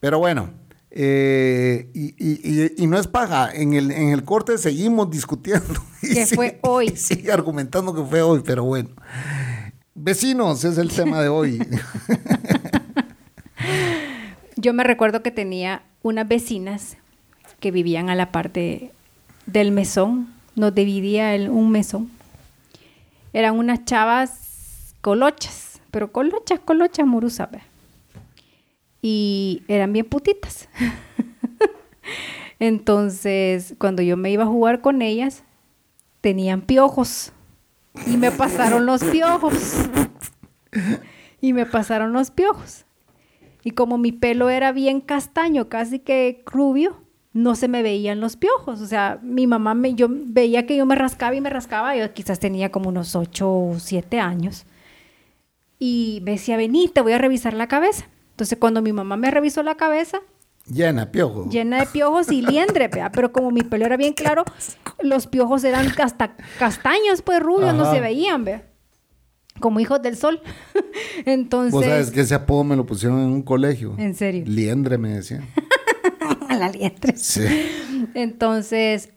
Pero 0.00 0.18
bueno, 0.18 0.50
eh, 0.94 1.88
y, 1.94 2.14
y- 2.18 2.40
y- 2.64 2.72
y 2.84 2.86
no 2.86 2.98
es 2.98 3.06
paja. 3.06 3.50
En 3.52 3.72
el, 3.72 3.90
en 3.90 4.10
el 4.10 4.24
corte 4.24 4.58
seguimos 4.58 5.10
discutiendo. 5.10 5.74
Que 6.02 6.26
fue 6.26 6.58
hoy. 6.62 6.96
sigue 6.96 7.30
argumentando 7.32 7.94
que 7.94 8.02
fue 8.02 8.22
hoy, 8.22 8.42
pero 8.44 8.64
bueno. 8.64 8.90
Vecinos 9.94 10.64
es 10.64 10.76
el 10.78 10.90
tema 10.90 11.20
de 11.22 11.28
hoy. 11.28 11.64
Yo 14.56 14.72
me 14.74 14.84
recuerdo 14.84 15.22
que 15.22 15.30
tenía 15.30 15.82
unas 16.02 16.26
vecinas 16.28 16.96
que 17.60 17.70
vivían 17.70 18.10
a 18.10 18.14
la 18.14 18.32
parte 18.32 18.90
del 19.46 19.72
mesón. 19.72 20.28
Nos 20.56 20.74
dividía 20.74 21.34
el- 21.34 21.48
un 21.50 21.70
mesón. 21.70 22.10
Eran 23.32 23.56
unas 23.58 23.84
chavas 23.84 24.94
colochas, 25.00 25.80
pero 25.90 26.12
colochas, 26.12 26.60
colochas, 26.60 27.06
murusas. 27.06 27.50
ve. 27.50 27.60
Y 29.02 29.64
eran 29.66 29.92
bien 29.92 30.06
putitas. 30.06 30.68
Entonces, 32.60 33.74
cuando 33.78 34.02
yo 34.02 34.16
me 34.16 34.30
iba 34.30 34.44
a 34.44 34.46
jugar 34.46 34.80
con 34.80 35.02
ellas, 35.02 35.42
tenían 36.20 36.62
piojos. 36.62 37.32
Y 38.06 38.16
me 38.16 38.30
pasaron 38.30 38.86
los 38.86 39.02
piojos. 39.04 39.88
Y 41.40 41.52
me 41.52 41.66
pasaron 41.66 42.12
los 42.12 42.30
piojos. 42.30 42.86
Y 43.64 43.72
como 43.72 43.98
mi 43.98 44.12
pelo 44.12 44.48
era 44.48 44.72
bien 44.72 45.00
castaño, 45.00 45.68
casi 45.68 45.98
que 45.98 46.42
rubio, 46.46 47.02
no 47.32 47.54
se 47.54 47.68
me 47.68 47.82
veían 47.82 48.20
los 48.20 48.36
piojos. 48.36 48.80
O 48.80 48.86
sea, 48.86 49.18
mi 49.22 49.46
mamá 49.46 49.74
me, 49.74 49.94
yo 49.94 50.08
veía 50.10 50.66
que 50.66 50.76
yo 50.76 50.86
me 50.86 50.94
rascaba 50.94 51.34
y 51.34 51.40
me 51.40 51.50
rascaba. 51.50 51.96
Yo 51.96 52.12
quizás 52.14 52.38
tenía 52.38 52.70
como 52.70 52.88
unos 52.90 53.16
8 53.16 53.50
o 53.50 53.74
7 53.78 54.20
años. 54.20 54.66
Y 55.78 56.20
me 56.24 56.32
decía, 56.32 56.56
vení, 56.56 56.88
te 56.88 57.00
voy 57.00 57.12
a 57.12 57.18
revisar 57.18 57.54
la 57.54 57.66
cabeza. 57.66 58.06
Entonces, 58.42 58.58
cuando 58.58 58.82
mi 58.82 58.92
mamá 58.92 59.16
me 59.16 59.30
revisó 59.30 59.62
la 59.62 59.76
cabeza, 59.76 60.18
Llena, 60.66 61.12
piojo. 61.12 61.48
llena 61.48 61.78
de 61.78 61.86
piojos 61.86 62.32
y 62.32 62.42
liendre, 62.42 62.88
vea, 62.88 63.12
pero 63.12 63.30
como 63.30 63.52
mi 63.52 63.60
pelo 63.62 63.86
era 63.86 63.96
bien 63.96 64.14
claro, 64.14 64.44
los 65.00 65.28
piojos 65.28 65.62
eran 65.62 65.86
hasta 66.02 66.34
castaños, 66.58 67.22
pues 67.22 67.38
rubios, 67.38 67.72
no 67.72 67.92
se 67.92 68.00
veían, 68.00 68.44
vea. 68.44 68.68
Como 69.60 69.78
hijos 69.78 70.02
del 70.02 70.16
sol. 70.16 70.42
Entonces, 71.24 71.70
Vos 71.72 71.84
sabes 71.84 72.10
que 72.10 72.22
ese 72.22 72.34
apodo 72.34 72.64
me 72.64 72.74
lo 72.74 72.84
pusieron 72.84 73.20
en 73.20 73.30
un 73.30 73.42
colegio. 73.42 73.94
¿En 73.96 74.16
serio? 74.16 74.42
Liendre 74.44 74.98
me 74.98 75.10
decían. 75.10 75.46
la 76.48 76.68
liendre. 76.68 77.16
Sí. 77.16 77.44
Entonces, 78.14 79.10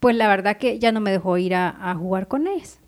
pues 0.00 0.16
la 0.16 0.28
verdad 0.28 0.56
que 0.56 0.78
ya 0.78 0.92
no 0.92 1.00
me 1.00 1.10
dejó 1.10 1.36
ir 1.36 1.54
a, 1.54 1.90
a 1.90 1.94
jugar 1.94 2.26
con 2.26 2.46
ellas. 2.46 2.78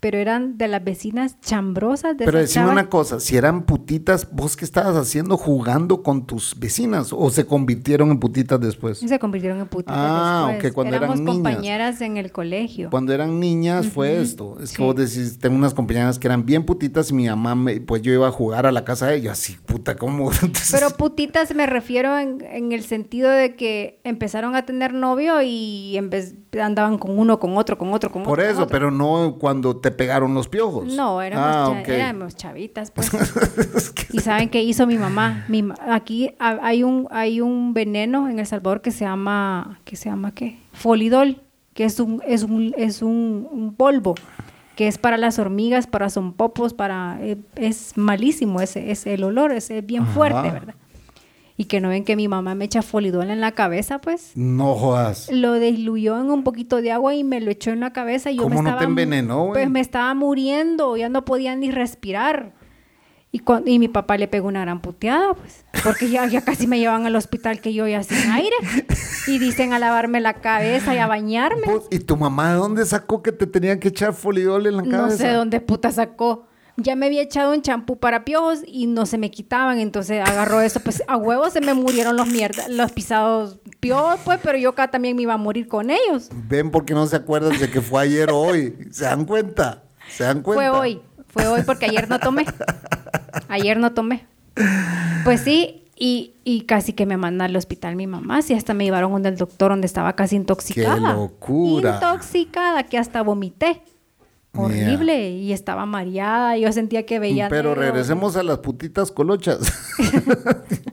Pero 0.00 0.18
eran 0.18 0.56
de 0.58 0.68
las 0.68 0.84
vecinas 0.84 1.40
chambrosas 1.40 2.16
de 2.16 2.24
Pero 2.24 2.38
decime 2.38 2.68
una 2.70 2.88
cosa, 2.88 3.18
si 3.20 3.36
eran 3.36 3.64
putitas, 3.64 4.28
¿vos 4.32 4.56
qué 4.56 4.64
estabas 4.64 4.96
haciendo 4.96 5.36
jugando 5.36 6.02
con 6.02 6.26
tus 6.26 6.58
vecinas? 6.58 7.12
¿O 7.12 7.30
se 7.30 7.46
convirtieron 7.46 8.10
en 8.10 8.20
putitas 8.20 8.60
después? 8.60 8.98
Se 8.98 9.18
convirtieron 9.18 9.58
en 9.60 9.66
putitas 9.66 9.94
Ah, 9.98 10.48
después. 10.52 10.72
cuando 10.72 10.96
eran 10.96 11.10
niñas. 11.14 11.34
compañeras 11.34 12.00
en 12.00 12.16
el 12.16 12.30
colegio. 12.30 12.90
Cuando 12.90 13.12
eran 13.12 13.40
niñas 13.40 13.88
fue 13.88 14.20
esto. 14.20 14.56
Es 14.62 14.76
que 14.76 14.82
vos 14.82 14.94
decís, 14.94 15.38
tengo 15.38 15.56
unas 15.56 15.74
compañeras 15.74 16.18
que 16.18 16.28
eran 16.28 16.46
bien 16.46 16.64
putitas 16.64 17.10
y 17.10 17.14
mi 17.14 17.26
mamá, 17.26 17.54
me- 17.54 17.80
pues 17.80 18.02
yo 18.02 18.12
iba 18.12 18.28
a 18.28 18.32
jugar 18.32 18.66
a 18.66 18.72
la 18.72 18.84
casa 18.84 19.08
de 19.08 19.16
ellas. 19.16 19.32
Así, 19.38 19.56
puta, 19.66 19.96
¿cómo? 19.96 20.30
Entonces, 20.42 20.70
Pero 20.70 20.90
putitas 20.96 21.54
me 21.54 21.66
refiero 21.66 22.16
en, 22.18 22.42
en 22.44 22.72
el 22.72 22.84
sentido 22.84 23.30
de 23.30 23.56
que 23.56 24.00
empezaron 24.04 24.54
a 24.54 24.64
tener 24.64 24.94
novio 24.94 25.42
y 25.42 25.96
en 25.96 26.10
vez 26.10 26.34
andaban 26.62 26.98
con 26.98 27.18
uno, 27.18 27.38
con 27.38 27.56
otro, 27.56 27.76
con 27.78 27.92
otro, 27.92 28.10
con 28.10 28.22
por 28.22 28.32
otro. 28.38 28.44
con 28.44 28.50
eso, 28.52 28.62
otro. 28.64 28.72
pero 28.72 28.90
no 28.90 29.36
cuando 29.38 29.76
te 29.76 29.90
pegaron 29.90 30.34
los 30.34 30.48
piojos. 30.48 30.92
No, 30.94 31.20
éramos, 31.22 31.46
Ah, 31.48 31.72
cha- 31.74 31.80
ok. 31.80 31.88
éramos 31.88 32.36
chavitas, 32.36 32.90
pues. 32.90 33.10
¿Y 34.12 34.20
saben 34.20 34.48
qué 34.48 34.62
hizo 34.62 34.86
mi 34.86 34.98
mamá? 34.98 35.44
Mi 35.48 35.62
ma- 35.62 35.76
aquí 35.90 36.30
ha- 36.38 36.58
hay 36.62 36.82
un, 36.82 37.06
hay 37.10 37.40
un 37.40 37.74
veneno 37.74 38.28
en 38.28 38.38
El 38.38 38.46
Salvador 38.46 38.80
que 38.80 38.90
se 38.90 39.04
llama, 39.04 39.80
que 39.84 39.96
se 39.96 40.08
llama 40.08 40.32
¿qué? 40.32 40.58
Folidol, 40.72 41.42
que 41.74 41.84
es 41.84 42.00
un, 42.00 42.22
es 42.26 42.42
un, 42.42 42.74
es 42.76 43.02
un, 43.02 43.48
un 43.50 43.74
polvo, 43.74 44.14
que 44.76 44.88
es 44.88 44.98
para 44.98 45.16
las 45.16 45.38
hormigas, 45.38 45.86
para 45.86 46.08
zompopos, 46.10 46.72
para, 46.74 47.18
eh, 47.20 47.36
es 47.56 47.96
malísimo 47.96 48.60
ese, 48.60 48.90
ese 48.90 49.14
el 49.14 49.24
olor, 49.24 49.52
es 49.52 49.70
es 49.70 49.84
bien 49.84 50.06
fuerte. 50.06 50.50
¿verdad? 50.50 50.74
Y 51.60 51.64
que 51.64 51.80
no 51.80 51.88
ven 51.88 52.04
que 52.04 52.14
mi 52.14 52.28
mamá 52.28 52.54
me 52.54 52.64
echa 52.66 52.82
folidol 52.82 53.30
en 53.30 53.40
la 53.40 53.50
cabeza, 53.52 53.98
pues. 53.98 54.30
No 54.36 54.76
jodas. 54.76 55.28
Lo 55.32 55.54
diluyó 55.54 56.16
en 56.20 56.30
un 56.30 56.44
poquito 56.44 56.80
de 56.80 56.92
agua 56.92 57.16
y 57.16 57.24
me 57.24 57.40
lo 57.40 57.50
echó 57.50 57.72
en 57.72 57.80
la 57.80 57.92
cabeza 57.92 58.30
y 58.30 58.36
yo 58.36 58.44
¿Cómo 58.44 58.54
me 58.54 58.62
no 58.62 58.62
te 58.62 58.68
estaba 58.70 58.82
mu- 58.86 58.90
envenenó, 58.90 59.38
güey? 59.46 59.52
Pues 59.54 59.68
me 59.70 59.80
estaba 59.80 60.14
muriendo, 60.14 60.96
ya 60.96 61.08
no 61.08 61.24
podía 61.24 61.56
ni 61.56 61.72
respirar. 61.72 62.52
Y, 63.32 63.40
cuan- 63.40 63.66
y 63.66 63.78
mi 63.78 63.88
papá 63.88 64.16
le 64.16 64.26
pegó 64.28 64.48
una 64.48 64.60
gran 64.62 64.80
puteada, 64.80 65.34
pues, 65.34 65.64
porque 65.84 66.08
ya, 66.08 66.24
ya 66.26 66.40
casi 66.40 66.66
me 66.66 66.78
llevan 66.78 67.04
al 67.06 67.14
hospital 67.16 67.60
que 67.60 67.74
yo 67.74 67.86
ya 67.88 68.02
sin 68.04 68.30
aire. 68.30 68.56
Y 69.26 69.38
dicen 69.38 69.74
a 69.74 69.78
lavarme 69.78 70.20
la 70.20 70.34
cabeza 70.34 70.94
y 70.94 70.98
a 70.98 71.06
bañarme. 71.08 71.66
Vos- 71.66 71.88
¿Y 71.90 71.98
tu 71.98 72.16
mamá 72.16 72.52
de 72.52 72.56
dónde 72.56 72.86
sacó 72.86 73.20
que 73.22 73.32
te 73.32 73.46
tenían 73.46 73.80
que 73.80 73.88
echar 73.88 74.14
folidol 74.14 74.66
en 74.66 74.76
la 74.78 74.82
cabeza? 74.84 75.02
No 75.02 75.10
sé 75.10 75.32
dónde 75.32 75.60
puta 75.60 75.90
sacó. 75.92 76.46
Ya 76.80 76.94
me 76.94 77.06
había 77.06 77.22
echado 77.22 77.52
un 77.52 77.60
champú 77.60 77.98
para 77.98 78.24
piojos 78.24 78.60
y 78.64 78.86
no 78.86 79.04
se 79.04 79.18
me 79.18 79.32
quitaban, 79.32 79.80
entonces 79.80 80.22
agarró 80.24 80.60
eso, 80.60 80.78
pues 80.78 81.02
a 81.08 81.16
huevos 81.16 81.52
se 81.52 81.60
me 81.60 81.74
murieron 81.74 82.16
los 82.16 82.28
mierda, 82.28 82.68
los 82.68 82.92
pisados 82.92 83.58
piojos, 83.80 84.20
pues, 84.24 84.38
pero 84.42 84.58
yo 84.58 84.70
acá 84.70 84.88
también 84.88 85.16
me 85.16 85.22
iba 85.22 85.34
a 85.34 85.38
morir 85.38 85.66
con 85.66 85.90
ellos. 85.90 86.28
Ven 86.32 86.70
porque 86.70 86.94
no 86.94 87.04
se 87.08 87.16
acuerdan 87.16 87.58
de 87.58 87.68
que 87.68 87.80
fue 87.80 88.02
ayer 88.02 88.30
o 88.30 88.38
hoy. 88.38 88.76
¿Se 88.92 89.04
dan 89.04 89.24
cuenta? 89.24 89.82
¿Se 90.08 90.22
dan 90.22 90.40
cuenta? 90.40 90.70
Fue 90.70 90.78
hoy, 90.78 91.02
fue 91.26 91.48
hoy 91.48 91.62
porque 91.66 91.86
ayer 91.86 92.08
no 92.08 92.20
tomé. 92.20 92.46
Ayer 93.48 93.76
no 93.76 93.92
tomé. 93.92 94.26
Pues 95.24 95.40
sí, 95.40 95.84
y, 95.96 96.34
y 96.44 96.60
casi 96.60 96.92
que 96.92 97.06
me 97.06 97.16
manda 97.16 97.46
al 97.46 97.56
hospital 97.56 97.96
mi 97.96 98.06
mamá, 98.06 98.40
sí, 98.42 98.54
hasta 98.54 98.72
me 98.72 98.84
llevaron 98.84 99.10
donde 99.10 99.30
el 99.30 99.36
doctor 99.36 99.72
donde 99.72 99.86
estaba 99.86 100.12
casi 100.14 100.36
intoxicada. 100.36 100.94
¡Qué 100.94 101.18
locura! 101.18 101.94
Intoxicada, 101.94 102.84
que 102.84 102.98
hasta 102.98 103.20
vomité. 103.22 103.82
Horrible, 104.54 105.30
y 105.30 105.52
estaba 105.52 105.86
mareada, 105.86 106.56
yo 106.56 106.72
sentía 106.72 107.06
que 107.06 107.18
veía 107.18 107.48
Pero 107.48 107.70
negro. 107.70 107.82
regresemos 107.82 108.36
a 108.36 108.42
las 108.42 108.58
putitas 108.58 109.12
colochas. 109.12 109.60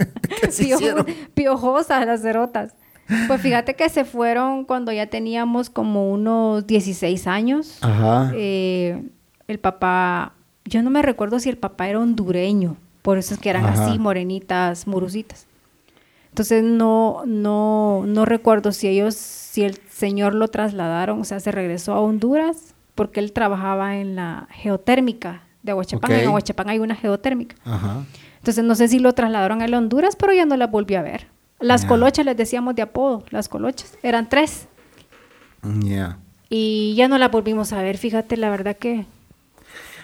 Piojosas 1.33 2.05
las 2.05 2.21
cerotas. 2.21 2.73
Pues 3.27 3.41
fíjate 3.41 3.75
que 3.75 3.87
se 3.89 4.03
fueron 4.03 4.65
cuando 4.65 4.91
ya 4.91 5.07
teníamos 5.07 5.69
como 5.69 6.11
unos 6.11 6.65
16 6.65 7.27
años. 7.27 7.77
Ajá. 7.81 8.31
Eh, 8.35 9.03
el 9.47 9.59
papá, 9.59 10.33
yo 10.65 10.81
no 10.81 10.89
me 10.89 11.01
recuerdo 11.01 11.39
si 11.39 11.49
el 11.49 11.57
papá 11.57 11.87
era 11.87 11.99
hondureño, 11.99 12.77
por 13.03 13.17
eso 13.17 13.35
es 13.35 13.39
que 13.39 13.49
eran 13.51 13.65
Ajá. 13.65 13.87
así, 13.87 13.99
morenitas, 13.99 14.87
murusitas. 14.87 15.45
Entonces 16.29 16.63
no, 16.63 17.23
no, 17.25 18.03
no 18.07 18.25
recuerdo 18.25 18.71
si 18.71 18.87
ellos, 18.87 19.15
si 19.15 19.63
el 19.63 19.79
señor 19.89 20.33
lo 20.33 20.47
trasladaron, 20.49 21.21
o 21.21 21.23
sea, 21.23 21.39
se 21.39 21.51
regresó 21.51 21.93
a 21.93 22.01
Honduras, 22.01 22.73
porque 22.95 23.19
él 23.19 23.31
trabajaba 23.33 23.97
en 23.97 24.15
la 24.15 24.47
geotérmica 24.51 25.43
de 25.63 25.71
Aguachapán. 25.71 26.11
En 26.13 26.27
Aguachapán 26.27 26.69
hay 26.69 26.79
una 26.79 26.95
geotérmica. 26.95 27.55
Ajá. 27.65 28.03
Entonces 28.37 28.63
no 28.63 28.75
sé 28.75 28.87
si 28.87 28.99
lo 28.99 29.13
trasladaron 29.13 29.61
a 29.61 29.67
la 29.67 29.77
Honduras, 29.77 30.15
pero 30.15 30.33
ya 30.33 30.45
no 30.45 30.55
las 30.57 30.71
volví 30.71 30.95
a 30.95 31.01
ver. 31.01 31.27
Las 31.59 31.83
Ya. 31.83 31.87
colochas 31.87 32.25
les 32.25 32.37
decíamos 32.37 32.75
de 32.75 32.81
apodo, 32.83 33.23
las 33.29 33.49
colochas. 33.49 33.97
Eran 34.03 34.29
tres. 34.29 34.67
Ya. 35.81 36.19
Y 36.49 36.93
ya 36.95 37.07
no 37.07 37.17
las 37.17 37.31
volvimos 37.31 37.73
a 37.73 37.81
ver, 37.81 37.97
fíjate, 37.97 38.37
la 38.37 38.49
verdad 38.49 38.77
que... 38.77 39.05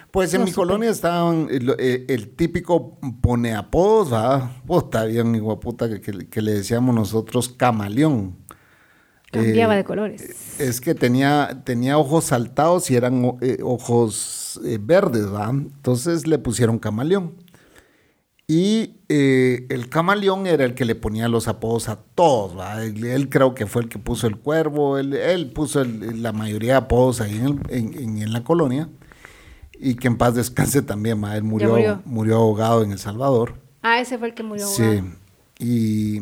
Pues 0.09 0.33
en 0.33 0.41
No 0.41 0.47
mi 0.47 0.51
colonia 0.51 0.89
estaban 0.89 1.47
el, 1.49 1.69
el- 1.79 2.05
el 2.09 2.29
típico 2.35 2.97
pone 3.21 3.53
apodos. 3.53 4.09
Pues 4.67 4.83
está 4.83 5.05
bien, 5.05 5.41
puta, 5.61 5.87
que, 5.87 6.01
que- 6.01 6.27
que 6.27 6.41
le 6.41 6.51
decíamos 6.51 6.93
nosotros 6.93 7.47
camaleón. 7.47 8.35
Cambiaba 9.31 9.73
Eh, 9.73 9.77
de 9.77 9.83
colores. 9.83 10.59
Es 10.59 10.81
que 10.81 10.93
tenía, 10.93 11.61
tenía 11.63 11.97
ojos 11.97 12.25
saltados 12.25 12.91
y 12.91 12.95
eran 12.95 13.37
eh, 13.41 13.57
ojos 13.63 14.59
eh, 14.65 14.77
verdes, 14.81 15.33
¿va? 15.33 15.49
Entonces 15.49 16.27
le 16.27 16.37
pusieron 16.37 16.77
camaleón. 16.79 17.35
Y 18.47 18.97
el 19.07 19.87
camaleón 19.89 20.45
era 20.45 20.65
el 20.65 20.73
que 20.73 20.83
le 20.83 20.95
ponía 20.95 21.29
los 21.29 21.47
apodos 21.47 21.87
a 21.87 21.95
todos, 22.15 22.57
¿va? 22.57 22.83
Él, 22.83 23.05
él 23.05 23.29
creo 23.29 23.55
que 23.55 23.65
fue 23.65 23.83
el 23.83 23.87
que 23.87 23.97
puso 23.97 24.27
el 24.27 24.35
cuervo, 24.37 24.97
él, 24.97 25.13
él 25.13 25.51
puso 25.53 25.81
el- 25.81 26.21
la 26.21 26.33
mayoría 26.33 26.73
de 26.73 26.77
apodos 26.79 27.21
ahí 27.21 27.37
en, 27.37 27.45
el- 27.45 27.59
en- 27.69 27.93
en- 27.97 28.21
en 28.21 28.33
la 28.33 28.43
colonia. 28.43 28.89
Y 29.79 29.95
que 29.95 30.07
en 30.09 30.17
paz 30.17 30.35
descanse 30.35 30.81
también, 30.81 31.23
¿va? 31.23 31.37
Él 31.37 31.43
murió, 31.43 31.69
murió. 31.69 32.01
murió 32.03 32.35
ahogado 32.37 32.83
en 32.83 32.91
El 32.91 32.99
Salvador. 32.99 33.55
Ah, 33.83 33.99
ese 34.01 34.17
fue 34.17 34.27
el 34.27 34.33
que 34.33 34.43
murió. 34.43 34.67
Sí. 34.67 35.01
Y, 35.57 36.19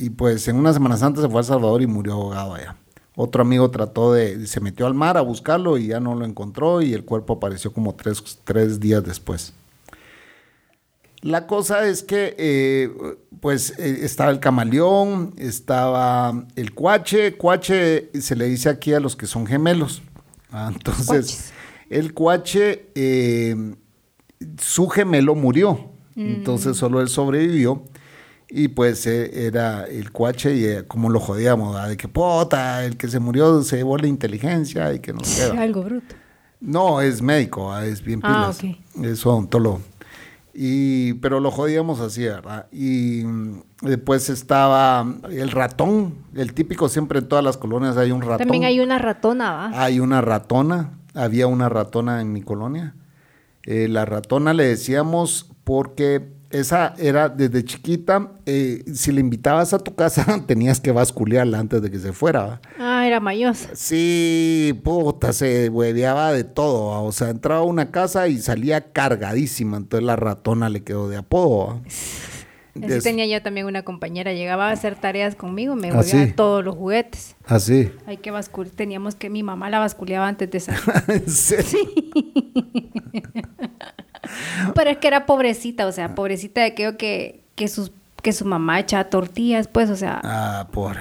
y 0.00 0.10
pues 0.10 0.48
en 0.48 0.56
una 0.56 0.72
Semana 0.72 0.96
Santa 0.96 1.20
se 1.20 1.28
fue 1.28 1.38
a 1.38 1.42
El 1.42 1.46
Salvador 1.46 1.82
y 1.82 1.86
murió 1.86 2.14
ahogado 2.14 2.54
allá. 2.54 2.76
Otro 3.14 3.42
amigo 3.42 3.70
trató 3.70 4.14
de, 4.14 4.46
se 4.46 4.60
metió 4.60 4.86
al 4.86 4.94
mar 4.94 5.18
a 5.18 5.20
buscarlo 5.20 5.76
y 5.76 5.88
ya 5.88 6.00
no 6.00 6.14
lo 6.14 6.24
encontró 6.24 6.80
y 6.80 6.94
el 6.94 7.04
cuerpo 7.04 7.34
apareció 7.34 7.70
como 7.72 7.94
tres, 7.94 8.38
tres 8.44 8.80
días 8.80 9.04
después. 9.04 9.52
La 11.20 11.46
cosa 11.46 11.86
es 11.86 12.02
que, 12.02 12.34
eh, 12.38 12.90
pues, 13.40 13.78
eh, 13.78 13.98
estaba 14.04 14.30
el 14.30 14.40
camaleón, 14.40 15.34
estaba 15.36 16.46
el 16.56 16.72
cuache. 16.72 17.36
Cuache 17.36 18.08
se 18.18 18.36
le 18.36 18.46
dice 18.46 18.70
aquí 18.70 18.94
a 18.94 19.00
los 19.00 19.16
que 19.16 19.26
son 19.26 19.46
gemelos. 19.46 20.00
Ah, 20.50 20.70
entonces, 20.74 21.52
el 21.90 22.14
cuache, 22.14 22.86
eh, 22.94 23.74
su 24.56 24.88
gemelo 24.88 25.34
murió. 25.34 25.90
Entonces, 26.16 26.76
solo 26.76 27.00
él 27.00 27.08
sobrevivió. 27.08 27.82
Y 28.50 28.68
pues 28.68 29.06
era 29.06 29.84
el 29.84 30.10
cuache 30.10 30.54
y 30.54 30.82
como 30.88 31.08
lo 31.08 31.20
jodíamos, 31.20 31.88
de 31.88 31.96
que 31.96 32.08
puta, 32.08 32.84
el 32.84 32.96
que 32.96 33.06
se 33.08 33.20
murió 33.20 33.62
se 33.62 33.76
llevó 33.76 33.96
la 33.96 34.08
inteligencia 34.08 34.92
y 34.92 34.98
que 34.98 35.12
no 35.12 35.22
sé. 35.22 35.44
Algo 35.56 35.82
bruto. 35.84 36.14
No, 36.60 37.00
es 37.00 37.22
médico, 37.22 37.76
es 37.78 38.02
bien 38.02 38.20
pilas. 38.20 38.60
Ah, 38.62 38.74
Es 39.02 39.24
odontólogo. 39.24 39.80
Y, 40.52 41.14
pero 41.14 41.38
lo 41.40 41.50
jodíamos 41.50 42.00
así, 42.00 42.24
¿verdad? 42.24 42.66
Y 42.72 43.22
mm, 43.24 43.62
después 43.82 44.28
estaba 44.28 45.06
el 45.30 45.50
ratón, 45.52 46.16
el 46.34 46.52
típico 46.52 46.88
siempre 46.88 47.20
en 47.20 47.28
todas 47.28 47.44
las 47.44 47.56
colonias 47.56 47.96
hay 47.96 48.10
un 48.10 48.20
ratón. 48.20 48.38
También 48.38 48.64
hay 48.64 48.80
una 48.80 48.98
ratona, 48.98 49.52
¿va? 49.52 49.82
Hay 49.82 50.00
una 50.00 50.20
ratona, 50.20 50.98
había 51.14 51.46
una 51.46 51.68
ratona 51.68 52.20
en 52.20 52.32
mi 52.32 52.42
colonia. 52.42 52.94
Eh, 53.62 53.88
la 53.88 54.04
ratona 54.04 54.52
le 54.52 54.66
decíamos 54.66 55.50
porque 55.64 56.39
esa 56.50 56.94
era 56.98 57.28
desde 57.28 57.64
chiquita, 57.64 58.32
eh, 58.44 58.84
si 58.92 59.12
le 59.12 59.20
invitabas 59.20 59.72
a 59.72 59.78
tu 59.78 59.94
casa, 59.94 60.24
tenías 60.46 60.80
que 60.80 60.92
basculearla 60.92 61.58
antes 61.58 61.80
de 61.80 61.90
que 61.90 61.98
se 61.98 62.12
fuera. 62.12 62.60
Ah, 62.78 63.06
era 63.06 63.20
mayosa. 63.20 63.70
Sí, 63.74 64.78
puta, 64.84 65.32
se 65.32 65.68
hueveaba 65.68 66.32
de 66.32 66.44
todo. 66.44 67.04
O 67.04 67.12
sea, 67.12 67.30
entraba 67.30 67.60
a 67.60 67.64
una 67.64 67.90
casa 67.90 68.28
y 68.28 68.38
salía 68.38 68.92
cargadísima. 68.92 69.76
Entonces 69.76 70.04
la 70.04 70.16
ratona 70.16 70.68
le 70.68 70.82
quedó 70.82 71.08
de 71.08 71.16
apodo. 71.16 71.80
Así 72.82 73.00
tenía 73.02 73.26
yo 73.26 73.42
también 73.42 73.66
una 73.66 73.82
compañera, 73.82 74.32
llegaba 74.32 74.68
a 74.68 74.72
hacer 74.72 74.94
tareas 74.94 75.34
conmigo, 75.34 75.74
me 75.74 75.90
¿Ah, 75.90 76.02
todos 76.34 76.64
los 76.64 76.76
juguetes. 76.76 77.36
Así. 77.44 77.90
Hay 78.06 78.18
que 78.18 78.32
teníamos 78.74 79.14
que, 79.14 79.28
mi 79.28 79.42
mamá 79.42 79.68
la 79.70 79.80
basculeaba 79.80 80.28
antes 80.28 80.50
de 80.50 80.60
salir. 80.60 81.24
Sí. 81.26 81.56
Pero 84.74 84.90
es 84.90 84.98
que 84.98 85.08
era 85.08 85.26
pobrecita, 85.26 85.86
o 85.86 85.92
sea, 85.92 86.14
pobrecita 86.14 86.60
de 86.60 86.68
aquello 86.68 86.96
que, 86.96 87.42
que, 87.54 87.68
sus, 87.68 87.92
que 88.22 88.32
su 88.32 88.44
mamá 88.44 88.80
echaba 88.80 89.04
tortillas, 89.04 89.68
pues, 89.68 89.90
o 89.90 89.96
sea. 89.96 90.20
Ah, 90.24 90.68
por. 90.72 90.96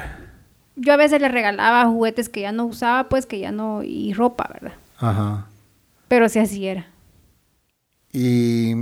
Yo 0.76 0.94
a 0.94 0.98
veces 0.98 1.22
le 1.22 1.30
regalaba 1.30 1.86
juguetes 1.86 2.30
que 2.30 2.42
ya 2.42 2.52
no 2.52 2.66
usaba, 2.66 3.10
pues, 3.10 3.26
que 3.26 3.40
ya 3.40 3.52
no. 3.52 3.84
y 3.84 4.14
ropa, 4.14 4.50
¿verdad? 4.54 4.78
Ajá. 4.98 5.48
Pero 6.08 6.30
sí 6.30 6.40
así 6.40 6.68
era. 6.68 6.88
Y 8.12 8.74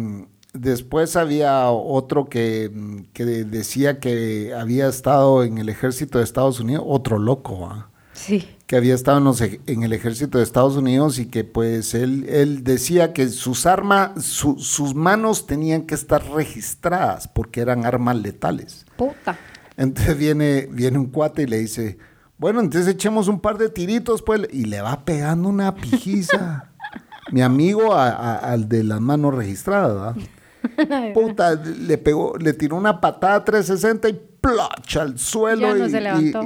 después 0.54 1.16
había 1.16 1.70
otro 1.70 2.26
que, 2.26 2.72
que 3.14 3.26
decía 3.26 4.00
que 4.00 4.54
había 4.58 4.88
estado 4.88 5.44
en 5.44 5.58
el 5.58 5.70
ejército 5.70 6.18
de 6.18 6.24
Estados 6.24 6.60
Unidos, 6.60 6.84
otro 6.88 7.20
loco, 7.20 7.68
¿ah? 7.70 7.90
Sí 8.18 8.58
que 8.68 8.76
había 8.76 8.96
estado 8.96 9.34
en, 9.66 9.84
el 9.84 9.94
ejército 9.94 10.38
de 10.38 10.44
Estados 10.44 10.76
Unidos 10.76 11.20
y 11.20 11.28
que 11.28 11.46
pues 11.46 11.94
él, 11.94 12.26
él 12.28 12.66
decía 12.66 13.14
que 13.14 13.30
sus 13.30 13.66
armas, 13.66 14.22
sus 14.22 14.94
manos 14.94 15.48
tenían 15.48 15.84
que 15.84 15.96
estar 15.96 16.22
registradas 16.32 17.30
porque 17.30 17.62
eran 17.62 17.86
armas 17.86 18.18
letales. 18.18 18.86
Puta. 18.98 19.40
Entonces 19.78 20.18
viene, 20.18 20.68
viene 20.70 20.98
un 20.98 21.06
cuate 21.06 21.44
y 21.44 21.48
le 21.48 21.60
dice, 21.60 21.98
bueno, 22.38 22.60
entonces 22.60 22.94
echemos 22.94 23.30
un 23.30 23.40
par 23.40 23.58
de 23.58 23.70
tiritos, 23.70 24.22
pues, 24.22 24.42
y 24.52 24.66
le 24.66 24.82
va 24.82 25.06
pegando 25.06 25.48
una 25.48 25.74
pijiza. 25.74 26.72
Mi 27.32 27.42
amigo 27.42 27.96
al 27.96 28.68
de 28.68 28.84
las 28.84 29.00
manos 29.00 29.34
registradas, 29.34 30.16
Puta, 31.14 31.56
le 31.56 31.98
pegó, 31.98 32.38
le 32.38 32.54
tiró 32.54 32.76
una 32.76 33.00
patada 33.00 33.44
360 33.44 34.10
y 34.10 34.22
plocha 34.42 35.02
al 35.02 35.20
suelo 35.20 35.76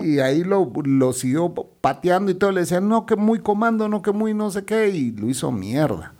y, 0.03 0.19
ahí 0.19 0.43
lo, 0.43 0.72
lo, 0.84 1.13
siguió 1.13 1.53
pateando 1.82 2.32
y 2.32 2.36
todo. 2.36 2.51
Le 2.51 2.61
decían, 2.61 2.88
no, 2.88 3.05
que 3.05 3.15
muy 3.15 3.39
comando, 3.39 3.88
no, 3.88 4.01
que 4.01 4.11
muy 4.11 4.34
no 4.34 4.49
sé 4.51 4.65
qué, 4.65 4.89
y 4.89 5.11
lo 5.11 5.30
hizo 5.30 5.51
mierda. 5.51 6.13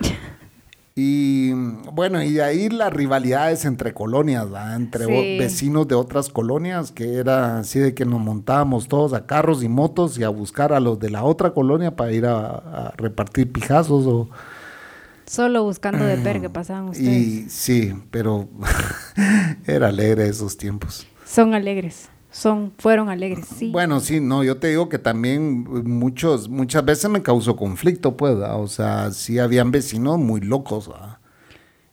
y 0.94 1.52
bueno, 1.92 2.22
y 2.22 2.32
de 2.34 2.42
ahí 2.42 2.68
las 2.68 2.92
rivalidades 2.92 3.64
entre 3.64 3.94
colonias, 3.94 4.46
entre 4.74 5.38
vecinos 5.38 5.88
de 5.88 5.94
otras 5.94 6.28
colonias, 6.28 6.92
que 6.92 7.14
era 7.14 7.58
así 7.58 7.78
de 7.78 7.94
que 7.94 8.04
nos 8.04 8.20
montábamos 8.20 8.88
todos 8.88 9.12
a 9.12 9.26
carros 9.26 9.62
y 9.62 9.68
motos 9.68 10.18
y 10.18 10.24
a 10.24 10.28
buscar 10.28 10.72
a 10.72 10.80
los 10.80 10.98
de 10.98 11.10
la 11.10 11.24
otra 11.24 11.52
colonia 11.52 11.96
para 11.96 12.12
ir 12.12 12.26
a, 12.26 12.92
repartir 12.96 13.50
pijazos 13.52 14.06
o... 14.06 14.28
Solo 15.26 15.64
buscando 15.64 16.04
de 16.04 16.16
ver 16.16 16.40
qué 16.40 16.50
pasaban 16.50 16.90
ustedes. 16.90 17.08
Y 17.08 17.48
sí, 17.48 17.94
pero 18.10 18.48
era 19.66 19.88
alegre 19.88 20.28
esos 20.28 20.56
tiempos. 20.56 21.06
Son 21.24 21.54
alegres. 21.54 22.08
Son, 22.30 22.72
fueron 22.78 23.10
alegres, 23.10 23.46
sí. 23.58 23.70
Bueno, 23.70 24.00
sí, 24.00 24.18
no, 24.18 24.42
yo 24.42 24.56
te 24.56 24.68
digo 24.68 24.88
que 24.88 24.98
también 24.98 25.64
muchos, 25.84 26.48
muchas 26.48 26.82
veces 26.82 27.10
me 27.10 27.22
causó 27.22 27.56
conflicto, 27.56 28.16
pues, 28.16 28.34
o 28.36 28.66
sea, 28.68 29.10
sí 29.10 29.38
habían 29.38 29.70
vecinos 29.70 30.18
muy 30.18 30.40
locos, 30.40 30.90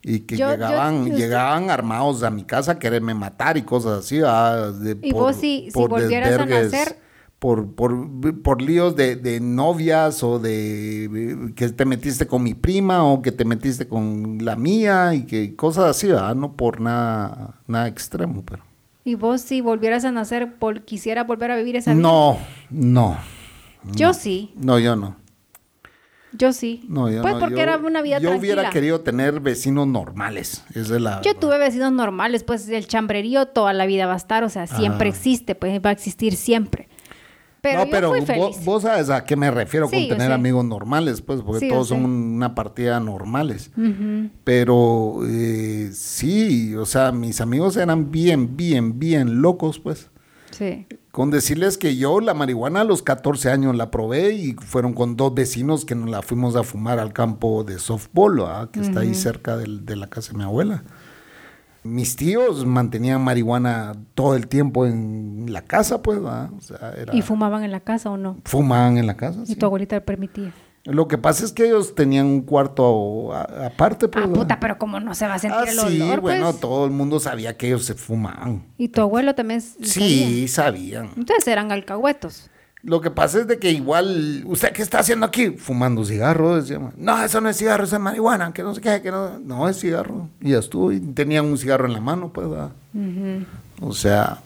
y 0.02 0.22
que 0.22 0.38
llegaban, 0.38 1.14
llegaban 1.14 1.70
armados 1.70 2.24
a 2.24 2.30
mi 2.30 2.46
casa 2.46 2.74
a 2.74 2.80
quererme 2.80 3.14
matar 3.14 3.58
y 3.58 3.64
cosas 3.64 4.06
así, 4.06 4.22
y 5.02 5.12
vos 5.12 5.36
si, 5.36 5.70
si 5.72 5.78
volvieras 5.78 6.40
a 6.40 6.46
nacer, 6.46 6.98
por, 7.40 7.74
por, 7.74 8.42
por 8.42 8.62
líos 8.62 8.96
de, 8.98 9.16
de, 9.16 9.40
novias 9.40 10.24
o 10.24 10.40
de 10.40 11.52
que 11.56 11.70
te 11.70 11.86
metiste 11.86 12.28
con 12.28 12.44
mi 12.44 12.54
prima 12.54 13.06
o 13.06 13.22
que 13.22 13.32
te 13.32 13.46
metiste 13.46 13.88
con 13.88 14.40
la 14.42 14.58
mía 14.58 15.16
y 15.16 15.26
que 15.26 15.56
cosas 15.56 15.86
así, 15.86 16.08
¿verdad? 16.08 16.36
No 16.36 16.54
por 16.54 16.82
nada, 16.82 17.56
nada 17.66 17.88
extremo, 17.88 18.44
pero. 18.46 18.64
¿Y 19.06 19.16
vos 19.16 19.42
si 19.42 19.62
volvieras 19.62 20.04
a 20.04 20.12
nacer, 20.12 20.56
por, 20.58 20.82
quisiera 20.82 21.24
volver 21.24 21.52
a 21.52 21.56
vivir 21.56 21.78
esa 21.78 21.94
vida? 21.94 22.02
No, 22.02 22.38
no. 22.70 23.18
Yo 23.94 24.14
sí. 24.14 24.52
No, 24.56 24.78
yo 24.78 24.98
no. 24.98 25.16
Yo 26.34 26.52
sí. 26.52 26.84
No, 26.90 27.10
yo 27.10 27.22
pues 27.22 27.36
porque 27.36 27.62
era 27.62 27.78
una 27.78 28.02
vida 28.02 28.20
Yo 28.20 28.36
hubiera 28.36 28.70
querido 28.70 29.00
tener 29.00 29.40
vecinos 29.40 29.88
normales. 29.88 30.64
es 30.76 30.90
la, 30.90 31.22
yo 31.22 31.36
tuve 31.36 31.58
vecinos 31.58 31.94
normales, 31.94 32.44
pues 32.44 32.68
el 32.68 32.86
chambrerío 32.86 33.48
toda 33.48 33.72
la 33.72 33.86
vida 33.86 34.06
va 34.06 34.14
a 34.14 34.18
estar, 34.18 34.44
o 34.44 34.50
sea, 34.50 34.68
siempre 34.68 35.10
existe, 35.10 35.56
pues 35.56 35.80
va 35.84 35.90
a 35.90 35.94
existir 35.94 36.36
siempre. 36.36 36.89
Pero 37.62 37.86
no, 37.86 37.92
pero 37.92 38.14
vos, 38.64 38.84
sabes 38.84 39.10
a 39.10 39.26
qué 39.26 39.36
me 39.36 39.52
refiero 39.52 39.90
con 39.90 40.08
tener 40.08 40.32
amigos 40.32 40.64
normales, 40.64 41.22
pues, 41.22 41.42
porque 41.42 41.68
todos 41.68 41.90
son 41.90 42.06
una 42.06 42.56
partida 42.56 43.00
normales. 43.00 43.72
Pero 44.44 45.20
eh, 45.28 45.90
sí, 45.94 46.76
o 46.76 46.86
sea, 46.86 47.12
mis 47.12 47.42
amigos 47.42 47.76
eran 47.78 48.12
bien, 48.12 48.56
bien, 48.56 49.00
bien 49.00 49.42
locos, 49.42 49.80
pues. 49.80 50.10
Sí. 50.52 50.88
Con 51.12 51.32
decirles 51.32 51.78
que 51.78 51.96
yo 51.96 52.22
la 52.22 52.34
marihuana 52.34 52.82
a 52.82 52.84
los 52.84 53.02
14 53.02 53.50
años 53.50 53.76
la 53.76 53.92
probé 53.92 54.34
y 54.34 54.54
fueron 54.54 54.94
con 54.94 55.18
dos 55.18 55.34
vecinos 55.34 55.84
que 55.84 55.96
nos 55.96 56.10
la 56.10 56.22
fuimos 56.22 56.56
a 56.56 56.64
fumar 56.64 57.00
al 57.00 57.14
campo 57.14 57.64
de 57.64 57.80
softball, 57.80 58.70
que 58.72 58.80
está 58.80 59.02
ahí 59.02 59.14
cerca 59.16 59.58
de 59.58 59.96
la 59.96 60.08
casa 60.08 60.32
de 60.32 60.38
mi 60.38 60.44
abuela 60.44 60.84
mis 61.84 62.16
tíos 62.16 62.66
mantenían 62.66 63.24
marihuana 63.24 63.94
todo 64.14 64.36
el 64.36 64.48
tiempo 64.48 64.86
en 64.86 65.48
la 65.50 65.62
casa, 65.62 66.02
pues, 66.02 66.20
¿Y 67.14 67.22
fumaban 67.22 67.64
en 67.64 67.72
la 67.72 67.80
casa 67.80 68.10
o 68.10 68.18
no? 68.18 68.38
Fumaban 68.46 68.98
en 68.98 69.08
la 69.08 69.16
casa, 69.16 69.44
¿Y 69.48 69.56
tu 69.56 69.66
abuelita 69.66 69.96
le 69.96 70.02
permitía? 70.02 70.54
Lo 70.86 71.08
que 71.08 71.18
pasa 71.18 71.44
es 71.46 71.52
que 71.52 71.66
ellos 71.66 71.94
tenían 71.94 72.26
un 72.26 72.42
cuarto 72.42 73.34
aparte, 73.34 74.08
pues. 74.08 74.26
Ah, 74.26 74.34
puta, 74.34 74.60
pero 74.60 74.78
como 74.78 75.00
no 75.00 75.14
se 75.14 75.28
va 75.28 75.36
a 75.36 75.40
sentir 75.40 75.60
ah, 75.60 75.72
el 75.72 75.78
sí, 75.78 76.02
olor, 76.02 76.22
bueno, 76.22 76.48
pues? 76.50 76.60
todo 76.62 76.86
el 76.86 76.92
mundo 76.92 77.20
sabía 77.20 77.58
que 77.58 77.68
ellos 77.68 77.86
se 77.86 77.96
fumaban. 77.96 78.64
¿Y 78.78 78.88
tu 78.88 79.02
abuelo 79.02 79.36
también 79.36 79.62
Sí, 79.62 80.48
sabían. 80.48 81.12
Entonces 81.18 81.48
eran 81.48 81.72
alcahuetos. 81.72 82.50
Lo 82.82 83.02
que 83.02 83.12
pasa 83.12 83.40
es 83.40 83.48
de 83.48 83.60
que 83.60 83.72
igual, 83.72 84.44
¿usted 84.46 84.72
qué 84.72 84.82
está 84.82 85.00
haciendo 85.00 85.26
aquí? 85.26 85.50
Fumando 85.52 86.06
cigarro, 86.06 86.62
No, 86.96 87.22
eso 87.22 87.42
no 87.42 87.50
es 87.50 87.58
cigarro, 87.58 87.84
eso 87.84 87.98
es 87.98 88.02
marihuana, 88.02 88.54
que 88.54 88.64
no 88.64 88.74
sé 88.74 88.80
qué, 88.80 89.02
que 89.02 89.12
no. 89.12 89.38
No, 89.40 89.68
es 89.68 89.80
cigarro. 89.80 90.30
Y 90.40 90.52
ya 90.52 90.60
estuvo, 90.60 90.92
y 90.92 91.00
tenían 91.00 91.46
un 91.46 91.58
cigarro 91.58 91.88
en 91.88 91.94
la 91.94 92.00
mano, 92.00 92.30
pues, 92.30 92.48
O 93.82 93.94
sea. 93.94 94.40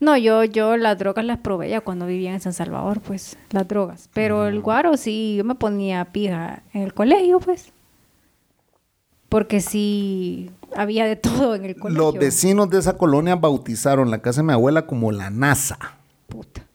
No, 0.00 0.16
yo, 0.16 0.44
yo 0.44 0.78
las 0.78 0.96
drogas 0.98 1.26
las 1.26 1.38
probé 1.40 1.68
ya 1.68 1.82
cuando 1.82 2.06
vivía 2.06 2.32
en 2.32 2.40
San 2.40 2.54
Salvador, 2.54 3.00
pues, 3.00 3.36
las 3.50 3.68
drogas. 3.68 4.08
Pero 4.14 4.46
el 4.46 4.60
guaro 4.60 4.96
sí, 4.96 5.34
yo 5.36 5.44
me 5.44 5.54
ponía 5.54 6.06
pija 6.06 6.62
en 6.72 6.82
el 6.82 6.94
colegio, 6.94 7.38
pues. 7.38 7.70
Porque 9.28 9.60
sí 9.60 10.50
había 10.74 11.04
de 11.04 11.16
todo 11.16 11.54
en 11.54 11.66
el 11.66 11.76
colegio. 11.76 12.02
Los 12.02 12.14
vecinos 12.14 12.70
de 12.70 12.78
esa 12.78 12.96
colonia 12.96 13.36
bautizaron 13.36 14.10
la 14.10 14.22
casa 14.22 14.40
de 14.40 14.46
mi 14.46 14.54
abuela 14.54 14.86
como 14.86 15.12
la 15.12 15.28
NASA. 15.28 15.78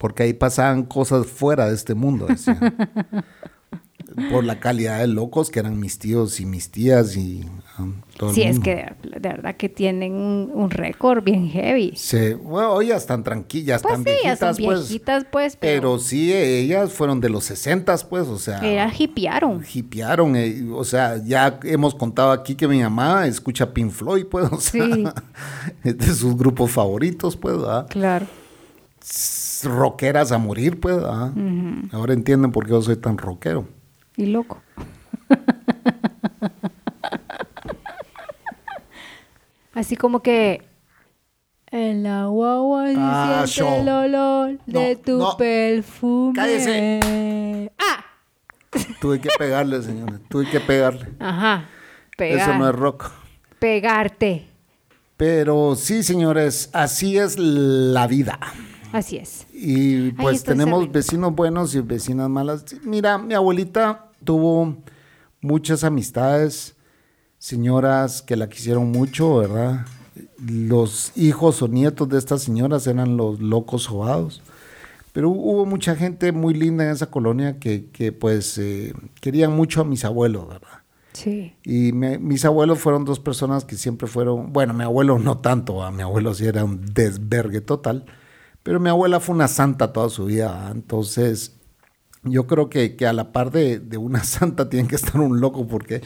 Porque 0.06 0.22
ahí 0.22 0.34
pasaban 0.34 0.84
cosas 0.84 1.26
fuera 1.26 1.68
de 1.68 1.74
este 1.74 1.95
mundo. 1.95 2.28
por 4.32 4.43
la 4.43 4.60
calidad 4.60 4.99
de 4.99 5.08
locos 5.08 5.49
que 5.49 5.58
eran 5.60 5.80
mis 5.80 5.97
tíos 5.97 6.39
y 6.39 6.45
mis 6.45 6.70
tías 6.70 7.18
y 7.18 7.43
um, 7.80 7.95
todo 8.16 8.30
el 8.30 8.36
Sí, 8.36 8.43
es 8.43 8.60
que 8.60 8.76
de, 8.76 8.93
de 9.20 9.30
verdad 9.30 9.56
que 9.58 9.68
tienen 9.68 10.14
un, 10.14 10.51
un 10.53 10.70
récord 10.70 11.24
bien 11.24 11.49
heavy. 11.49 11.93
Sí, 11.95 12.34
bueno, 12.36 12.74
hoy 12.74 12.88
ya 12.89 12.97
están 12.97 13.24
tranquillas, 13.24 13.82
Pues 13.82 13.97
están 13.97 14.06
sí, 14.06 14.12
son 14.20 14.24
viejitas, 14.24 14.58
pues. 14.64 14.80
viejitas, 14.89 15.26
pues, 15.32 15.56
Pero 15.58 15.82
pero, 15.82 15.97
sí, 15.99 16.32
ellas 16.32 16.93
fueron 16.93 17.20
de 17.20 17.30
los 17.30 17.45
60, 17.45 17.97
pues, 18.08 18.28
o 18.28 18.38
sea. 18.38 18.60
ellas 18.64 18.93
hipearon. 19.01 19.66
hipearon, 19.74 20.36
eh, 20.36 20.64
o 20.72 20.84
sea, 20.84 21.20
ya 21.26 21.60
hemos 21.64 21.95
contado 21.95 22.32
aquí 22.32 22.53
que 22.53 22.68
mi 22.68 22.84
mamá 22.84 23.26
escucha 23.26 23.74
Pink 23.74 23.89
Floyd, 23.91 24.28
pues, 24.28 24.51
o 24.51 24.62
sea, 24.62 24.86
Sí. 24.86 25.03
es 25.84 25.97
de 25.97 26.14
sus 26.14 26.38
grupos 26.38 26.70
favoritos, 26.70 27.36
pues, 27.36 27.58
¿verdad? 27.58 27.88
Claro. 27.89 28.28
S- 29.01 29.45
Rockeras 29.66 30.32
a 30.32 30.38
morir, 30.38 30.80
pues, 30.80 30.95
¿verdad? 30.97 31.32
Ahora 31.91 32.13
entienden 32.13 32.51
por 32.51 32.66
qué 32.66 32.72
yo 32.72 32.82
soy 32.82 32.95
tan 32.97 33.18
rockero. 33.18 33.68
Y 34.18 34.28
loco. 34.28 34.61
Así 39.74 39.95
como 39.97 40.22
que 40.22 40.61
en 41.72 42.03
la 42.03 42.26
guagua 42.28 42.88
se 42.88 42.95
Ah, 42.97 43.43
siente 43.47 43.80
el 43.82 43.89
olor 43.89 44.59
de 44.66 44.95
tu 44.95 45.18
no. 45.18 45.36
perfume. 45.38 46.34
Cállese. 46.36 47.72
¡Ah! 47.78 48.05
Tuve 49.01 49.20
que 49.20 49.30
pegarle, 49.38 49.82
señores, 49.82 50.20
tuve 50.30 50.49
que 50.49 50.59
pegarle. 50.59 51.09
Ajá. 51.20 51.66
Pegar, 52.18 52.39
Eso 52.49 52.57
no 52.57 52.70
es 52.70 52.76
rock. 52.76 53.11
Pegarte. 53.59 54.47
Pero 55.18 55.76
sí, 55.76 56.03
señores, 56.03 56.70
así 56.74 57.18
es 57.18 57.38
la 57.38 58.07
vida. 58.07 58.39
Así 58.91 59.18
es. 59.18 59.45
Y 59.58 60.12
pues 60.12 60.43
tenemos 60.43 60.91
vecinos 60.91 61.34
buenos 61.34 61.74
y 61.76 61.82
vecinas 61.82 62.30
malas. 62.30 62.66
Mira, 62.84 63.18
mi 63.18 63.34
abuelita 63.34 64.10
tuvo 64.24 64.76
muchas 65.41 65.84
amistades, 65.84 66.76
señoras 67.38 68.22
que 68.22 68.36
la 68.36 68.49
quisieron 68.49 68.91
mucho, 68.91 69.38
¿verdad? 69.38 69.86
Los 70.45 71.12
hijos 71.16 71.62
o 71.62 71.68
nietos 71.68 72.10
de 72.10 72.18
estas 72.18 72.41
señoras 72.43 72.86
eran 72.88 73.18
los 73.18 73.39
locos 73.39 73.84
sobados. 73.84 74.41
Pero 75.14 75.30
hubo 75.30 75.66
mucha 75.66 75.95
gente 75.95 76.34
muy 76.34 76.53
linda 76.53 76.84
en 76.84 76.89
esa 76.91 77.10
colonia 77.10 77.58
que, 77.58 77.86
que, 77.91 78.12
pues 78.12 78.58
eh, 78.58 78.93
querían 79.22 79.56
mucho 79.56 79.80
a 79.82 79.86
mis 79.86 80.03
abuelos, 80.03 80.47
¿verdad? 80.49 80.80
Sí. 81.14 81.53
Y 81.64 81.93
me- 81.93 82.18
mis 82.20 82.43
abuelos 82.43 82.80
fueron 82.80 83.06
dos 83.06 83.22
personas 83.22 83.64
que 83.64 83.78
siempre 83.78 84.08
fueron, 84.08 84.51
bueno, 84.51 84.74
mi 84.74 84.84
abuelo 84.84 85.18
no 85.18 85.38
tanto, 85.38 85.82
a 85.84 85.91
mi 85.91 86.01
abuelo 86.01 86.34
sí 86.34 86.45
era 86.45 86.66
un 86.66 86.86
desvergue 86.93 87.62
total, 87.62 88.06
pero 88.66 88.80
mi 88.80 88.89
abuela 88.89 89.20
fue 89.20 89.36
una 89.36 89.47
santa 89.47 89.93
toda 89.93 90.09
su 90.09 90.26
vida, 90.26 90.72
entonces 90.72 91.55
yo 92.24 92.47
creo 92.47 92.68
que, 92.68 92.95
que 92.95 93.05
a 93.05 93.13
la 93.13 93.32
par 93.32 93.51
de, 93.51 93.78
de 93.80 93.97
una 93.97 94.24
santa 94.24 94.70
tiene 94.70 94.88
que 94.88 94.95
estar 94.95 95.22
un 95.22 95.39
loco 95.39 95.68
porque, 95.68 96.01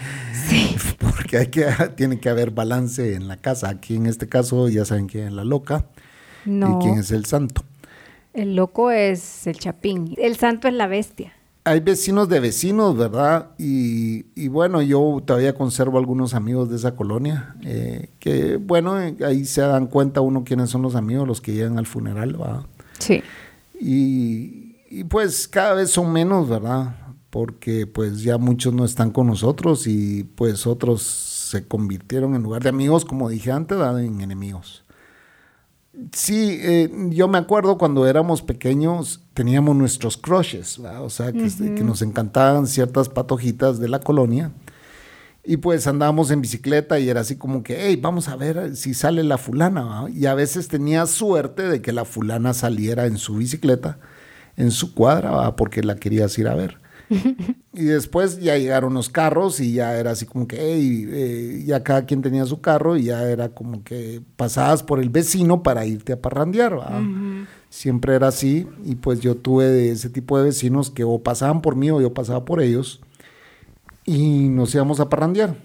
porque 1.00 1.38
hay 1.38 1.48
que, 1.48 1.66
tiene 1.96 2.20
que 2.20 2.28
haber 2.28 2.52
balance 2.52 3.16
en 3.16 3.30
la 3.30 3.38
casa. 3.38 3.70
Aquí 3.70 3.96
en 3.96 4.08
este 4.08 4.28
caso 4.28 4.68
ya 4.68 4.84
saben 4.84 5.08
quién 5.08 5.28
es 5.28 5.34
la 5.34 5.46
loca 5.46 5.86
No. 6.44 6.80
y 6.80 6.84
quién 6.84 7.00
es 7.00 7.12
el 7.12 7.24
santo. 7.24 7.64
El 8.34 8.58
loco 8.58 8.92
es 8.92 9.48
el 9.48 9.58
chapín. 9.58 10.14
El 10.18 10.36
santo 10.36 10.68
es 10.68 10.74
la 10.74 10.88
bestia. 10.88 11.32
Hay 11.64 11.80
vecinos 11.82 12.30
de 12.30 12.40
vecinos, 12.40 12.98
¿verdad? 12.98 13.52
Y, 13.58 14.26
y 14.36 14.48
bueno, 14.48 14.82
yo 14.82 15.22
todavía 15.26 15.54
conservo 15.54 15.98
algunos 15.98 16.34
amigos 16.34 16.70
de 16.70 16.78
esa 16.78 16.96
colonia, 16.96 17.56
eh, 17.64 18.10
que 18.20 18.58
bueno, 18.58 18.96
ahí 18.96 19.46
se 19.46 19.62
dan 19.62 19.88
cuenta 19.88 20.22
uno 20.22 20.44
quiénes 20.44 20.70
son 20.70 20.82
los 20.82 20.96
amigos, 20.96 21.28
los 21.28 21.42
que 21.42 21.54
llegan 21.54 21.78
al 21.78 21.86
funeral, 21.86 22.34
¿verdad? 22.34 22.62
Sí. 22.98 23.22
Y, 23.80 24.78
y, 24.90 25.04
pues 25.06 25.48
cada 25.48 25.74
vez 25.76 25.92
son 25.92 26.12
menos, 26.12 26.50
¿verdad? 26.50 26.96
Porque 27.30 27.86
pues 27.86 28.24
ya 28.24 28.38
muchos 28.38 28.74
no 28.74 28.86
están 28.86 29.12
con 29.12 29.28
nosotros 29.28 29.86
y 29.88 30.24
pues 30.24 30.66
otros 30.66 31.04
se 31.04 31.68
convirtieron 31.68 32.36
en 32.36 32.44
lugar 32.44 32.64
de 32.64 32.70
amigos, 32.70 33.06
como 33.06 33.30
dije 33.30 33.52
antes, 33.52 33.78
¿verdad? 33.78 34.04
en 34.04 34.22
enemigos. 34.22 34.84
Sí, 36.14 36.60
eh, 36.62 36.90
yo 37.10 37.28
me 37.28 37.38
acuerdo 37.38 37.78
cuando 37.78 38.08
éramos 38.08 38.42
pequeños 38.42 39.22
teníamos 39.34 39.76
nuestros 39.76 40.18
crushes, 40.18 40.82
¿verdad? 40.82 41.04
o 41.04 41.10
sea, 41.10 41.32
que, 41.32 41.48
que 41.48 41.84
nos 41.84 42.02
encantaban 42.02 42.68
ciertas 42.68 43.10
patojitas 43.10 43.80
de 43.80 43.90
la 43.90 44.00
colonia. 44.00 44.52
Y 45.44 45.58
pues 45.58 45.88
andábamos 45.88 46.32
en 46.32 46.42
bicicleta 46.42 47.00
y 47.00 47.10
era 47.10 47.22
así 47.22 47.36
como 47.36 47.64
que, 47.64 47.78
hey, 47.80 47.96
vamos 47.96 48.28
a 48.28 48.36
ver 48.36 48.76
si 48.76 48.94
sale 48.94 49.24
la 49.24 49.38
fulana. 49.38 50.06
Y 50.14 50.26
a 50.26 50.36
veces 50.36 50.68
tenía 50.68 51.06
suerte 51.06 51.64
de 51.64 51.82
que 51.82 51.92
la 51.92 52.06
fulana 52.06 52.54
saliera 52.54 53.06
en 53.06 53.18
su 53.18 53.36
bicicleta, 53.36 53.98
en 54.58 54.72
su 54.72 54.94
cuadra, 54.94 55.56
porque 55.56 55.82
la 55.82 55.96
querías 55.96 56.38
ir 56.38 56.48
a 56.48 56.56
ver. 56.56 56.78
y 57.74 57.84
después 57.84 58.40
ya 58.40 58.58
llegaron 58.58 58.94
los 58.94 59.10
carros 59.10 59.60
y 59.60 59.74
ya 59.74 59.98
era 59.98 60.12
así 60.12 60.26
como 60.26 60.48
que, 60.48 60.58
hey, 60.60 61.08
eh, 61.10 61.64
ya 61.66 61.84
cada 61.84 62.06
quien 62.06 62.22
tenía 62.22 62.46
su 62.46 62.62
carro 62.62 62.98
y 62.98 63.06
ya 63.06 63.24
era 63.30 63.50
como 63.50 63.84
que 63.84 64.22
pasabas 64.36 64.84
por 64.84 65.00
el 65.00 65.10
vecino 65.10 65.64
para 65.64 65.86
irte 65.86 66.14
a 66.14 66.22
parrandear. 66.22 66.80
Siempre 67.70 68.16
era 68.16 68.28
así 68.30 68.68
y 68.86 68.96
pues 68.96 69.20
yo 69.20 69.36
tuve 69.36 69.66
de 69.66 69.92
ese 69.92 70.10
tipo 70.10 70.38
de 70.38 70.46
vecinos 70.46 70.90
que 70.90 71.04
o 71.04 71.20
pasaban 71.20 71.62
por 71.62 71.76
mí 71.76 71.92
o 71.92 72.02
yo 72.02 72.14
pasaba 72.14 72.46
por 72.46 72.62
ellos 72.62 73.02
y 74.06 74.50
nos 74.50 74.74
íbamos 74.74 75.00
a 75.00 75.10
parrandear. 75.10 75.56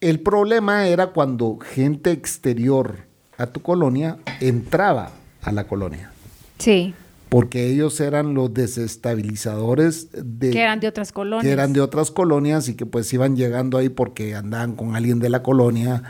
El 0.00 0.20
problema 0.20 0.86
era 0.86 1.08
cuando 1.08 1.58
gente 1.58 2.10
exterior 2.10 3.06
a 3.38 3.46
tu 3.46 3.60
colonia 3.60 4.18
entraba 4.40 5.12
a 5.42 5.52
la 5.52 5.64
colonia, 5.66 6.10
Sí. 6.58 6.94
Porque 7.32 7.66
ellos 7.70 7.98
eran 7.98 8.34
los 8.34 8.52
desestabilizadores 8.52 10.10
de 10.12 10.50
Que 10.50 10.60
eran 10.60 10.80
de 10.80 10.88
otras 10.88 11.12
colonias. 11.12 11.42
que 11.42 11.50
eran 11.50 11.72
de 11.72 11.80
otras 11.80 12.10
colonias 12.10 12.68
y 12.68 12.74
que 12.74 12.84
pues 12.84 13.10
iban 13.14 13.36
llegando 13.36 13.78
ahí 13.78 13.88
porque 13.88 14.34
andaban 14.34 14.76
con 14.76 14.96
alguien 14.96 15.18
de 15.18 15.30
la 15.30 15.42
colonia. 15.42 16.02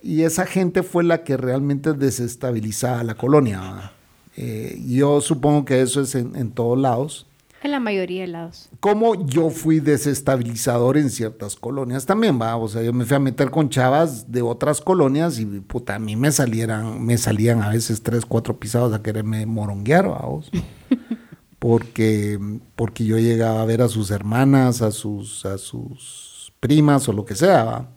Y 0.00 0.22
esa 0.22 0.46
gente 0.46 0.84
fue 0.84 1.02
la 1.02 1.24
que 1.24 1.36
realmente 1.36 1.92
desestabilizaba 1.92 3.02
la 3.02 3.16
colonia. 3.16 3.90
Eh, 4.36 4.80
yo 4.86 5.20
supongo 5.20 5.64
que 5.64 5.82
eso 5.82 6.00
es 6.02 6.14
en, 6.14 6.36
en 6.36 6.52
todos 6.52 6.78
lados. 6.78 7.26
En 7.64 7.70
la 7.70 7.80
mayoría 7.80 8.20
de 8.20 8.26
lados. 8.26 8.68
Como 8.78 9.26
yo 9.26 9.48
fui 9.48 9.80
desestabilizador 9.80 10.98
en 10.98 11.08
ciertas 11.08 11.56
colonias 11.56 12.04
también, 12.04 12.38
va. 12.38 12.56
O 12.56 12.68
sea, 12.68 12.82
yo 12.82 12.92
me 12.92 13.06
fui 13.06 13.16
a 13.16 13.20
meter 13.20 13.50
con 13.50 13.70
chavas 13.70 14.30
de 14.30 14.42
otras 14.42 14.82
colonias 14.82 15.38
y 15.38 15.46
puta, 15.46 15.94
a 15.94 15.98
mí 15.98 16.14
me 16.14 16.30
salieran, 16.30 17.02
me 17.02 17.16
salían 17.16 17.62
a 17.62 17.70
veces 17.70 18.02
tres, 18.02 18.26
cuatro 18.26 18.60
pisados 18.60 18.92
a 18.92 19.02
quererme 19.02 19.46
moronguear, 19.46 20.06
vamos. 20.06 20.50
porque, 21.58 22.38
porque 22.76 23.06
yo 23.06 23.18
llegaba 23.18 23.62
a 23.62 23.64
ver 23.64 23.80
a 23.80 23.88
sus 23.88 24.10
hermanas, 24.10 24.82
a 24.82 24.90
sus, 24.90 25.46
a 25.46 25.56
sus 25.56 26.52
primas 26.60 27.08
o 27.08 27.14
lo 27.14 27.24
que 27.24 27.34
sea, 27.34 27.64
¿va? 27.64 27.90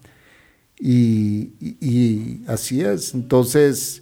Y, 0.79 1.51
y- 1.59 1.77
y 1.81 2.45
así 2.47 2.79
es. 2.81 3.13
Entonces, 3.13 4.01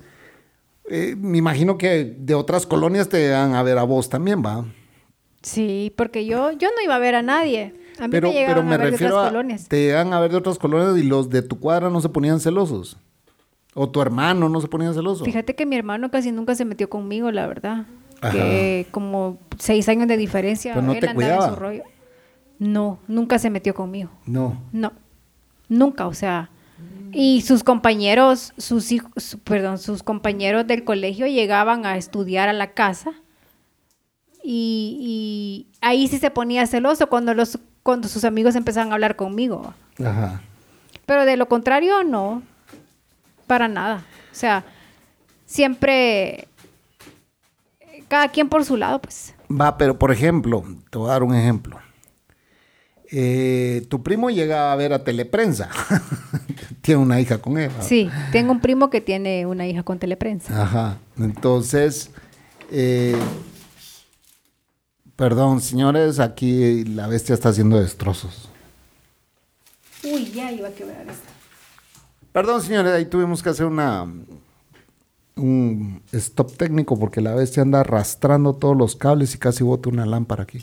eh, 0.92 1.16
me 1.18 1.40
imagino 1.40 1.78
que 1.80 2.16
de 2.20 2.36
otras 2.36 2.68
colonias 2.68 3.10
te 3.10 3.32
van 3.32 3.56
a 3.56 3.64
ver 3.64 3.80
a 3.80 3.84
vos 3.84 4.10
también, 4.10 4.44
va. 4.46 4.64
Sí, 5.46 5.94
porque 5.96 6.26
yo, 6.26 6.52
yo 6.54 6.70
no 6.70 6.84
iba 6.84 6.96
a 6.96 7.00
ver 7.00 7.14
a 7.14 7.22
nadie. 7.22 7.76
A 8.00 8.08
mí 8.08 8.12
Pero, 8.12 8.30
me 8.30 8.34
llegaban 8.34 8.56
pero 8.56 8.68
me 8.68 8.74
a 8.74 8.78
ver 8.80 8.90
de 8.98 9.06
otras 9.06 9.26
a, 9.26 9.30
colonias. 9.30 9.68
te 9.70 9.78
llegan 9.86 10.12
a 10.12 10.20
ver 10.20 10.32
de 10.32 10.38
otras 10.38 10.58
colonias 10.58 10.98
y 10.98 11.04
los 11.08 11.30
de 11.30 11.44
tu 11.44 11.60
cuadra 11.60 11.90
no 11.92 12.02
se 12.02 12.10
ponían 12.10 12.40
celosos. 12.40 12.98
O 13.76 13.88
tu 13.90 14.02
hermano 14.02 14.50
no 14.50 14.60
se 14.60 14.68
ponía 14.68 14.92
celoso. 14.94 15.24
Fíjate 15.24 15.54
que 15.56 15.66
mi 15.68 15.76
hermano 15.76 16.10
casi 16.10 16.32
nunca 16.32 16.56
se 16.56 16.66
metió 16.66 16.90
conmigo, 16.90 17.30
la 17.32 17.46
verdad. 17.46 17.86
Ajá. 18.22 18.32
Que 18.34 18.88
como 18.90 19.38
seis 19.60 19.88
años 19.88 20.08
de 20.08 20.18
diferencia. 20.18 20.74
Pero 20.74 20.88
no 20.88 20.94
él 20.94 21.00
te 21.00 21.10
andaba 21.10 21.28
en 21.28 21.36
cuidaba. 21.38 21.54
su 21.54 21.60
rollo. 21.60 21.84
No, 22.58 22.98
nunca 23.08 23.38
se 23.38 23.50
metió 23.52 23.76
conmigo. 23.76 24.10
No. 24.26 24.60
No, 24.72 24.94
nunca, 25.70 26.08
o 26.08 26.14
sea. 26.14 26.50
Y 27.12 27.42
sus 27.42 27.64
compañeros, 27.64 28.54
sus 28.58 28.92
hijos, 28.92 29.12
su- 29.18 29.40
perdón, 29.40 29.78
sus 29.78 30.04
compañeros 30.04 30.66
del 30.68 30.84
colegio 30.84 31.28
llegaban 31.28 31.86
a 31.86 31.98
estudiar 31.98 32.50
a 32.50 32.54
la 32.54 32.72
casa 32.74 33.14
y, 34.46 34.98
y 35.02 35.78
ahí 35.82 36.08
sí 36.08 36.20
se 36.20 36.30
ponía 36.30 36.68
celoso 36.68 37.08
cuando 37.10 37.34
los 37.34 37.58
cuando 37.82 38.08
sus 38.08 38.24
amigos 38.24 38.56
empezaban 38.56 38.92
a 38.92 38.94
hablar 38.96 39.16
conmigo. 39.16 39.74
Ajá. 40.00 40.42
Pero 41.06 41.26
de 41.26 41.38
lo 41.38 41.48
contrario, 41.48 42.04
no, 42.04 42.42
para 43.48 43.68
nada. 43.68 44.04
O 44.32 44.36
sea, 44.36 44.66
siempre 45.46 46.48
cada 48.08 48.30
quien 48.30 48.50
por 48.50 48.66
su 48.66 48.78
lado, 48.78 49.00
pues. 49.00 49.34
Va, 49.50 49.78
pero 49.78 49.98
por 49.98 50.12
ejemplo, 50.12 50.64
te 50.90 50.98
voy 50.98 51.10
a 51.10 51.14
dar 51.14 51.24
un 51.24 51.36
ejemplo. 51.36 51.80
Eh, 53.12 53.86
tu 53.90 54.02
primo 54.04 54.30
llega 54.30 54.72
a 54.72 54.76
ver 54.76 54.94
a 54.94 55.04
Teleprensa. 55.04 55.70
Tiene 56.82 57.02
una 57.02 57.20
hija 57.20 57.40
con 57.40 57.58
él. 57.58 57.72
Sí, 57.82 58.10
tengo 58.32 58.52
un 58.52 58.60
primo 58.60 58.90
que 58.90 59.02
tiene 59.02 59.46
una 59.46 59.66
hija 59.68 59.82
con 59.84 59.98
teleprensa. 59.98 60.62
Ajá. 60.62 60.98
Entonces, 61.18 62.12
eh, 62.72 63.16
perdón, 65.16 65.62
señores, 65.62 66.20
aquí 66.20 66.84
la 66.86 67.08
bestia 67.08 67.34
está 67.34 67.50
haciendo 67.50 67.80
destrozos. 67.80 68.50
Uy, 70.04 70.32
ya 70.32 70.52
iba 70.52 70.68
a 70.68 70.72
quebrar 70.72 71.08
esto. 71.08 71.30
Perdón, 72.32 72.62
señores, 72.62 72.94
ahí 72.94 73.06
tuvimos 73.06 73.42
que 73.42 73.50
hacer 73.50 73.66
una 73.66 74.06
un 75.38 76.02
stop 76.14 76.56
técnico 76.56 76.98
porque 76.98 77.22
la 77.22 77.36
bestia 77.36 77.62
anda 77.62 77.82
arrastrando 77.82 78.56
todos 78.56 78.76
los 78.76 78.96
cables 78.96 79.36
y 79.36 79.38
casi 79.38 79.64
bota 79.64 79.90
una 79.90 80.06
lámpara 80.06 80.44
aquí. 80.44 80.62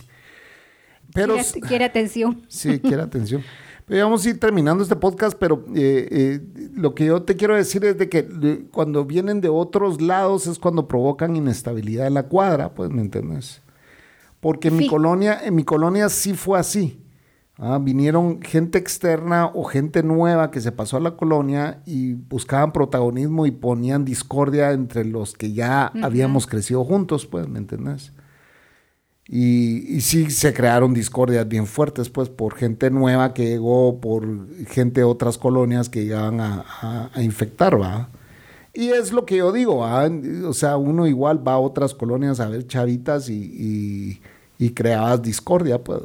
Pero, 1.14 1.34
quiere, 1.34 1.60
quiere 1.60 1.84
atención. 1.84 2.42
Sí, 2.48 2.80
quiere 2.80 3.02
atención. 3.02 3.42
Pero 3.86 4.04
vamos 4.04 4.24
a 4.24 4.30
ir 4.30 4.40
terminando 4.40 4.82
este 4.82 4.96
podcast, 4.96 5.36
pero 5.38 5.64
eh, 5.74 6.08
eh, 6.10 6.40
lo 6.74 6.94
que 6.94 7.06
yo 7.06 7.22
te 7.22 7.36
quiero 7.36 7.56
decir 7.56 7.84
es 7.84 7.98
de 7.98 8.08
que 8.08 8.26
eh, 8.42 8.64
cuando 8.70 9.04
vienen 9.04 9.40
de 9.40 9.48
otros 9.48 10.00
lados 10.00 10.46
es 10.46 10.58
cuando 10.58 10.86
provocan 10.86 11.36
inestabilidad 11.36 12.06
en 12.06 12.14
la 12.14 12.22
cuadra, 12.22 12.72
pues, 12.74 12.90
¿me 12.90 13.02
entiendes? 13.02 13.60
Porque 14.42 14.68
en 14.68 14.76
mi 14.76 14.82
Sí. 14.84 14.90
colonia, 14.90 15.38
en 15.42 15.54
mi 15.54 15.62
colonia 15.64 16.10
sí 16.10 16.34
fue 16.34 16.58
así. 16.58 16.98
Ah, 17.58 17.78
vinieron 17.80 18.42
gente 18.42 18.76
externa 18.78 19.46
o 19.54 19.62
gente 19.62 20.02
nueva 20.02 20.50
que 20.50 20.60
se 20.60 20.72
pasó 20.72 20.96
a 20.96 21.00
la 21.00 21.12
colonia 21.16 21.80
y 21.86 22.14
buscaban 22.14 22.72
protagonismo 22.72 23.46
y 23.46 23.52
ponían 23.52 24.04
discordia 24.04 24.72
entre 24.72 25.04
los 25.04 25.34
que 25.34 25.52
ya 25.52 25.92
habíamos 26.02 26.46
crecido 26.48 26.84
juntos, 26.84 27.24
pues, 27.26 27.48
¿me 27.48 27.60
entiendes? 27.60 28.12
Y, 29.28 29.94
y 29.96 30.00
sí 30.00 30.30
se 30.30 30.52
crearon 30.52 30.92
discordias 30.92 31.46
bien 31.48 31.66
fuertes, 31.66 32.10
pues, 32.10 32.28
por 32.28 32.54
gente 32.56 32.90
nueva 32.90 33.32
que 33.34 33.46
llegó, 33.46 34.00
por 34.00 34.26
gente 34.66 35.02
de 35.02 35.04
otras 35.04 35.38
colonias 35.38 35.88
que 35.88 36.02
llegaban 36.04 36.40
a, 36.40 36.64
a- 36.80 37.10
a 37.14 37.22
infectar, 37.22 37.80
¿va? 37.80 38.08
Y 38.74 38.88
es 38.88 39.12
lo 39.12 39.24
que 39.24 39.36
yo 39.36 39.52
digo, 39.52 39.76
¿va? 39.78 40.10
O 40.48 40.52
sea, 40.54 40.76
uno 40.78 41.06
igual 41.06 41.46
va 41.46 41.52
a 41.52 41.58
otras 41.58 41.94
colonias 41.94 42.40
a 42.40 42.48
ver 42.48 42.66
chavitas 42.66 43.28
y, 43.28 43.34
y, 43.34 44.20
y 44.62 44.70
creabas 44.70 45.20
discordia, 45.20 45.82
pues. 45.82 46.02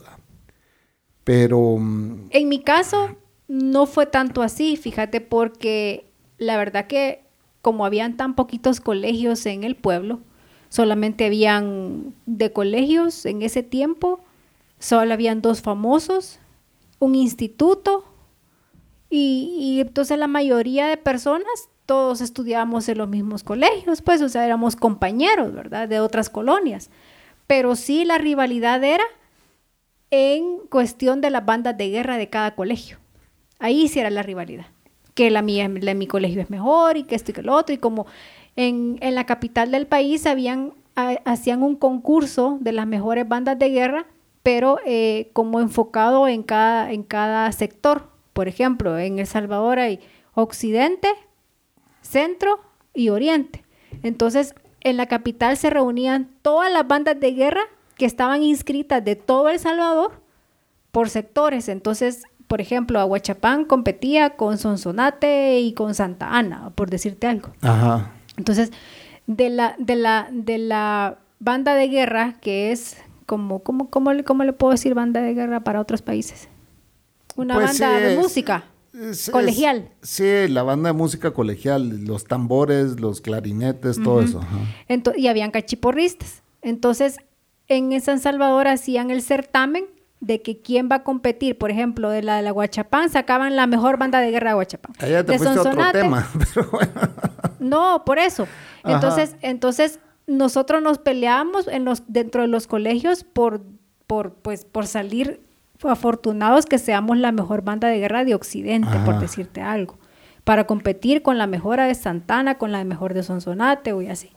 Pero, 1.24 1.78
mm, 1.78 2.30
En 2.32 2.49
mi 2.49 2.60
caso, 2.64 3.16
no 3.47 3.86
fue 3.86 4.08
tanto 4.08 4.41
así, 4.41 4.78
fíjate, 4.78 5.22
porque 5.22 6.10
la 6.39 6.58
verdad 6.58 6.88
que 6.88 7.22
como 7.62 7.86
habían 7.86 8.18
tan 8.18 8.34
poquitos 8.36 8.80
colegios 8.82 9.45
en 9.45 9.64
el 9.64 9.76
pueblo, 9.76 10.22
solamente 10.70 11.26
habían 11.28 12.16
de 12.26 12.51
colegios 12.51 13.28
en 13.28 13.43
ese 13.43 13.62
tiempo, 13.62 14.22
solo 14.80 15.14
habían 15.14 15.43
dos 15.43 15.62
famosos, 15.62 16.39
un 16.97 17.14
instituto, 17.14 18.05
y, 19.12 19.55
y 19.60 19.82
entonces 19.82 20.18
la 20.18 20.28
mayoría 20.28 20.88
de 20.88 20.97
personas, 20.97 21.70
todos 21.86 22.22
estudiábamos 22.22 22.89
en 22.89 22.97
los 22.97 23.08
mismos 23.08 23.43
colegios, 23.43 24.01
pues, 24.01 24.22
o 24.24 24.30
sea, 24.30 24.45
éramos 24.45 24.76
compañeros, 24.76 25.53
¿verdad? 25.53 25.88
De 25.88 25.99
otras 25.99 26.30
colonias. 26.30 26.89
Pero 27.48 27.76
sí 27.76 28.06
la 28.06 28.18
rivalidad 28.18 28.84
era 28.84 29.04
en 30.12 30.60
cuestión 30.70 31.22
de 31.22 31.30
las 31.30 31.45
bandas 31.45 31.78
de 31.78 31.89
guerra 31.89 32.18
de 32.18 32.30
cada 32.30 32.56
colegio. 32.56 32.98
Ahí 33.60 33.88
sí 33.88 34.00
era 34.00 34.10
la 34.10 34.24
rivalidad. 34.24 34.68
Que 35.14 35.32
la 35.32 35.41
mía, 35.41 35.68
la 35.68 35.80
de 35.80 35.95
mi 35.95 36.08
colegio 36.08 36.41
es 36.41 36.50
mejor 36.50 36.98
y 36.98 37.04
que 37.04 37.16
esto 37.16 37.32
y 37.32 37.34
que 37.34 37.41
lo 37.41 37.56
otro. 37.56 37.74
Y 37.74 37.78
como 37.78 38.06
en, 38.56 38.98
en 39.02 39.16
la 39.16 39.26
capital 39.26 39.72
del 39.72 39.88
país 39.88 40.26
hacían 40.26 41.64
un 41.64 41.76
concurso 41.76 42.58
de 42.62 42.72
las 42.72 42.86
mejores 42.86 43.28
bandas 43.28 43.58
de 43.58 43.70
guerra, 43.70 44.06
pero 44.43 44.80
eh, 44.86 45.30
como 45.34 45.60
enfocado 45.60 46.28
en 46.28 46.43
cada, 46.43 46.91
en 46.91 47.04
cada 47.04 47.52
sector. 47.52 48.10
Por 48.34 48.48
ejemplo, 48.48 48.98
en 49.00 49.20
El 49.20 49.28
Salvador 49.28 49.80
hay 49.80 50.00
Occidente, 50.36 51.10
Centro 52.02 52.60
y 52.93 53.10
Oriente. 53.10 53.64
Entonces, 54.04 54.54
en 54.90 54.98
la 54.98 55.06
capital 55.08 55.58
se 55.58 55.70
reunían 55.70 56.30
todas 56.42 56.72
las 56.72 56.88
bandas 56.88 57.20
de 57.20 57.32
guerra 57.34 57.62
que 57.96 58.06
estaban 58.06 58.44
inscritas 58.44 59.04
de 59.04 59.16
todo 59.16 59.50
El 59.50 59.60
Salvador 59.60 60.22
por 60.92 61.10
sectores. 61.10 61.68
Entonces, 61.70 62.24
por 62.48 62.62
ejemplo, 62.62 63.00
Aguachapán 63.00 63.66
competía 63.66 64.32
con 64.32 64.58
Sonsonate 64.58 65.60
y 65.60 65.74
con 65.74 65.94
Santa 65.96 66.30
Ana, 66.38 66.72
por 66.76 66.90
decirte 66.90 67.28
algo. 67.28 67.50
ajá. 67.62 68.12
Entonces, 68.38 68.72
de 69.26 69.50
la, 69.50 69.76
de 69.80 69.96
la, 69.96 70.28
de 70.32 70.58
la 70.60 71.18
banda 71.40 71.74
de 71.76 71.88
guerra, 71.90 72.36
que 72.40 72.72
es 72.72 72.98
como, 73.26 73.60
como, 73.64 73.90
¿cómo, 73.90 74.14
le- 74.14 74.24
¿cómo 74.24 74.44
le 74.44 74.54
puedo 74.54 74.72
decir 74.72 74.94
banda 74.94 75.22
de 75.22 75.34
guerra 75.34 75.62
para 75.62 75.82
otros 75.82 76.02
países? 76.02 76.48
Una 77.36 77.56
Pues 77.56 77.80
banda 77.80 77.98
sí, 77.98 78.04
de 78.04 78.16
música 78.18 78.64
es- 79.00 79.30
colegial. 79.32 79.89
es- 80.02 80.10
sí, 80.10 80.48
la 80.50 80.64
banda 80.64 80.89
de 80.89 80.93
música 80.93 81.32
colegial, 81.32 82.06
los 82.06 82.26
tambores, 82.26 83.00
los 83.00 83.22
clarinetes, 83.22 84.02
todo 84.02 84.22
eso. 84.22 84.41
Ento- 84.89 85.14
y 85.16 85.28
habían 85.28 85.52
cachiporristas. 85.52 86.43
Entonces, 86.62 87.18
en 87.68 88.00
San 88.02 88.20
Salvador 88.20 88.68
hacían 88.68 89.12
el 89.12 89.22
certamen 89.22 89.86
de 90.20 90.41
que 90.41 90.62
quién 90.62 90.89
va 90.91 90.98
a 90.98 91.04
competir. 91.04 91.58
Por 91.58 91.70
ejemplo, 91.70 92.10
de 92.10 92.24
la 92.24 92.38
de 92.38 92.41
la 92.41 92.52
Guachapán 92.52 93.10
sacaban 93.10 93.56
la 93.56 93.68
mejor 93.68 93.98
banda 93.98 94.20
de 94.20 94.32
guerra 94.32 94.52
de 94.52 94.56
Guachapán. 94.56 94.93
Allá 95.00 95.24
te 95.24 95.34
de 95.34 95.38
fuiste 95.38 95.58
a 95.58 95.62
otro 95.62 95.91
tema, 95.91 96.28
pero 96.56 96.70
bueno. 96.72 96.91
No, 97.60 98.04
por 98.06 98.18
eso. 98.20 98.48
Ajá. 98.84 98.95
Entonces, 98.95 99.36
entonces 99.41 100.00
nosotros 100.26 100.82
nos 100.82 100.98
peleábamos 101.00 101.68
en 101.68 101.86
los, 101.86 102.04
dentro 102.08 102.41
de 102.41 102.48
los 102.48 102.68
colegios 102.68 103.24
por, 103.24 103.62
por, 104.08 104.34
pues, 104.36 104.66
por 104.66 104.88
salir 104.88 105.41
afortunados 105.84 106.66
que 106.66 106.80
seamos 106.80 107.18
la 107.18 107.32
mejor 107.32 107.62
banda 107.64 107.88
de 107.88 108.00
guerra 108.00 108.26
de 108.26 108.36
Occidente, 108.36 108.98
por 109.06 109.16
Ajá. 109.16 109.20
decirte 109.20 109.62
algo, 109.62 109.98
para 110.44 110.66
competir 110.66 111.22
con 111.22 111.38
la 111.38 111.48
mejor 111.48 111.80
de 111.80 111.94
Santana, 111.94 112.58
con 112.58 112.72
la 112.72 112.84
mejor 112.84 113.14
de 113.14 113.24
Sonsonate 113.24 113.94
o 113.94 114.02
y 114.02 114.08
así. 114.08 114.32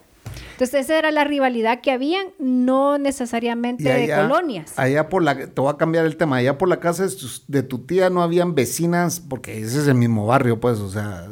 Entonces 0.53 0.83
esa 0.85 0.99
era 0.99 1.11
la 1.11 1.25
rivalidad 1.25 1.81
que 1.81 1.91
habían, 1.91 2.27
no 2.39 2.99
necesariamente 2.99 3.93
de 3.93 4.15
colonias. 4.15 4.79
Allá 4.79 5.09
por 5.09 5.23
la, 5.23 5.35
te 5.35 5.61
voy 5.61 5.73
a 5.73 5.77
cambiar 5.77 6.05
el 6.05 6.17
tema, 6.17 6.37
allá 6.37 6.59
por 6.59 6.69
la 6.69 6.81
casa 6.81 7.07
de 7.49 7.63
tu 7.63 7.79
tía 7.87 8.11
no 8.11 8.23
habían 8.23 8.55
vecinas, 8.55 9.21
porque 9.21 9.59
ese 9.61 9.81
es 9.81 9.89
el 9.89 9.95
mismo 9.95 10.27
barrio, 10.27 10.61
pues, 10.61 10.79
o 10.79 10.91
sea, 10.91 11.27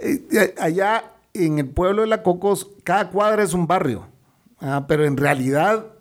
eh, 0.00 0.22
eh, 0.32 0.54
allá 0.58 1.12
en 1.34 1.58
el 1.58 1.68
pueblo 1.68 2.02
de 2.02 2.08
La 2.08 2.22
Cocos, 2.22 2.70
cada 2.82 3.10
cuadra 3.10 3.42
es 3.42 3.52
un 3.52 3.66
barrio, 3.66 4.06
ah, 4.60 4.86
pero 4.88 5.04
en 5.04 5.16
realidad 5.16 5.93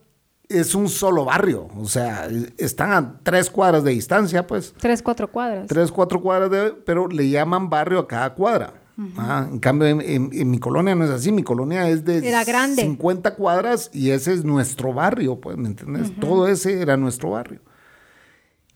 es 0.54 0.76
un 0.76 0.88
solo 0.90 1.26
barrio, 1.26 1.68
o 1.78 1.86
sea, 1.86 2.28
están 2.58 2.92
a 2.92 3.20
tres 3.24 3.50
cuadras 3.50 3.84
de 3.84 3.92
distancia, 3.92 4.46
pues, 4.48 4.74
Tres, 4.80 5.02
cuatro 5.02 5.30
cuadras. 5.32 5.68
tres, 5.68 5.92
cuatro 5.92 6.22
cuadras, 6.22 6.50
de, 6.52 6.72
pero 6.86 7.08
le 7.08 7.30
llaman 7.30 7.70
barrio 7.70 8.00
a 8.00 8.08
cada 8.08 8.34
cuadra. 8.34 8.74
Ah, 9.18 9.48
en 9.52 9.58
cambio, 9.60 9.88
en, 9.88 10.02
en- 10.02 10.30
en 10.32 10.52
mi 10.52 10.60
colonia 10.60 10.94
no 10.94 11.04
es 11.04 11.10
así. 11.10 11.32
Mi 11.32 11.42
colonia 11.42 11.90
es 11.90 12.06
de 12.06 12.20
Era 12.28 12.44
grande. 12.44 12.84
50 12.84 13.34
cuadras 13.34 13.90
y 13.92 14.12
ese 14.12 14.34
es 14.34 14.44
nuestro 14.46 14.94
barrio, 14.94 15.42
pues, 15.42 15.58
¿me 15.58 15.68
entiendes? 15.70 16.12
Todo 16.20 16.48
ese 16.48 16.80
era 16.80 16.96
nuestro 16.96 17.32
barrio. 17.32 17.60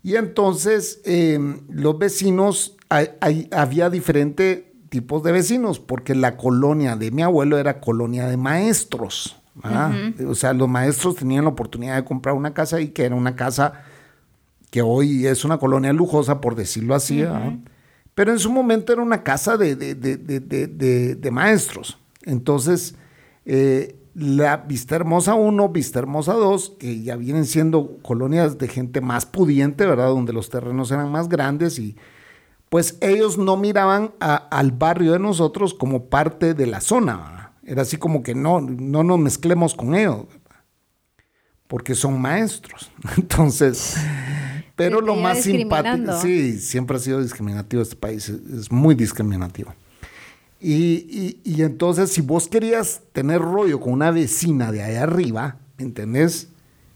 Y 0.02 0.16
entonces, 0.16 1.02
eh, 1.06 1.38
los 1.70 2.00
vecinos, 2.00 2.78
hay- 2.90 3.10
hay- 3.22 3.48
había 3.52 3.90
diferentes 3.92 4.64
tipos 4.90 5.22
de 5.22 5.34
vecinos, 5.34 5.80
porque 5.80 6.16
la 6.16 6.38
colonia 6.38 6.96
de 6.96 7.12
mi 7.12 7.22
abuelo 7.22 7.58
era 7.60 7.80
colonia 7.80 8.28
de 8.28 8.38
maestros. 8.38 9.36
¿Verdad? 9.64 9.92
O 10.28 10.36
sea, 10.36 10.54
los 10.54 10.68
maestros 10.70 11.16
tenían 11.16 11.44
la 11.46 11.50
oportunidad 11.52 11.96
de 11.96 12.04
comprar 12.06 12.36
una 12.36 12.54
casa 12.54 12.80
y 12.82 12.90
que 12.90 13.04
era 13.06 13.16
una 13.16 13.36
casa 13.36 13.74
que 14.70 14.82
hoy 14.82 15.26
es 15.26 15.46
una 15.46 15.58
colonia 15.58 15.94
lujosa, 15.94 16.42
por 16.42 16.56
decirlo 16.56 16.94
así, 16.96 17.24
pero 18.14 18.32
en 18.32 18.40
su 18.40 18.52
momento 18.52 18.92
era 18.94 19.02
una 19.02 19.24
casa 19.24 19.58
de, 19.58 19.76
de- 19.76 19.96
de- 19.96 20.18
de- 20.18 20.40
de- 20.40 20.68
de- 20.68 21.16
de 21.16 21.32
maestros. 21.32 21.98
Entonces, 22.24 22.96
eh, 23.46 23.96
la 24.14 24.58
Vista 24.58 24.96
Hermosa 24.96 25.36
1, 25.36 25.70
Vista 25.70 26.00
Hermosa 26.00 26.34
2, 26.34 26.74
que 26.80 27.02
ya 27.04 27.16
vienen 27.16 27.46
siendo 27.46 27.98
colonias 28.02 28.58
de 28.58 28.68
gente 28.68 29.00
más 29.00 29.26
pudiente, 29.28 29.86
¿verdad? 29.86 30.08
Donde 30.08 30.34
los 30.34 30.50
terrenos 30.50 30.90
eran 30.92 31.12
más 31.12 31.30
grandes 31.30 31.78
y 31.80 31.96
pues 32.70 32.98
ellos 33.00 33.38
no 33.38 33.56
miraban 33.56 34.12
a- 34.20 34.36
al 34.36 34.72
barrio 34.72 35.14
de 35.14 35.20
nosotros 35.20 35.74
como 35.74 36.06
parte 36.06 36.54
de 36.54 36.66
la 36.68 36.82
zona. 36.82 37.16
¿verdad? 37.18 37.47
Era 37.68 37.82
así 37.82 37.98
como 37.98 38.24
que 38.24 38.34
no, 38.34 38.62
no 38.62 39.04
nos 39.04 39.20
mezclemos 39.20 39.76
con 39.76 39.94
ellos, 39.94 40.26
porque 41.68 41.96
son 41.96 42.20
maestros. 42.20 42.90
Entonces, 43.18 43.96
pero 44.76 45.02
lo 45.02 45.16
más 45.16 45.42
simpático, 45.42 46.22
sí, 46.22 46.60
siempre 46.60 46.96
ha 46.96 47.00
sido 47.02 47.22
discriminativo 47.22 47.82
este 47.82 47.98
país, 47.98 48.30
es, 48.30 48.40
es 48.60 48.72
muy 48.72 48.96
discriminativo. 48.96 49.74
Y, 50.62 50.74
y- 50.74 51.42
y 51.44 51.62
entonces, 51.62 52.10
si 52.10 52.22
vos 52.22 52.48
querías 52.48 53.02
tener 53.12 53.42
rollo 53.42 53.80
con 53.82 53.94
una 53.94 54.12
vecina 54.12 54.72
de 54.72 54.82
allá 54.82 55.04
arriba, 55.04 55.58
¿me 55.78 55.84
¿entendés? 55.86 56.48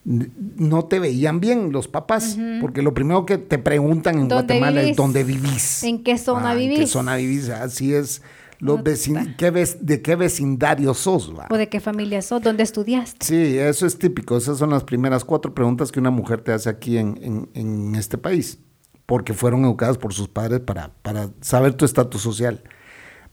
No 0.03 0.85
te 0.85 0.99
veían 0.99 1.39
bien 1.41 1.71
los 1.71 1.87
papás, 1.87 2.35
porque 2.59 2.81
lo 2.81 2.93
primero 2.95 3.25
que 3.27 3.37
te 3.37 3.59
preguntan 3.59 4.15
en 4.15 4.27
¿Dónde 4.29 4.35
Guatemala 4.55 4.79
es 4.79 4.85
vivís? 4.85 4.97
dónde 4.97 5.23
vivís. 5.23 5.83
¿En 5.83 6.03
qué 6.03 6.17
zona 6.17 6.53
¿En 6.53 6.57
qué 6.57 6.69
vivís? 6.75 6.89
zona 6.89 7.15
vivís? 7.17 7.49
Así 7.49 7.93
es. 7.93 8.23
Los 8.61 8.79
vecin- 8.81 9.35
¿qué 9.37 9.49
ves- 9.51 9.77
¿De 9.85 10.01
qué 10.01 10.15
vecindario 10.15 10.93
sos? 10.93 11.33
va? 11.37 11.47
¿O 11.49 11.57
de 11.57 11.67
qué 11.67 11.79
familia 11.79 12.21
sos? 12.21 12.41
¿Dónde 12.41 12.63
estudiaste? 12.63 13.25
Sí, 13.25 13.57
eso 13.57 13.85
es 13.85 13.97
típico. 13.97 14.37
Esas 14.37 14.57
son 14.59 14.69
las 14.69 14.83
primeras 14.83 15.25
cuatro 15.25 15.53
preguntas 15.53 15.91
que 15.91 15.99
una 15.99 16.11
mujer 16.11 16.41
te 16.41 16.51
hace 16.53 16.69
aquí 16.69 16.97
en, 16.97 17.19
en- 17.21 17.49
en 17.55 17.95
este 17.95 18.17
país, 18.17 18.59
porque 19.05 19.33
fueron 19.33 19.65
educadas 19.65 19.97
por 19.97 20.13
sus 20.13 20.27
padres 20.27 20.59
para, 20.61 20.93
para 21.01 21.31
saber 21.41 21.73
tu 21.73 21.85
estatus 21.85 22.21
social. 22.21 22.63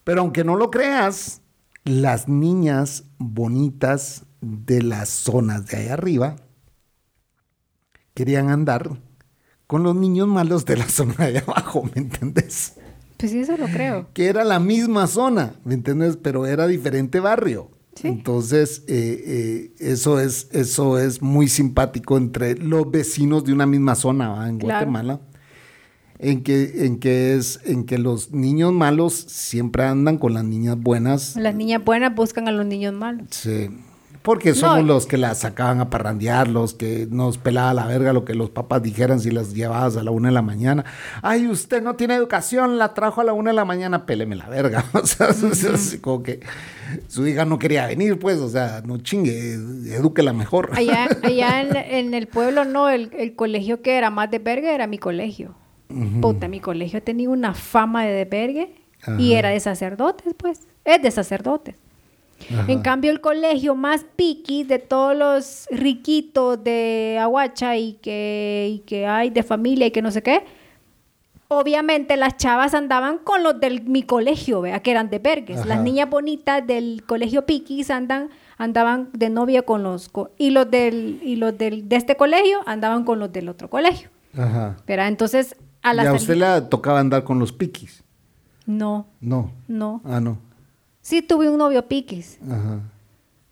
Pero 0.04 0.22
aunque 0.22 0.42
no 0.44 0.56
lo 0.56 0.70
creas, 0.70 1.42
las 1.84 2.26
niñas 2.28 3.04
bonitas 3.18 4.24
de 4.40 4.82
las 4.82 5.08
zonas 5.10 5.66
de 5.66 5.76
ahí 5.76 5.88
arriba 5.88 6.36
querían 8.14 8.48
andar 8.48 8.90
con 9.66 9.82
los 9.82 9.94
niños 9.94 10.26
malos 10.28 10.64
de 10.64 10.76
la 10.78 10.88
zona 10.88 11.26
de 11.26 11.38
abajo, 11.40 11.84
¿me 11.94 12.00
entendés? 12.00 12.74
Pues 13.18 13.32
sí, 13.32 13.40
eso 13.40 13.56
lo 13.56 13.66
creo. 13.66 14.08
Que 14.14 14.26
era 14.26 14.44
la 14.44 14.60
misma 14.60 15.06
zona, 15.08 15.54
¿me 15.64 15.74
entiendes? 15.74 16.16
Pero 16.16 16.46
era 16.46 16.66
diferente 16.66 17.20
barrio. 17.20 17.70
Entonces, 18.04 18.84
eh, 18.86 19.24
eh, 19.26 19.72
eso, 19.80 20.20
es, 20.20 20.48
eso 20.52 20.98
es 20.98 21.20
muy 21.20 21.48
simpático 21.48 22.16
entre 22.16 22.56
los 22.56 22.88
vecinos 22.88 23.44
de 23.44 23.52
una 23.52 23.66
misma 23.66 23.96
zona 23.96 24.48
en 24.48 24.60
Guatemala. 24.60 25.20
En 26.20 26.42
que, 26.42 26.84
en, 26.86 26.98
que 26.98 27.34
es, 27.34 27.60
en 27.64 27.84
que 27.84 27.98
los 27.98 28.32
niños 28.32 28.72
malos 28.72 29.14
siempre 29.14 29.84
andan 29.84 30.18
con 30.18 30.34
las 30.34 30.44
niñas 30.44 30.76
buenas. 30.78 31.36
Las 31.36 31.54
niñas 31.54 31.84
buenas 31.84 32.14
buscan 32.14 32.48
a 32.48 32.52
los 32.52 32.66
niños 32.66 32.92
malos. 32.94 33.28
Sí. 33.30 33.68
Porque 34.28 34.52
somos 34.52 34.84
los 34.84 35.06
que 35.06 35.16
las 35.16 35.38
sacaban 35.38 35.80
a 35.80 35.88
parrandear, 35.88 36.48
los 36.48 36.74
que 36.74 37.08
nos 37.10 37.38
pelaba 37.38 37.72
la 37.72 37.86
verga 37.86 38.12
lo 38.12 38.26
que 38.26 38.34
los 38.34 38.50
papás 38.50 38.82
dijeran 38.82 39.20
si 39.20 39.30
las 39.30 39.54
llevabas 39.54 39.96
a 39.96 40.02
la 40.02 40.10
una 40.10 40.28
de 40.28 40.34
la 40.34 40.42
mañana. 40.42 40.84
Ay, 41.22 41.46
usted 41.46 41.82
no 41.82 41.96
tiene 41.96 42.14
educación, 42.14 42.76
la 42.76 42.92
trajo 42.92 43.22
a 43.22 43.24
la 43.24 43.32
una 43.32 43.52
de 43.52 43.56
la 43.56 43.64
mañana, 43.64 44.04
péleme 44.04 44.36
la 44.36 44.46
verga. 44.46 44.84
O 44.92 45.06
sea, 45.06 45.28
como 46.02 46.22
que 46.22 46.40
su 47.06 47.26
hija 47.26 47.46
no 47.46 47.58
quería 47.58 47.86
venir, 47.86 48.18
pues, 48.18 48.36
o 48.40 48.50
sea, 48.50 48.82
no 48.84 48.98
chingue, 48.98 49.54
edúquela 49.54 50.34
mejor. 50.34 50.72
Allá, 50.74 51.08
allá 51.22 51.62
en, 51.62 52.12
el 52.12 52.26
pueblo, 52.26 52.66
no, 52.66 52.90
el, 52.90 53.34
colegio 53.34 53.80
que 53.80 53.96
era 53.96 54.10
más 54.10 54.30
de 54.30 54.40
verga 54.40 54.74
era 54.74 54.86
mi 54.86 54.98
colegio. 54.98 55.54
Puta, 56.20 56.48
mi 56.48 56.60
colegio 56.60 57.02
tenía 57.02 57.30
una 57.30 57.54
fama 57.54 58.04
de 58.04 58.26
vergue 58.26 58.74
y 59.18 59.32
era 59.32 59.48
de 59.48 59.60
sacerdotes, 59.60 60.34
pues, 60.36 60.66
es 60.84 61.00
de 61.00 61.10
sacerdotes. 61.10 61.76
En 62.66 62.80
cambio, 62.80 63.10
el 63.10 63.20
colegio 63.20 63.74
más 63.74 64.06
piqui 64.16 64.64
de 64.64 64.78
todos 64.78 65.16
los 65.16 65.66
riquitos 65.70 66.62
de 66.62 67.18
Aguacha 67.20 67.76
y 67.76 67.94
que, 67.94 68.70
y 68.72 68.78
que 68.80 69.06
hay 69.06 69.30
de 69.30 69.42
familia 69.42 69.86
y 69.86 69.90
que 69.90 70.02
no 70.02 70.10
sé 70.10 70.22
qué, 70.22 70.44
obviamente 71.48 72.16
las 72.16 72.36
chavas 72.36 72.74
andaban 72.74 73.18
con 73.18 73.42
los 73.42 73.60
de 73.60 73.80
mi 73.80 74.02
colegio, 74.02 74.60
vea, 74.60 74.80
que 74.80 74.90
eran 74.90 75.10
de 75.10 75.18
Bergues. 75.18 75.66
Las 75.66 75.80
niñas 75.82 76.08
bonitas 76.08 76.66
del 76.66 77.02
colegio 77.06 77.44
piquis 77.44 77.90
andan, 77.90 78.30
andaban 78.56 79.10
de 79.12 79.30
novia 79.30 79.62
con 79.62 79.82
los... 79.82 80.10
y 80.38 80.50
los, 80.50 80.70
del, 80.70 81.20
y 81.22 81.36
los 81.36 81.56
del, 81.58 81.88
de 81.88 81.96
este 81.96 82.16
colegio 82.16 82.60
andaban 82.66 83.04
con 83.04 83.18
los 83.18 83.32
del 83.32 83.48
otro 83.48 83.68
colegio. 83.68 84.10
Ajá. 84.36 84.76
Pero 84.86 85.02
entonces... 85.02 85.56
A 85.80 85.94
la 85.94 86.04
¿Y 86.04 86.06
a 86.08 86.12
usted 86.12 86.36
le 86.36 86.60
tocaba 86.62 86.98
andar 86.98 87.24
con 87.24 87.38
los 87.38 87.52
piquis? 87.52 88.02
No. 88.66 89.06
No. 89.20 89.52
No. 89.68 90.02
Ah, 90.04 90.20
no. 90.20 90.38
Sí 91.08 91.22
tuve 91.22 91.48
un 91.48 91.56
novio 91.56 91.88
piquis, 91.88 92.38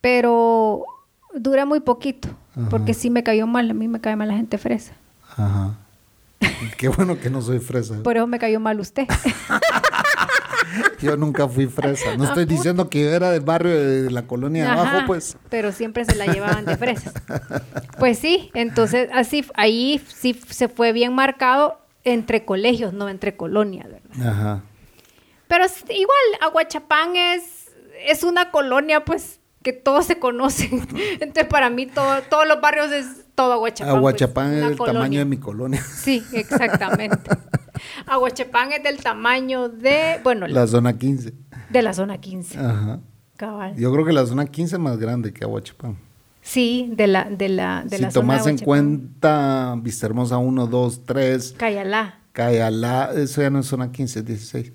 pero 0.02 0.84
dura 1.34 1.64
muy 1.64 1.80
poquito, 1.80 2.28
porque 2.68 2.92
sí 2.92 3.08
me 3.08 3.22
cayó 3.22 3.46
mal, 3.46 3.70
a 3.70 3.72
mí 3.72 3.88
me 3.88 3.98
cae 3.98 4.14
mal 4.14 4.28
la 4.28 4.34
gente 4.34 4.58
fresa. 4.58 4.92
Ajá. 5.38 5.74
Qué 6.76 6.88
bueno 6.88 7.18
que 7.18 7.30
no 7.30 7.40
soy 7.40 7.60
fresa. 7.60 8.02
Por 8.02 8.18
eso 8.18 8.26
me 8.26 8.38
cayó 8.38 8.60
mal 8.60 8.78
usted. 8.78 9.06
yo 11.00 11.16
nunca 11.16 11.48
fui 11.48 11.66
fresa. 11.66 12.14
No 12.18 12.24
estoy 12.24 12.44
diciendo 12.44 12.90
que 12.90 13.04
yo 13.04 13.08
era 13.08 13.30
del 13.30 13.40
barrio 13.40 13.72
de 13.72 14.10
la 14.10 14.26
colonia 14.26 14.64
de 14.64 14.70
abajo, 14.72 15.06
pues. 15.06 15.38
Pero 15.48 15.72
siempre 15.72 16.04
se 16.04 16.14
la 16.14 16.26
llevaban 16.26 16.66
de 16.66 16.76
fresas. 16.76 17.14
Pues 17.98 18.18
sí, 18.18 18.50
entonces 18.52 19.08
así, 19.14 19.46
ahí 19.54 20.04
sí 20.14 20.38
se 20.50 20.68
fue 20.68 20.92
bien 20.92 21.14
marcado 21.14 21.80
entre 22.04 22.44
colegios, 22.44 22.92
no 22.92 23.08
entre 23.08 23.34
colonias, 23.34 23.88
¿verdad? 23.88 24.28
Ajá. 24.28 24.62
Pero 25.48 25.64
igual, 25.88 26.16
Aguachapán 26.40 27.16
es, 27.16 27.70
es 28.06 28.22
una 28.22 28.50
colonia, 28.50 29.04
pues, 29.04 29.40
que 29.62 29.72
todos 29.72 30.06
se 30.06 30.18
conocen. 30.18 30.86
Entonces, 31.20 31.46
para 31.46 31.70
mí, 31.70 31.86
todo, 31.86 32.22
todos 32.28 32.46
los 32.46 32.60
barrios 32.60 32.92
es 32.92 33.26
todo 33.34 33.52
Aguachapán. 33.52 33.92
Pues, 33.92 33.98
Aguachapán 33.98 34.54
es 34.54 34.64
del 34.68 34.76
tamaño 34.76 35.18
de 35.18 35.24
mi 35.24 35.36
colonia. 35.38 35.82
Sí, 35.96 36.24
exactamente. 36.32 37.30
Aguachapán 38.06 38.72
es 38.72 38.82
del 38.82 38.98
tamaño 38.98 39.68
de, 39.68 40.20
bueno... 40.22 40.46
La 40.46 40.66
zona 40.66 40.96
15. 40.96 41.34
De 41.70 41.82
la 41.82 41.92
zona 41.92 42.18
15. 42.18 42.58
Ajá. 42.58 43.00
Cabal. 43.36 43.76
Yo 43.76 43.92
creo 43.92 44.04
que 44.04 44.12
la 44.12 44.24
zona 44.24 44.46
15 44.46 44.76
es 44.76 44.80
más 44.80 44.98
grande 44.98 45.32
que 45.32 45.44
Aguachapán. 45.44 45.98
Sí, 46.40 46.88
de 46.92 47.08
la, 47.08 47.24
de 47.24 47.48
la, 47.48 47.82
de 47.84 47.96
si 47.96 48.02
la 48.02 48.10
tomas 48.10 48.46
en 48.46 48.58
cuenta 48.58 49.74
Vista 49.78 50.06
Hermosa 50.06 50.38
1, 50.38 50.68
2, 50.68 51.04
3. 51.04 51.54
Cayalá. 51.58 52.20
Cayalá, 52.30 53.10
eso 53.16 53.42
ya 53.42 53.50
no 53.50 53.58
es 53.58 53.66
zona 53.66 53.90
15, 53.90 54.20
es 54.20 54.24
16. 54.24 54.72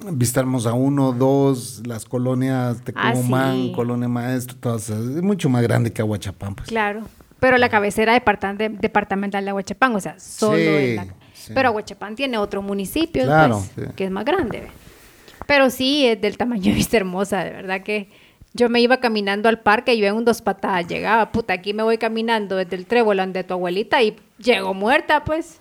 Vista 0.00 0.40
Hermosa 0.40 0.74
1, 0.74 1.12
2, 1.12 1.82
las 1.86 2.04
colonias 2.04 2.82
Tecumán, 2.84 3.70
ah, 3.70 3.72
Colonia 3.74 4.08
Maestro, 4.08 4.56
todas 4.56 4.88
es 4.90 5.22
mucho 5.22 5.48
más 5.48 5.62
grande 5.62 5.92
que 5.92 6.00
Aguachapán. 6.02 6.54
Pues. 6.54 6.68
Claro, 6.68 7.02
pero 7.40 7.58
la 7.58 7.68
cabecera 7.68 8.12
departamental 8.12 9.44
de 9.44 9.50
Aguachapán, 9.50 9.96
o 9.96 10.00
sea, 10.00 10.18
solo 10.20 10.56
Pero 11.52 11.68
Aguachapán 11.68 12.14
tiene 12.14 12.38
otro 12.38 12.62
municipio, 12.62 13.24
pues, 13.26 13.92
que 13.96 14.04
es 14.04 14.10
más 14.10 14.24
grande. 14.24 14.68
Pero 15.46 15.68
sí, 15.68 16.06
es 16.06 16.20
del 16.20 16.36
tamaño 16.36 16.64
de 16.64 16.72
Vista 16.72 16.96
Hermosa, 16.96 17.44
de 17.44 17.50
verdad 17.50 17.82
que 17.82 18.08
yo 18.54 18.68
me 18.68 18.80
iba 18.80 18.98
caminando 18.98 19.48
al 19.48 19.60
parque 19.60 19.94
y 19.94 19.98
yo 19.98 20.06
en 20.06 20.14
un 20.14 20.24
dos 20.24 20.42
patadas 20.42 20.86
llegaba, 20.86 21.32
puta, 21.32 21.54
aquí 21.54 21.74
me 21.74 21.82
voy 21.82 21.98
caminando 21.98 22.54
desde 22.56 22.76
el 22.76 22.86
trébol 22.86 23.32
de 23.32 23.42
tu 23.42 23.54
abuelita 23.54 24.00
y 24.00 24.16
llego 24.38 24.74
muerta, 24.74 25.24
pues. 25.24 25.60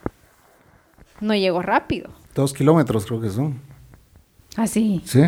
No 1.21 1.33
llego 1.33 1.63
rápido. 1.63 2.11
Dos 2.35 2.53
kilómetros 2.53 3.07
creo 3.07 3.19
que 3.19 3.29
son. 3.29 3.59
¿Ah, 4.57 4.65
sí? 4.65 5.01
Sí. 5.05 5.21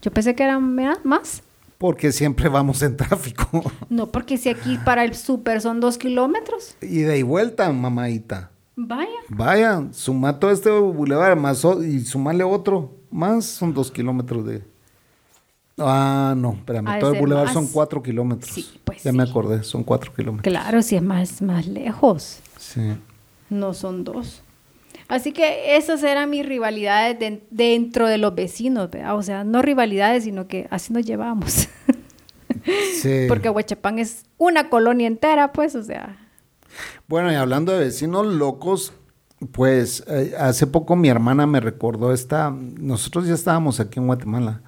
Yo 0.00 0.12
pensé 0.12 0.34
que 0.36 0.44
eran 0.44 0.76
más. 1.02 1.42
Porque 1.76 2.12
siempre 2.12 2.48
vamos 2.48 2.80
en 2.82 2.96
tráfico. 2.96 3.64
No, 3.90 4.06
porque 4.06 4.38
si 4.38 4.48
aquí 4.48 4.78
para 4.84 5.04
el 5.04 5.14
súper 5.16 5.60
son 5.60 5.80
dos 5.80 5.98
kilómetros. 5.98 6.76
Y 6.80 7.00
de 7.00 7.22
vuelta, 7.24 7.70
mamadita. 7.72 8.52
Vaya. 8.76 9.10
Vaya, 9.28 9.84
suma 9.90 10.38
todo 10.38 10.52
este 10.52 10.70
bulevar 10.70 11.36
más 11.36 11.64
y 11.84 12.00
sumarle 12.00 12.44
otro. 12.44 12.92
Más 13.10 13.44
son 13.44 13.74
dos 13.74 13.90
kilómetros 13.90 14.46
de... 14.46 14.62
Ah, 15.78 16.34
no, 16.36 16.52
espérame. 16.52 17.00
todo 17.00 17.12
el 17.12 17.18
bulevar 17.18 17.52
son 17.52 17.66
cuatro 17.66 18.00
kilómetros. 18.00 18.52
Sí, 18.52 18.80
pues 18.84 19.02
Ya 19.02 19.12
me 19.12 19.24
acordé, 19.24 19.64
son 19.64 19.82
cuatro 19.82 20.14
kilómetros. 20.14 20.48
Claro, 20.52 20.80
si 20.80 20.94
es 20.94 21.02
más, 21.02 21.42
más 21.42 21.66
lejos. 21.66 22.38
Sí. 22.56 22.96
No 23.50 23.74
son 23.74 24.04
dos. 24.04 24.43
Así 25.08 25.32
que 25.32 25.76
esas 25.76 26.02
eran 26.02 26.30
mis 26.30 26.46
rivalidades 26.46 27.40
dentro 27.50 28.08
de 28.08 28.18
los 28.18 28.34
vecinos, 28.34 28.88
o 29.12 29.22
sea, 29.22 29.44
no 29.44 29.60
rivalidades, 29.60 30.24
sino 30.24 30.48
que 30.48 30.66
así 30.70 30.92
nos 30.92 31.04
llevamos. 31.04 31.68
sí. 33.02 33.26
Porque 33.28 33.50
Huachapán 33.50 33.98
es 33.98 34.24
una 34.38 34.70
colonia 34.70 35.06
entera, 35.06 35.52
pues, 35.52 35.74
o 35.74 35.82
sea. 35.82 36.16
Bueno, 37.06 37.30
y 37.30 37.34
hablando 37.34 37.72
de 37.72 37.80
vecinos 37.80 38.26
locos, 38.26 38.94
pues 39.52 40.04
eh, 40.08 40.34
hace 40.38 40.66
poco 40.66 40.96
mi 40.96 41.08
hermana 41.08 41.46
me 41.46 41.60
recordó 41.60 42.12
esta, 42.12 42.50
nosotros 42.50 43.26
ya 43.26 43.34
estábamos 43.34 43.80
aquí 43.80 43.98
en 43.98 44.06
Guatemala. 44.06 44.62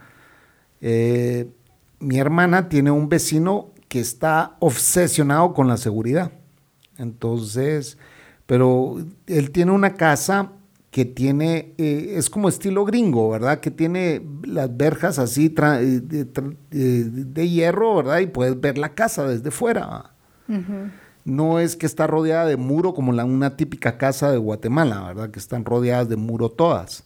Eh, 0.80 1.48
mi 1.98 2.18
hermana 2.18 2.68
tiene 2.68 2.90
un 2.90 3.08
vecino 3.08 3.70
que 3.88 4.00
está 4.00 4.56
obsesionado 4.58 5.54
con 5.54 5.68
la 5.68 5.76
seguridad. 5.76 6.32
Entonces, 6.98 7.98
pero 8.46 8.96
él 9.26 9.50
tiene 9.50 9.72
una 9.72 9.94
casa 9.94 10.52
que 10.96 11.04
tiene, 11.04 11.74
eh, 11.76 12.14
es 12.16 12.30
como 12.30 12.48
estilo 12.48 12.86
gringo, 12.86 13.28
¿verdad? 13.28 13.60
Que 13.60 13.70
tiene 13.70 14.22
las 14.44 14.74
verjas 14.74 15.18
así 15.18 15.54
eh, 15.54 16.00
de, 16.70 17.48
hierro, 17.50 17.96
¿verdad? 17.96 18.20
Y 18.20 18.26
puedes 18.28 18.58
ver 18.58 18.78
la 18.78 18.94
casa 18.94 19.26
desde 19.26 19.50
fuera. 19.50 20.12
No 21.24 21.58
es 21.60 21.76
que 21.76 21.84
está 21.84 22.06
rodeada 22.06 22.46
de 22.46 22.56
muro 22.56 22.94
como 22.94 23.12
la, 23.12 23.26
una 23.26 23.56
típica 23.56 23.98
casa 23.98 24.30
de 24.30 24.38
Guatemala, 24.38 25.02
¿verdad? 25.02 25.30
Que 25.30 25.38
están 25.38 25.66
rodeadas 25.66 26.08
de 26.08 26.16
muro 26.16 26.48
todas. 26.48 27.04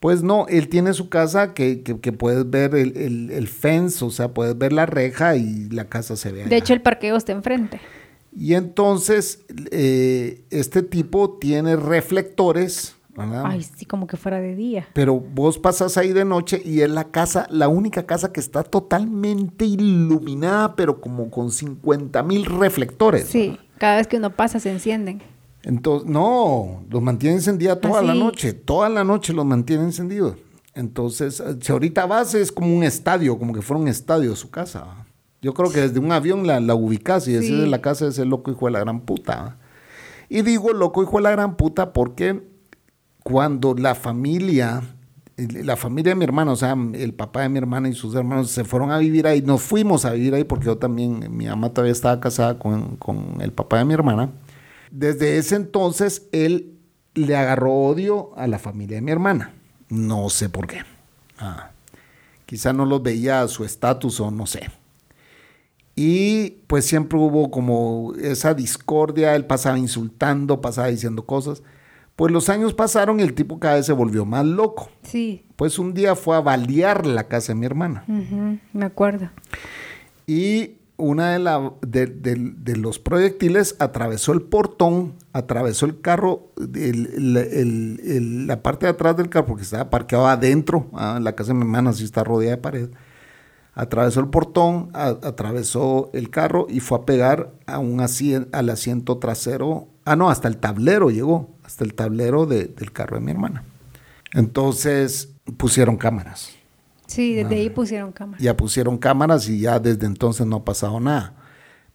Pues 0.00 0.22
no, 0.22 0.46
él 0.48 0.68
tiene 0.68 0.94
su 0.94 1.10
casa 1.10 1.52
que, 1.52 1.82
que, 1.82 2.12
puedes 2.12 2.48
ver 2.48 2.74
el, 2.74 3.30
el, 3.30 3.48
fence, 3.48 4.04
o 4.04 4.10
sea, 4.10 4.28
puedes 4.28 4.56
ver 4.56 4.72
la 4.72 4.86
reja 4.86 5.36
y 5.36 5.68
la 5.68 5.86
casa 5.86 6.16
se 6.16 6.32
ve. 6.32 6.44
De 6.44 6.56
hecho, 6.56 6.72
el 6.72 6.80
parqueo 6.80 7.16
está 7.16 7.32
enfrente. 7.32 7.78
Y 8.38 8.52
entonces 8.54 9.46
eh, 9.70 10.44
este 10.50 10.82
tipo 10.82 11.38
tiene 11.40 11.74
reflectores. 11.76 12.94
¿verdad? 13.16 13.44
Ay, 13.46 13.62
sí, 13.62 13.86
como 13.86 14.06
que 14.06 14.18
fuera 14.18 14.40
de 14.40 14.54
día. 14.54 14.86
Pero 14.92 15.18
vos 15.18 15.58
pasas 15.58 15.96
ahí 15.96 16.12
de 16.12 16.26
noche 16.26 16.60
y 16.62 16.82
es 16.82 16.90
la 16.90 17.04
casa, 17.04 17.46
la 17.50 17.68
única 17.68 18.04
casa 18.04 18.30
que 18.32 18.40
está 18.40 18.62
totalmente 18.62 19.64
iluminada, 19.64 20.76
pero 20.76 21.00
como 21.00 21.30
con 21.30 21.50
50 21.50 22.22
mil 22.24 22.44
reflectores. 22.44 23.26
Sí, 23.26 23.58
cada 23.78 23.96
vez 23.96 24.06
que 24.06 24.18
uno 24.18 24.28
pasa 24.36 24.60
se 24.60 24.70
encienden. 24.70 25.22
Entonces, 25.62 26.06
no, 26.06 26.84
los 26.90 27.00
mantiene 27.00 27.36
encendidos 27.36 27.80
toda 27.80 28.02
la 28.02 28.14
noche, 28.14 28.52
toda 28.52 28.90
la 28.90 29.02
noche 29.02 29.32
los 29.32 29.46
mantiene 29.46 29.84
encendidos. 29.84 30.36
Entonces, 30.74 31.42
si 31.62 31.72
ahorita 31.72 32.04
vas 32.04 32.34
es 32.34 32.52
como 32.52 32.76
un 32.76 32.84
estadio, 32.84 33.38
como 33.38 33.54
que 33.54 33.62
fuera 33.62 33.80
un 33.80 33.88
estadio 33.88 34.36
su 34.36 34.50
casa. 34.50 35.05
Yo 35.46 35.54
creo 35.54 35.70
que 35.70 35.80
desde 35.80 36.00
un 36.00 36.10
avión 36.10 36.44
la, 36.44 36.58
la 36.58 36.74
ubicas 36.74 37.28
y 37.28 37.36
esa 37.36 37.62
es 37.62 37.68
la 37.68 37.80
casa 37.80 38.04
de 38.04 38.10
ese 38.10 38.24
loco 38.24 38.50
hijo 38.50 38.66
de 38.66 38.72
la 38.72 38.80
gran 38.80 39.02
puta. 39.02 39.58
Y 40.28 40.42
digo 40.42 40.72
loco 40.72 41.04
hijo 41.04 41.18
de 41.18 41.22
la 41.22 41.30
gran 41.30 41.56
puta 41.56 41.92
porque 41.92 42.42
cuando 43.22 43.72
la 43.74 43.94
familia, 43.94 44.82
la 45.36 45.76
familia 45.76 46.10
de 46.10 46.16
mi 46.16 46.24
hermano, 46.24 46.50
o 46.50 46.56
sea, 46.56 46.76
el 46.94 47.14
papá 47.14 47.42
de 47.42 47.48
mi 47.48 47.58
hermana 47.58 47.88
y 47.88 47.92
sus 47.92 48.12
hermanos 48.16 48.50
se 48.50 48.64
fueron 48.64 48.90
a 48.90 48.98
vivir 48.98 49.28
ahí, 49.28 49.40
nos 49.40 49.62
fuimos 49.62 50.04
a 50.04 50.10
vivir 50.10 50.34
ahí 50.34 50.42
porque 50.42 50.66
yo 50.66 50.78
también, 50.78 51.24
mi 51.30 51.46
mamá 51.46 51.70
todavía 51.70 51.92
estaba 51.92 52.18
casada 52.18 52.58
con, 52.58 52.96
con 52.96 53.40
el 53.40 53.52
papá 53.52 53.78
de 53.78 53.84
mi 53.84 53.94
hermana. 53.94 54.32
Desde 54.90 55.38
ese 55.38 55.54
entonces 55.54 56.26
él 56.32 56.76
le 57.14 57.36
agarró 57.36 57.72
odio 57.72 58.36
a 58.36 58.48
la 58.48 58.58
familia 58.58 58.96
de 58.96 59.02
mi 59.02 59.12
hermana. 59.12 59.54
No 59.90 60.28
sé 60.28 60.48
por 60.48 60.66
qué. 60.66 60.80
Ah 61.38 61.70
Quizá 62.46 62.72
no 62.72 62.86
los 62.86 63.02
veía 63.02 63.42
a 63.42 63.48
su 63.48 63.64
estatus 63.64 64.20
o 64.20 64.30
no 64.30 64.46
sé. 64.46 64.70
Y 65.98 66.50
pues 66.66 66.84
siempre 66.84 67.18
hubo 67.18 67.50
como 67.50 68.12
esa 68.20 68.52
discordia, 68.52 69.34
él 69.34 69.46
pasaba 69.46 69.78
insultando, 69.78 70.60
pasaba 70.60 70.88
diciendo 70.88 71.24
cosas. 71.24 71.62
Pues 72.16 72.32
los 72.32 72.48
años 72.50 72.74
pasaron 72.74 73.18
y 73.18 73.22
el 73.22 73.34
tipo 73.34 73.58
cada 73.58 73.76
vez 73.76 73.86
se 73.86 73.92
volvió 73.92 74.24
más 74.26 74.44
loco. 74.44 74.90
Sí. 75.02 75.44
Pues 75.56 75.78
un 75.78 75.94
día 75.94 76.14
fue 76.14 76.36
a 76.36 76.40
balear 76.40 77.06
la 77.06 77.24
casa 77.28 77.52
de 77.52 77.58
mi 77.58 77.66
hermana. 77.66 78.04
Me 78.74 78.84
acuerdo. 78.84 79.30
Y 80.26 80.72
una 80.98 81.32
de, 81.32 81.38
la- 81.38 81.72
de- 81.86 82.06
de- 82.06 82.52
de 82.56 82.76
los 82.76 82.98
proyectiles 82.98 83.76
atravesó 83.78 84.32
el 84.32 84.42
portón, 84.42 85.14
atravesó 85.32 85.84
el 85.86 86.00
carro, 86.00 86.48
el- 86.58 87.06
el- 87.14 87.36
el- 87.36 88.00
el- 88.04 88.46
la 88.46 88.62
parte 88.62 88.86
de 88.86 88.90
atrás 88.92 89.16
del 89.16 89.28
carro, 89.28 89.46
porque 89.46 89.62
estaba 89.64 89.90
parqueado 89.90 90.26
adentro, 90.26 90.88
ah, 90.94 91.18
la 91.22 91.34
casa 91.34 91.48
de 91.52 91.54
mi 91.54 91.62
hermana 91.62 91.92
sí 91.92 92.04
está 92.04 92.24
rodeada 92.24 92.56
de 92.56 92.62
pared. 92.62 92.88
Atravesó 93.76 94.20
el 94.20 94.28
portón, 94.28 94.90
a- 94.94 95.08
atravesó 95.22 96.10
el 96.14 96.30
carro 96.30 96.66
y 96.68 96.80
fue 96.80 96.98
a 96.98 97.02
pegar 97.04 97.52
a 97.66 97.78
un 97.78 97.98
asien- 98.00 98.48
al 98.52 98.70
asiento 98.70 99.18
trasero. 99.18 99.88
Ah, 100.04 100.16
no, 100.16 100.30
hasta 100.30 100.48
el 100.48 100.56
tablero 100.56 101.10
llegó, 101.10 101.50
hasta 101.62 101.84
el 101.84 101.94
tablero 101.94 102.46
de- 102.46 102.64
del 102.66 102.90
carro 102.92 103.16
de 103.18 103.22
mi 103.22 103.30
hermana. 103.32 103.64
Entonces 104.32 105.30
pusieron 105.56 105.96
cámaras 105.96 106.50
Sí, 107.06 107.34
desde 107.34 107.54
ahí 107.54 107.70
pusieron 107.70 108.10
cámara. 108.12 108.38
ya 108.42 108.56
pusieron 108.56 108.98
cámaras 108.98 109.48
y 109.48 109.60
ya 109.60 109.78
desde 109.78 110.06
entonces 110.06 110.44
no 110.46 110.56
ha 110.56 110.64
pasado 110.64 110.98
nada. 110.98 111.34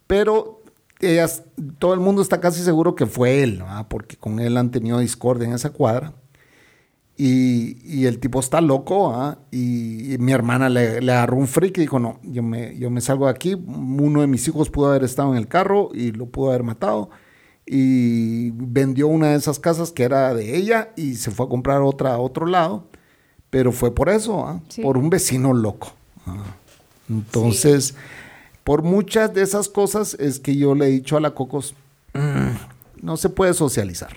Pero 0.08 0.62
ellas, 1.00 1.44
todo 1.80 1.94
el 1.94 2.00
mundo 2.00 2.22
está 2.22 2.40
casi 2.40 2.62
seguro 2.64 2.96
que 2.96 3.06
fue 3.08 3.44
él, 3.44 3.60
¿no? 3.60 3.90
porque 3.90 4.16
con 4.16 4.40
él 4.40 4.56
han 4.56 4.72
tenido 4.72 5.00
discordia 5.00 5.48
en 5.48 5.54
esa 5.54 5.72
cuadra. 5.72 6.14
Y, 7.24 7.78
y 7.84 8.08
el 8.08 8.18
tipo 8.20 8.40
está 8.40 8.62
loco, 8.62 9.14
¿ah? 9.14 9.38
y, 9.52 10.12
y 10.14 10.18
mi 10.18 10.32
hermana 10.32 10.70
le, 10.70 11.02
le 11.02 11.12
agarró 11.12 11.38
un 11.38 11.48
freak 11.48 11.78
y 11.78 11.82
dijo, 11.82 12.00
no, 12.00 12.20
yo 12.24 12.42
me, 12.42 12.76
yo 12.80 12.90
me 12.90 13.00
salgo 13.00 13.26
de 13.26 13.32
aquí, 13.32 13.54
uno 13.54 14.22
de 14.22 14.28
mis 14.28 14.48
hijos 14.48 14.72
pudo 14.72 14.90
haber 14.90 15.04
estado 15.04 15.30
en 15.32 15.38
el 15.38 15.48
carro 15.48 15.90
y 15.94 16.14
lo 16.14 16.26
pudo 16.26 16.50
haber 16.50 16.64
matado, 16.64 17.12
y 17.68 18.50
vendió 18.56 19.08
una 19.08 19.28
de 19.28 19.36
esas 19.36 19.60
casas 19.60 19.92
que 19.92 20.02
era 20.02 20.34
de 20.34 20.58
ella 20.58 20.94
y 20.96 21.14
se 21.14 21.30
fue 21.30 21.46
a 21.46 21.50
comprar 21.50 21.82
otra 21.84 22.14
a 22.14 22.18
otro 22.18 22.48
lado, 22.48 22.88
pero 23.52 23.72
fue 23.72 23.94
por 23.94 24.10
eso, 24.10 24.44
¿ah? 24.48 24.60
Sí. 24.70 24.82
por 24.82 24.98
un 24.98 25.12
vecino 25.12 25.54
loco. 25.54 25.92
¿ah? 26.26 26.44
Entonces, 27.08 27.94
por 28.64 28.82
muchas 28.82 29.32
de 29.34 29.44
esas 29.44 29.70
cosas 29.70 30.16
es 30.16 30.40
que 30.40 30.56
yo 30.56 30.74
le 30.74 30.88
he 30.88 30.90
dicho 30.90 31.18
a 31.18 31.22
la 31.22 31.32
Cocos, 31.36 31.76
"Mm, 32.16 33.04
no 33.06 33.16
se 33.16 33.30
puede 33.30 33.54
socializar. 33.54 34.16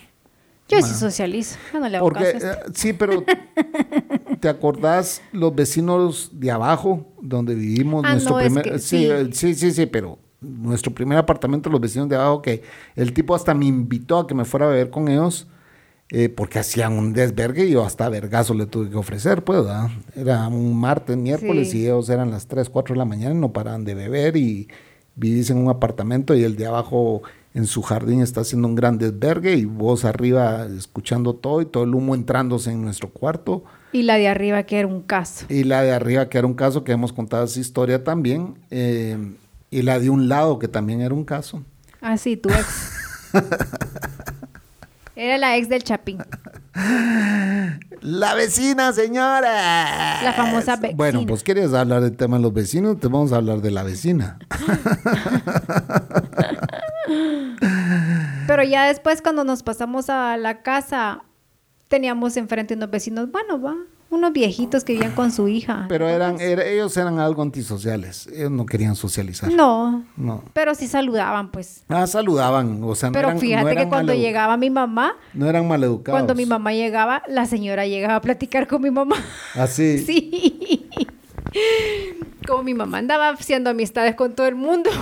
Yo 0.68 0.80
sí 0.82 0.94
socializo. 0.94 1.56
Yo 1.72 1.80
no 1.80 1.88
le 1.88 1.96
hago 1.98 2.06
Porque, 2.08 2.32
caso 2.32 2.46
a 2.46 2.50
esto. 2.52 2.66
eh, 2.68 2.72
sí, 2.74 2.92
pero 2.94 3.22
¿te 4.40 4.48
acordás 4.48 5.22
los 5.32 5.54
vecinos 5.54 6.30
de 6.32 6.50
abajo 6.50 7.06
donde 7.20 7.54
vivimos? 7.54 8.04
Ah, 8.06 8.16
no, 8.16 8.40
es 8.40 8.52
que 8.58 8.78
sí, 8.78 8.98
sí. 8.98 9.04
eh, 9.06 9.28
sí, 9.32 9.54
sí, 9.54 9.70
sí, 9.72 9.86
pero 9.86 10.18
nuestro 10.40 10.92
primer 10.92 11.18
apartamento, 11.18 11.70
los 11.70 11.80
vecinos 11.80 12.08
de 12.08 12.16
abajo, 12.16 12.42
que 12.42 12.62
el 12.96 13.12
tipo 13.12 13.34
hasta 13.34 13.54
me 13.54 13.66
invitó 13.66 14.18
a 14.18 14.26
que 14.26 14.34
me 14.34 14.44
fuera 14.44 14.66
a 14.66 14.68
beber 14.70 14.90
con 14.90 15.08
ellos, 15.08 15.46
eh, 16.10 16.28
porque 16.28 16.58
hacían 16.58 16.92
un 16.92 17.12
desvergue 17.14 17.64
y 17.66 17.70
yo 17.70 17.84
hasta 17.84 18.08
vergazo 18.10 18.52
le 18.54 18.66
tuve 18.66 18.90
que 18.90 18.96
ofrecer, 18.96 19.42
pues, 19.42 19.60
¿verdad? 19.64 19.88
Era 20.14 20.46
un 20.48 20.78
martes, 20.78 21.16
miércoles 21.16 21.70
Sí. 21.70 21.78
y 21.80 21.84
ellos 21.86 22.08
eran 22.10 22.30
las 22.30 22.46
3, 22.46 22.68
4 22.68 22.94
de 22.94 22.98
la 22.98 23.04
mañana 23.06 23.34
y 23.34 23.38
no 23.38 23.52
paraban 23.52 23.84
de 23.84 23.94
beber 23.94 24.36
y 24.36 24.68
vivís 25.16 25.48
en 25.50 25.58
un 25.58 25.68
apartamento 25.70 26.34
y 26.34 26.42
el 26.44 26.56
de 26.56 26.66
abajo 26.66 27.22
en 27.54 27.66
su 27.66 27.80
jardín 27.82 28.20
está 28.20 28.40
haciendo 28.42 28.68
un 28.68 28.74
gran 28.74 28.98
desvergue 28.98 29.54
y 29.54 29.64
vos 29.64 30.04
arriba 30.04 30.66
escuchando 30.76 31.34
todo 31.34 31.62
y 31.62 31.66
todo 31.66 31.84
el 31.84 31.94
humo 31.94 32.14
entrándose 32.14 32.72
en 32.72 32.82
nuestro 32.82 33.10
cuarto. 33.10 33.64
Y 33.92 34.02
la 34.02 34.16
de 34.16 34.28
arriba 34.28 34.64
que 34.64 34.80
era 34.80 34.88
un 34.88 35.02
caso. 35.02 35.46
Y 35.48 35.62
la 35.62 35.82
de 35.82 35.92
arriba, 35.92 36.28
que 36.28 36.38
era 36.38 36.48
un 36.48 36.54
caso 36.54 36.82
que 36.82 36.90
hemos 36.92 37.12
contado 37.12 37.44
esa 37.44 37.60
historia 37.60 38.02
también. 38.02 38.58
eh, 38.70 39.16
y 39.70 39.82
la 39.82 39.98
de 39.98 40.08
un 40.08 40.28
lado, 40.28 40.60
que 40.60 40.68
también 40.68 41.00
era 41.00 41.12
un 41.12 41.24
caso. 41.24 41.64
Ah, 42.00 42.16
sí, 42.16 42.36
tu 42.36 42.48
ex. 42.48 42.92
Era 45.16 45.38
la 45.38 45.56
ex 45.56 45.68
del 45.68 45.82
Chapín. 45.84 46.18
La 48.00 48.34
vecina, 48.34 48.92
señora. 48.92 50.22
La 50.22 50.32
famosa 50.36 50.76
vecina. 50.76 50.96
Bueno, 50.96 51.24
pues 51.26 51.42
quieres 51.42 51.72
hablar 51.72 52.02
del 52.02 52.16
tema 52.16 52.36
de 52.36 52.42
los 52.42 52.52
vecinos, 52.52 53.00
te 53.00 53.08
vamos 53.08 53.32
a 53.32 53.36
hablar 53.36 53.60
de 53.62 53.70
la 53.70 53.82
vecina. 53.84 54.38
Pero 58.46 58.62
ya 58.62 58.86
después 58.86 59.22
cuando 59.22 59.44
nos 59.44 59.62
pasamos 59.62 60.10
a 60.10 60.36
la 60.36 60.62
casa, 60.62 61.22
teníamos 61.88 62.36
enfrente 62.36 62.74
unos 62.74 62.90
vecinos, 62.90 63.30
bueno, 63.30 63.60
va, 63.60 63.74
unos 64.10 64.32
viejitos 64.32 64.84
que 64.84 64.92
vivían 64.92 65.12
con 65.12 65.32
su 65.32 65.48
hija. 65.48 65.86
Pero 65.88 66.08
eran, 66.08 66.40
era- 66.40 66.64
ellos 66.64 66.96
eran 66.96 67.18
algo 67.18 67.42
antisociales. 67.42 68.28
Ellos 68.28 68.50
no 68.50 68.64
querían 68.66 68.94
socializar. 68.94 69.50
No, 69.52 70.04
No. 70.16 70.44
pero 70.52 70.74
sí 70.74 70.86
saludaban, 70.86 71.50
pues. 71.50 71.82
Ah, 71.88 72.06
saludaban. 72.06 72.80
O 72.84 72.94
sea, 72.94 73.08
no 73.08 73.14
Pero 73.14 73.28
eran, 73.28 73.40
fíjate 73.40 73.74
no 73.74 73.80
que 73.80 73.88
cuando 73.88 74.14
llegaba 74.14 74.56
mi 74.56 74.70
mamá, 74.70 75.16
No 75.32 75.48
eran 75.48 75.66
maleducados. 75.66 76.16
cuando 76.16 76.34
mi 76.34 76.46
mamá 76.46 76.72
llegaba, 76.72 77.22
la 77.28 77.46
señora 77.46 77.86
llegaba 77.86 78.16
a 78.16 78.20
platicar 78.20 78.66
con 78.68 78.82
mi 78.82 78.90
mamá. 78.90 79.16
Así. 79.54 79.98
Sí. 79.98 80.88
Como 82.46 82.62
mi 82.62 82.74
mamá 82.74 82.98
andaba 82.98 83.30
haciendo 83.30 83.70
amistades 83.70 84.14
con 84.16 84.34
todo 84.34 84.46
el 84.46 84.54
mundo. 84.54 84.90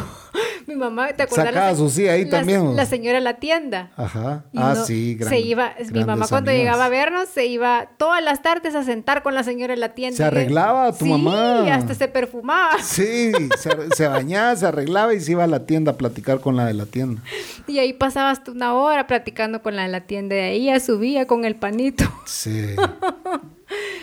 Mi 0.69 0.77
mamá, 0.77 1.09
¿te 1.09 1.25
acuerdas? 1.25 1.49
Sacaba 1.49 1.71
la, 1.73 1.77
su 1.77 1.91
sí 1.91 2.07
ahí 2.09 2.25
la- 2.25 2.31
también. 2.39 2.77
La 2.77 2.87
señora 2.87 3.19
de 3.19 3.25
la 3.25 3.35
tienda. 3.35 3.91
Ajá. 3.97 4.45
Y 4.53 4.59
ah, 4.59 4.75
no- 4.77 4.85
sí, 4.85 5.17
gran- 5.17 5.29
se 5.29 5.41
iba, 5.41 5.75
mi 5.93 6.05
mamá 6.05 6.29
cuando 6.29 6.51
amigas. 6.53 6.65
llegaba 6.65 6.85
a 6.85 6.89
vernos, 6.89 7.29
se 7.29 7.47
iba 7.47 7.89
todas 7.99 8.23
las 8.23 8.43
tardes 8.43 8.77
a 8.77 8.85
sentar 8.85 9.25
con 9.25 9.35
la 9.35 9.43
señora 9.43 9.75
en 9.75 9.81
la 9.81 9.89
tienda. 9.91 10.17
¿Se 10.17 10.23
Y- 10.23 10.27
arreglaba 10.27 10.93
tu 10.93 11.05
sí, 11.05 11.11
mamá? 11.11 11.65
y 11.67 11.69
hasta 11.71 11.95
se 11.95 12.07
perfumaba. 12.07 12.79
Sí, 12.83 13.33
se, 13.59 13.91
se 13.95 14.07
bañaba, 14.09 14.55
se 14.55 14.65
arreglaba 14.67 15.13
y 15.13 15.21
se 15.21 15.33
iba 15.33 15.43
a 15.45 15.49
la 15.49 15.67
tienda 15.67 15.93
a 15.93 15.97
platicar 15.97 16.39
con 16.41 16.57
la 16.57 16.65
de 16.65 16.75
la 16.75 16.87
tienda. 16.87 17.21
Y 17.67 17.81
ahí 17.81 17.93
pasaba 17.93 18.31
hasta 18.31 18.53
una 18.53 18.73
hora 18.75 19.09
platicando 19.09 19.63
con 19.63 19.75
la 19.75 19.83
de 19.83 19.89
la 19.89 20.03
tienda. 20.03 20.37
De 20.37 20.43
ahí 20.43 20.67
ya 20.67 20.79
subía 20.79 21.27
con 21.27 21.45
el 21.45 21.57
panito. 21.57 22.05
Sí. 22.25 22.77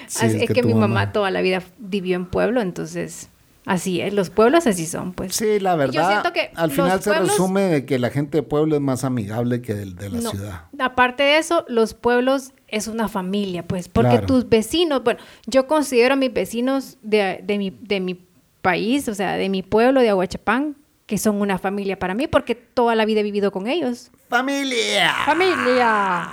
Sí, 0.09 0.25
es, 0.25 0.49
que, 0.51 0.63
mi 0.63 0.73
mamá 0.73 1.11
toda 1.11 1.31
la 1.31 1.41
vida 1.41 1.61
vivió 1.77 2.15
en 2.15 2.25
pueblo, 2.25 2.61
entonces 2.61 3.29
así 3.65 4.01
es. 4.01 4.11
Los 4.13 4.29
pueblos 4.31 4.65
así 4.65 4.85
son, 4.87 5.13
pues. 5.13 5.35
Sí, 5.35 5.59
la 5.59 5.71
Yo 5.73 5.77
verdad. 5.77 6.09
siento 6.09 6.33
que 6.33 6.51
al 6.55 6.71
final 6.71 7.01
se 7.01 7.11
pueblos- 7.11 7.29
resume 7.29 7.61
de 7.61 7.85
que 7.85 7.99
la 7.99 8.09
gente 8.09 8.39
de 8.39 8.43
pueblo 8.43 8.75
es 8.75 8.81
más 8.81 9.03
amigable 9.03 9.61
que 9.61 9.73
el 9.73 9.95
de 9.95 10.09
la 10.09 10.19
No, 10.21 10.31
ciudad. 10.31 10.63
Aparte 10.79 11.23
de 11.23 11.37
eso, 11.37 11.63
los 11.67 11.93
pueblos 11.93 12.53
es 12.67 12.87
una 12.87 13.07
familia, 13.07 13.67
pues, 13.67 13.87
porque 13.87 14.09
Claro. 14.11 14.25
tus 14.27 14.49
vecinos, 14.49 15.03
bueno, 15.03 15.19
yo 15.45 15.67
considero 15.67 16.13
a 16.15 16.17
mis 16.17 16.33
vecinos 16.33 16.97
de, 17.03 17.41
de 17.43 17.57
mi, 17.59 17.69
de 17.69 17.99
mi 17.99 18.19
país, 18.61 19.07
o 19.07 19.13
sea, 19.15 19.33
de 19.33 19.47
mi 19.49 19.61
pueblo, 19.63 20.01
de 20.01 20.09
Aguachapán, 20.09 20.75
que 21.05 21.17
son 21.17 21.39
una 21.41 21.57
familia 21.57 21.97
para 21.99 22.13
mí, 22.13 22.27
porque 22.27 22.55
toda 22.55 22.93
la 22.95 23.05
vida 23.05 23.19
he 23.21 23.23
vivido 23.23 23.51
con 23.51 23.67
ellos. 23.67 24.11
¡Familia! 24.27 25.13
¡Familia! 25.25 26.29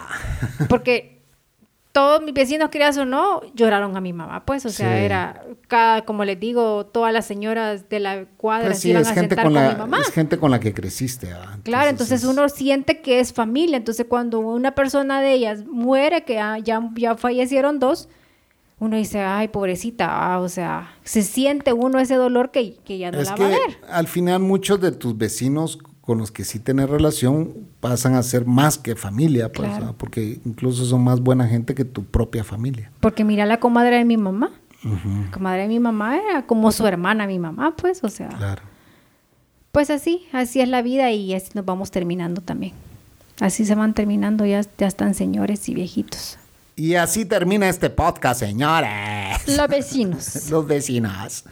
Porque 0.68 1.15
todos 1.96 2.20
mis 2.20 2.34
vecinos, 2.34 2.68
quieras 2.68 2.98
o 2.98 3.06
no, 3.06 3.40
lloraron 3.54 3.96
a 3.96 4.02
mi 4.02 4.12
mamá, 4.12 4.44
pues, 4.44 4.66
o 4.66 4.68
sea, 4.68 4.98
Sí. 4.98 5.04
era, 5.04 5.42
cada, 5.66 6.04
como 6.04 6.26
les 6.26 6.38
digo, 6.38 6.84
todas 6.84 7.10
las 7.10 7.24
señoras 7.24 7.88
de 7.88 8.00
la 8.00 8.26
cuadra 8.36 8.66
Pues 8.66 8.76
se 8.76 8.82
sí, 8.82 8.90
iban 8.90 9.00
es 9.00 9.08
a 9.08 9.14
sentar 9.14 9.38
con 9.38 9.44
con, 9.44 9.54
la, 9.54 9.70
mi 9.70 9.76
mamá. 9.78 10.00
es 10.02 10.10
gente 10.12 10.36
con 10.36 10.50
la 10.50 10.60
que 10.60 10.74
creciste. 10.74 11.28
¿verdad? 11.28 11.58
Claro, 11.62 11.88
entonces 11.88 12.22
es- 12.22 12.28
uno 12.28 12.50
siente 12.50 13.00
que 13.00 13.18
es 13.18 13.32
familia. 13.32 13.78
Entonces 13.78 14.04
cuando 14.06 14.40
una 14.40 14.74
persona 14.74 15.22
de 15.22 15.32
ellas 15.32 15.64
muere, 15.64 16.24
que 16.24 16.38
ah, 16.38 16.58
ya, 16.58 16.86
ya 16.96 17.16
fallecieron 17.16 17.78
dos, 17.78 18.10
uno 18.78 18.98
dice, 18.98 19.20
ay, 19.20 19.48
pobrecita, 19.48 20.06
ah, 20.34 20.40
o 20.40 20.50
sea, 20.50 20.90
se 21.02 21.22
siente 21.22 21.72
uno 21.72 21.98
ese 21.98 22.16
dolor 22.16 22.50
que, 22.50 22.74
que 22.84 22.98
ya 22.98 23.10
no 23.10 23.20
es 23.20 23.30
la 23.30 23.34
que 23.36 23.42
va 23.42 23.48
a 23.48 23.52
ver. 23.52 23.78
al 23.88 24.06
final 24.06 24.40
muchos 24.40 24.78
de 24.82 24.92
tus 24.92 25.16
vecinos 25.16 25.78
con 26.06 26.18
los 26.18 26.30
que 26.30 26.44
sí 26.44 26.60
tienes 26.60 26.88
relación 26.88 27.52
pasan 27.80 28.14
a 28.14 28.22
ser 28.22 28.46
más 28.46 28.78
que 28.78 28.94
familia, 28.94 29.48
pues, 29.52 29.68
Claro. 29.68 29.74
¿verdad? 29.86 29.94
porque 29.98 30.40
incluso 30.46 30.84
son 30.86 31.02
más 31.02 31.20
buena 31.20 31.46
gente 31.48 31.74
que 31.74 31.84
tu 31.84 32.04
propia 32.04 32.44
familia. 32.44 32.90
Porque 33.00 33.24
mira 33.24 33.44
la 33.44 33.58
comadre 33.60 33.96
de 33.98 34.04
mi 34.04 34.16
mamá. 34.16 34.50
La 34.84 35.30
comadre 35.32 35.62
de 35.62 35.68
mi 35.68 35.80
mamá 35.80 36.16
era 36.16 36.46
como 36.46 36.70
su 36.70 36.86
hermana, 36.86 37.26
mi 37.26 37.40
mamá, 37.40 37.74
pues, 37.76 38.04
o 38.04 38.08
sea, 38.08 38.28
Claro. 38.28 38.62
pues 39.72 39.90
así, 39.90 40.26
así 40.32 40.60
es 40.60 40.68
la 40.68 40.80
vida 40.80 41.10
y 41.10 41.34
así 41.34 41.50
nos 41.54 41.64
vamos 41.64 41.90
terminando 41.90 42.40
también. 42.40 42.72
Así 43.40 43.64
se 43.66 43.74
van 43.74 43.92
terminando, 43.92 44.46
ya, 44.46 44.62
ya 44.78 44.86
están 44.86 45.14
señores 45.14 45.68
y 45.68 45.74
viejitos. 45.74 46.38
Y 46.76 46.94
así 46.94 47.24
termina 47.24 47.68
este 47.68 47.90
podcast, 47.90 48.40
señores. 48.40 49.56
Los 49.56 49.66
vecinos. 49.68 50.48
Los 50.50 50.66
vecinos. 50.66 51.44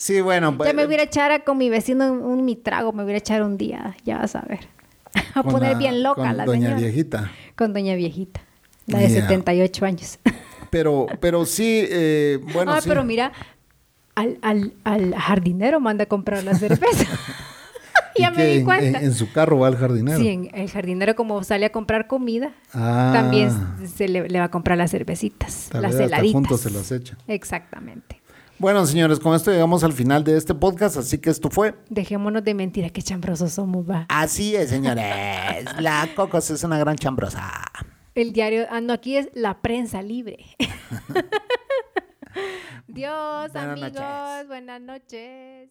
Sí, 0.00 0.22
bueno, 0.22 0.56
pues, 0.56 0.66
Ya 0.66 0.72
me 0.72 0.86
hubiera 0.86 1.02
echar 1.02 1.44
con 1.44 1.58
mi 1.58 1.68
vecino 1.68 2.10
un, 2.10 2.22
un 2.22 2.44
mi 2.46 2.56
trago, 2.56 2.92
me 2.94 3.04
hubiera 3.04 3.18
echar 3.18 3.42
un 3.42 3.58
día, 3.58 3.94
ya 4.02 4.16
vas 4.16 4.34
a 4.34 4.40
ver. 4.48 4.60
A 5.34 5.42
con 5.42 5.52
poner 5.52 5.72
la- 5.72 5.78
bien 5.78 6.02
loca 6.02 6.22
con 6.22 6.36
la 6.38 6.44
doña 6.46 6.68
señora. 6.68 6.80
viejita. 6.80 7.30
Con 7.54 7.74
doña 7.74 7.94
viejita, 7.96 8.40
la 8.86 8.98
de 9.00 9.08
Yeah. 9.08 9.22
78 9.28 9.84
años. 9.84 10.18
Pero, 10.70 11.06
pero 11.20 11.44
sí, 11.46 11.84
eh, 11.90 12.38
bueno, 12.54 12.70
ah, 12.72 12.80
sí. 12.80 12.88
pero 12.88 13.02
mira, 13.02 13.32
al, 14.14 14.38
al, 14.40 14.72
al 14.84 15.14
jardinero 15.16 15.80
manda 15.80 16.04
a 16.04 16.06
comprar 16.06 16.44
la 16.44 16.54
cerveza. 16.54 17.06
¿Y 18.14 18.22
ya 18.22 18.30
me 18.30 18.46
di 18.46 18.58
en- 18.58 18.64
cuenta. 18.64 18.98
En, 19.00 19.04
en 19.06 19.14
su 19.14 19.32
carro 19.32 19.58
va 19.58 19.66
el 19.68 19.76
jardinero. 19.76 20.18
Sí, 20.20 20.28
en- 20.28 20.48
el 20.54 20.70
jardinero 20.70 21.16
como 21.16 21.42
sale 21.42 21.66
a 21.66 21.72
comprar 21.72 22.06
comida, 22.06 22.52
Ah. 22.72 23.10
también 23.12 23.50
se 23.88 24.06
le, 24.08 24.28
le 24.28 24.38
va 24.38 24.44
a 24.44 24.50
comprar 24.52 24.78
las 24.78 24.92
cervecitas, 24.92 25.70
Tal 25.72 25.82
las 25.82 25.90
vez 25.92 26.02
hasta 26.02 26.16
heladitas. 26.18 26.32
juntos 26.34 26.60
se 26.60 26.70
las 26.70 26.92
echa. 26.92 27.16
Exactamente. 27.26 28.19
Bueno, 28.60 28.84
señores, 28.84 29.18
con 29.20 29.34
esto 29.34 29.50
llegamos 29.50 29.82
al 29.84 29.94
final 29.94 30.22
de 30.22 30.36
este 30.36 30.54
podcast, 30.54 30.98
así 30.98 31.16
que 31.16 31.30
esto 31.30 31.48
fue. 31.48 31.74
Dejémonos 31.88 32.44
de 32.44 32.52
mentira, 32.52 32.90
qué 32.90 33.00
chambrosos 33.00 33.52
somos, 33.52 33.88
va. 33.88 34.04
Así 34.10 34.54
es, 34.54 34.68
señores. 34.68 35.64
La 35.80 36.06
Cocos 36.14 36.50
es 36.50 36.62
una 36.62 36.78
gran 36.78 36.96
chambrosa. 36.96 37.50
El 38.14 38.34
diario, 38.34 38.66
ah, 38.68 38.82
no, 38.82 38.92
aquí 38.92 39.16
es 39.16 39.30
la 39.32 39.62
prensa 39.62 40.02
libre. 40.02 40.44
Dios, 42.86 43.48
Buenas 43.54 43.56
amigos, 43.56 43.92
noches. 43.94 44.48
buenas 44.48 44.80
noches. 44.82 45.70